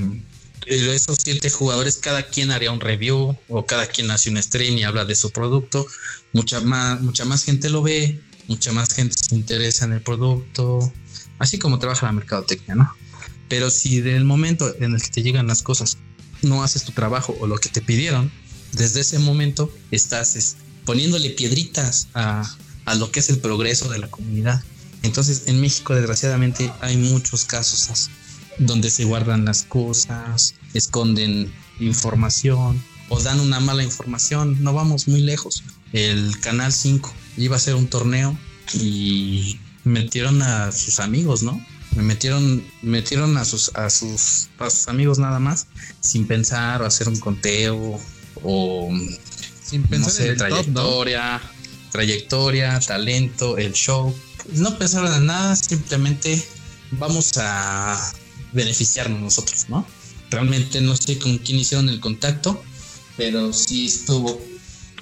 [0.67, 4.83] esos siete jugadores, cada quien haría un review o cada quien hace un stream y
[4.83, 5.87] habla de su producto.
[6.33, 10.91] Mucha más, mucha más gente lo ve, mucha más gente se interesa en el producto,
[11.39, 12.93] así como trabaja la mercadotecnia, ¿no?
[13.49, 15.97] Pero si del momento en el que te llegan las cosas
[16.41, 18.31] no haces tu trabajo o lo que te pidieron,
[18.73, 22.43] desde ese momento estás es, poniéndole piedritas a,
[22.85, 24.63] a lo que es el progreso de la comunidad.
[25.03, 28.09] Entonces en México desgraciadamente hay muchos casos así,
[28.59, 34.63] donde se guardan las cosas, esconden información o dan una mala información.
[34.63, 35.63] No vamos muy lejos.
[35.93, 38.37] El Canal 5 iba a hacer un torneo
[38.73, 41.63] y metieron a sus amigos, ¿no?
[41.95, 45.67] Me metieron, metieron a sus, a sus, a sus amigos nada más,
[45.99, 47.99] sin pensar o hacer un conteo
[48.43, 48.89] o
[49.63, 50.53] Sin pensar no sé, en el top, ¿no?
[50.53, 51.41] trayectoria,
[51.91, 54.13] trayectoria, talento, el show.
[54.53, 56.45] No pensaron en nada, simplemente
[56.91, 58.13] vamos a
[58.53, 59.85] beneficiarnos nosotros, ¿no?
[60.29, 62.61] Realmente no sé con quién hicieron el contacto,
[63.15, 64.41] pero sí estuvo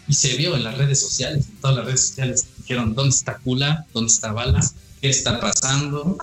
[0.08, 2.46] y se vio en las redes sociales, en todas las redes sociales.
[2.60, 3.86] Dijeron, ¿dónde está Kula?
[3.94, 4.64] ¿Dónde está Bala?
[5.02, 6.18] ¿Qué está pasando?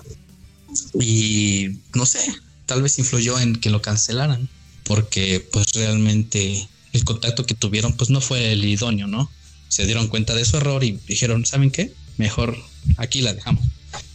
[0.99, 2.19] Y no sé,
[2.65, 4.49] tal vez influyó en que lo cancelaran,
[4.83, 9.29] porque pues realmente el contacto que tuvieron pues no fue el idóneo, ¿no?
[9.67, 11.93] Se dieron cuenta de su error y dijeron, ¿saben qué?
[12.17, 12.57] Mejor
[12.97, 13.65] aquí la dejamos.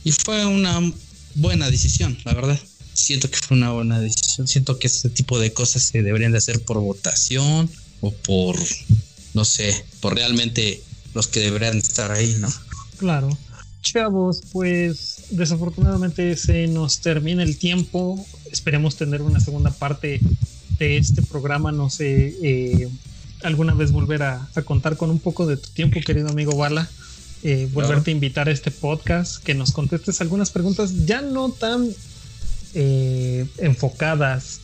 [0.04, 0.80] Y fue una
[1.34, 2.58] buena decisión, la verdad.
[2.98, 4.48] Siento que fue una buena decisión.
[4.48, 7.70] Siento que este tipo de cosas se deberían de hacer por votación
[8.00, 8.56] o por,
[9.34, 10.82] no sé, por realmente
[11.14, 12.48] los que deberían estar ahí, ¿no?
[12.98, 13.36] Claro.
[13.82, 18.24] Chavos, pues desafortunadamente se nos termina el tiempo.
[18.50, 20.20] Esperemos tener una segunda parte
[20.78, 21.70] de este programa.
[21.70, 22.88] No sé, eh,
[23.42, 26.90] alguna vez volver a, a, contar con un poco de tu tiempo, querido amigo Bala.
[27.44, 28.02] Eh, volverte claro.
[28.06, 31.88] a invitar a este podcast, que nos contestes algunas preguntas ya no tan
[32.78, 34.60] eh, enfocadas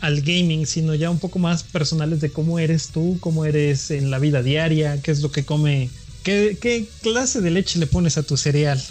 [0.00, 4.10] al gaming, sino ya un poco más personales de cómo eres tú, cómo eres en
[4.10, 5.90] la vida diaria, qué es lo que come
[6.22, 8.80] ¿Qué, ¿Qué, clase de leche le pones a tu cereal?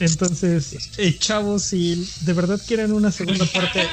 [0.00, 3.86] Entonces, eh, chavos, si de verdad quieren una segunda parte,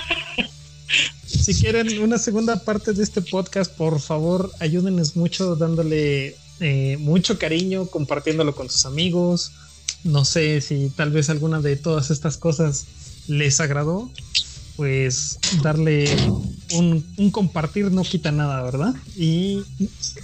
[1.25, 7.37] si quieren una segunda parte de este podcast, por favor, ayúdenles mucho dándole eh, mucho
[7.37, 9.51] cariño, compartiéndolo con sus amigos.
[10.03, 12.85] No sé si tal vez alguna de todas estas cosas
[13.27, 14.11] les agradó,
[14.75, 16.09] pues darle
[16.73, 18.95] un, un, compartir no quita nada, ¿verdad?
[19.15, 19.63] Y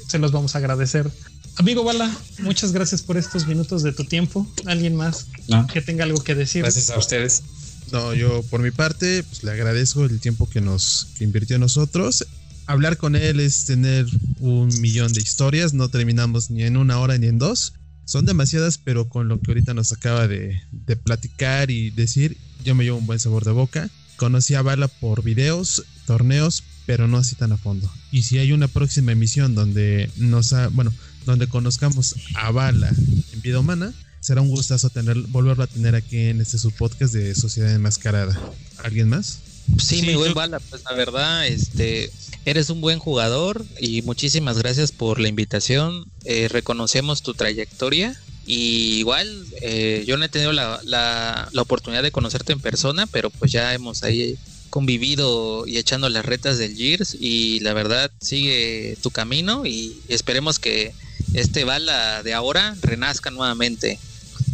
[0.07, 1.11] se los vamos a agradecer.
[1.57, 4.47] Amigo Bala, muchas gracias por estos minutos de tu tiempo.
[4.65, 5.65] ¿Alguien más no.
[5.67, 6.61] que tenga algo que decir?
[6.61, 7.43] Gracias a ustedes.
[7.91, 11.61] No, yo por mi parte, pues le agradezco el tiempo que nos que invirtió en
[11.61, 12.27] nosotros.
[12.67, 14.05] Hablar con él es tener
[14.39, 17.73] un millón de historias, no terminamos ni en una hora ni en dos.
[18.07, 22.73] Son demasiadas, pero con lo que ahorita nos acaba de, de platicar y decir, yo
[22.73, 23.89] me llevo un buen sabor de boca.
[24.15, 27.91] Conocí a Bala por videos, torneos, pero no así tan a fondo.
[28.11, 30.93] Y si hay una próxima emisión donde nos ha, bueno,
[31.25, 32.89] donde conozcamos a Bala
[33.33, 37.35] en vida humana, será un gustazo tener, volverlo a tener aquí en este subpodcast de
[37.35, 38.39] Sociedad Enmascarada.
[38.83, 39.39] ¿Alguien más?
[39.79, 42.11] Sí, mi buen Bala, pues la verdad, este,
[42.45, 46.05] eres un buen jugador y muchísimas gracias por la invitación.
[46.25, 52.03] Eh, reconocemos tu trayectoria y igual eh, yo no he tenido la, la, la, oportunidad
[52.03, 54.37] de conocerte en persona, pero pues ya hemos ahí
[54.69, 60.59] convivido y echando las retas del Gears y la verdad sigue tu camino y esperemos
[60.59, 60.93] que
[61.33, 63.99] este bala de ahora renazca nuevamente.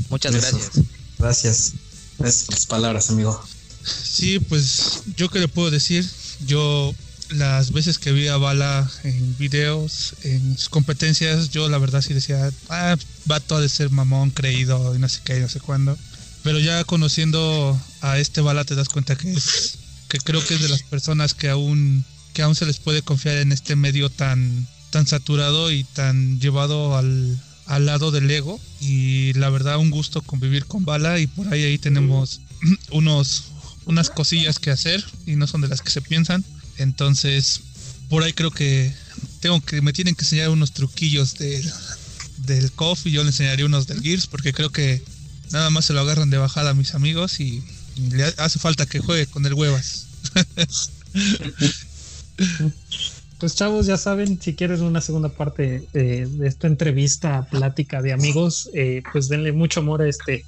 [0.09, 0.47] Muchas Eso.
[0.47, 0.85] gracias.
[1.19, 1.73] Gracias.
[2.47, 3.43] Tus palabras, amigo.
[3.83, 6.05] Sí, pues yo qué le puedo decir.
[6.45, 6.93] Yo
[7.29, 12.13] las veces que vi a Bala en videos, en sus competencias, yo la verdad sí
[12.13, 12.95] decía, ah,
[13.29, 15.97] va todo de ser mamón, creído y no sé qué, no sé cuándo.
[16.43, 19.77] Pero ya conociendo a este Bala te das cuenta que es,
[20.09, 23.37] que creo que es de las personas que aún, que aún se les puede confiar
[23.37, 28.59] en este medio tan, tan saturado y tan llevado al, al lado del ego.
[28.81, 32.41] Y la verdad, un gusto convivir con Bala y por ahí ahí tenemos
[32.91, 33.52] unos
[33.85, 36.43] unas cosillas que hacer y no son de las que se piensan.
[36.77, 37.61] Entonces,
[38.09, 38.93] por ahí creo que
[39.39, 41.71] tengo que me tienen que enseñar unos truquillos del,
[42.37, 45.03] del KOF y yo le enseñaré unos del Gears porque creo que
[45.51, 47.63] nada más se lo agarran de bajada a mis amigos y,
[47.95, 50.07] le hace falta que juegue con el huevas.
[53.39, 58.13] Pues chavos, ya saben, si quieren una segunda parte de, de esta entrevista, plática de
[58.13, 60.45] amigos, eh, pues denle mucho amor a este,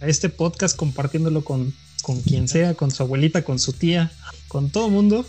[0.00, 1.74] a este podcast, compartiéndolo con,
[2.08, 4.10] con quien sea, con su abuelita, con su tía,
[4.48, 5.26] con todo mundo.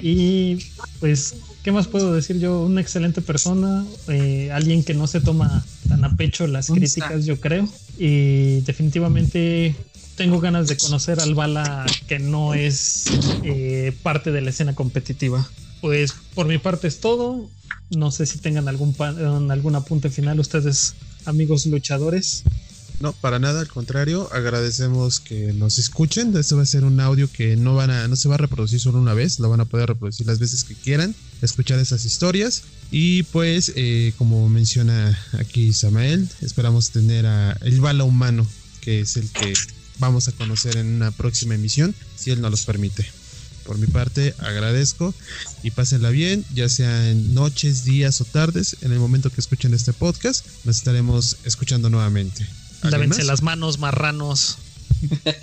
[0.00, 0.56] Y
[1.00, 2.62] pues, ¿qué más puedo decir yo?
[2.62, 7.38] Una excelente persona, eh, alguien que no se toma tan a pecho las críticas, yo
[7.38, 7.68] creo.
[7.98, 9.76] Y definitivamente
[10.16, 13.04] tengo ganas de conocer al Bala que no es
[13.44, 15.46] eh, parte de la escena competitiva.
[15.82, 17.50] Pues por mi parte es todo.
[17.90, 20.94] No sé si tengan algún, algún apunte final ustedes,
[21.26, 22.44] amigos luchadores.
[23.02, 26.36] No, para nada, al contrario, agradecemos que nos escuchen.
[26.36, 28.78] Este va a ser un audio que no van a, no se va a reproducir
[28.78, 32.62] solo una vez, lo van a poder reproducir las veces que quieran, escuchar esas historias.
[32.92, 38.46] Y pues, eh, como menciona aquí Samael, esperamos tener a el bala humano,
[38.80, 39.52] que es el que
[39.98, 43.04] vamos a conocer en una próxima emisión, si él nos los permite.
[43.64, 45.12] Por mi parte, agradezco
[45.64, 49.74] y pásenla bien, ya sea en noches, días o tardes, en el momento que escuchen
[49.74, 52.46] este podcast, nos estaremos escuchando nuevamente.
[52.82, 54.58] Lávense las manos, marranos.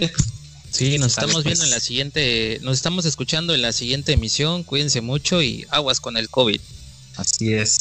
[0.72, 4.64] Sí, nos estamos viendo en la siguiente, nos estamos escuchando en la siguiente emisión.
[4.64, 6.62] Cuídense mucho y aguas con el COVID.
[7.16, 7.80] Así es.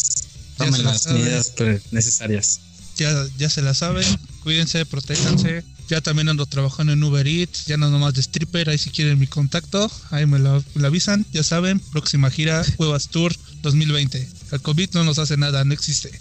[0.56, 1.52] Tomen las medidas
[1.90, 2.60] necesarias.
[2.96, 4.04] Ya, ya se la saben,
[4.42, 5.62] cuídense, protéjanse.
[5.88, 9.18] Ya también ando trabajando en Uber Eats, ya no nomás de stripper, ahí si quieren
[9.18, 14.28] mi contacto, ahí me lo, me lo avisan, ya saben, próxima gira, Cuevas Tour 2020.
[14.50, 16.10] El COVID no nos hace nada, no existe.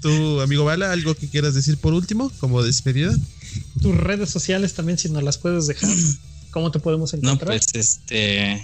[0.00, 3.14] Tu amigo Bala, algo que quieras decir por último, como despedida.
[3.80, 5.90] Tus redes sociales también, si nos las puedes dejar.
[6.50, 7.58] ¿Cómo te podemos No, encontrar?
[7.58, 8.62] pues este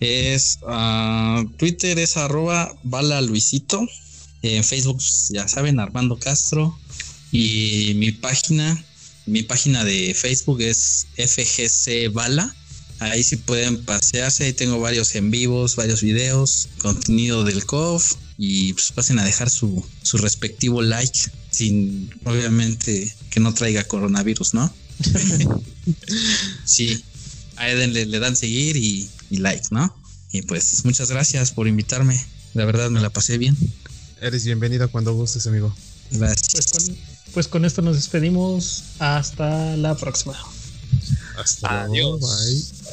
[0.00, 3.86] es ah, Twitter es arroba bala Luisito.
[4.42, 6.78] En Facebook, ya saben, Armando Castro.
[7.32, 8.82] Y mi página,
[9.26, 12.54] mi página de Facebook es FGC Bala.
[13.00, 18.72] Ahí sí pueden pasearse, ahí tengo varios en vivos, varios videos, contenido del COF y
[18.72, 21.18] pues pasen a dejar su, su respectivo like,
[21.50, 24.72] sin obviamente que no traiga coronavirus, ¿no?
[26.64, 27.02] sí,
[27.56, 29.94] ahí denle- le dan seguir y, y like, ¿no?
[30.32, 32.20] Y pues muchas gracias por invitarme,
[32.54, 33.56] la verdad me la pasé bien.
[34.20, 35.74] Eres bienvenido cuando gustes, amigo.
[36.10, 36.48] Gracias.
[36.52, 36.96] Pues con,
[37.34, 38.82] pues con esto nos despedimos.
[38.98, 40.34] Hasta la próxima.
[41.36, 41.90] Hasta Adiós.
[41.92, 42.18] luego.
[42.18, 42.83] Bye.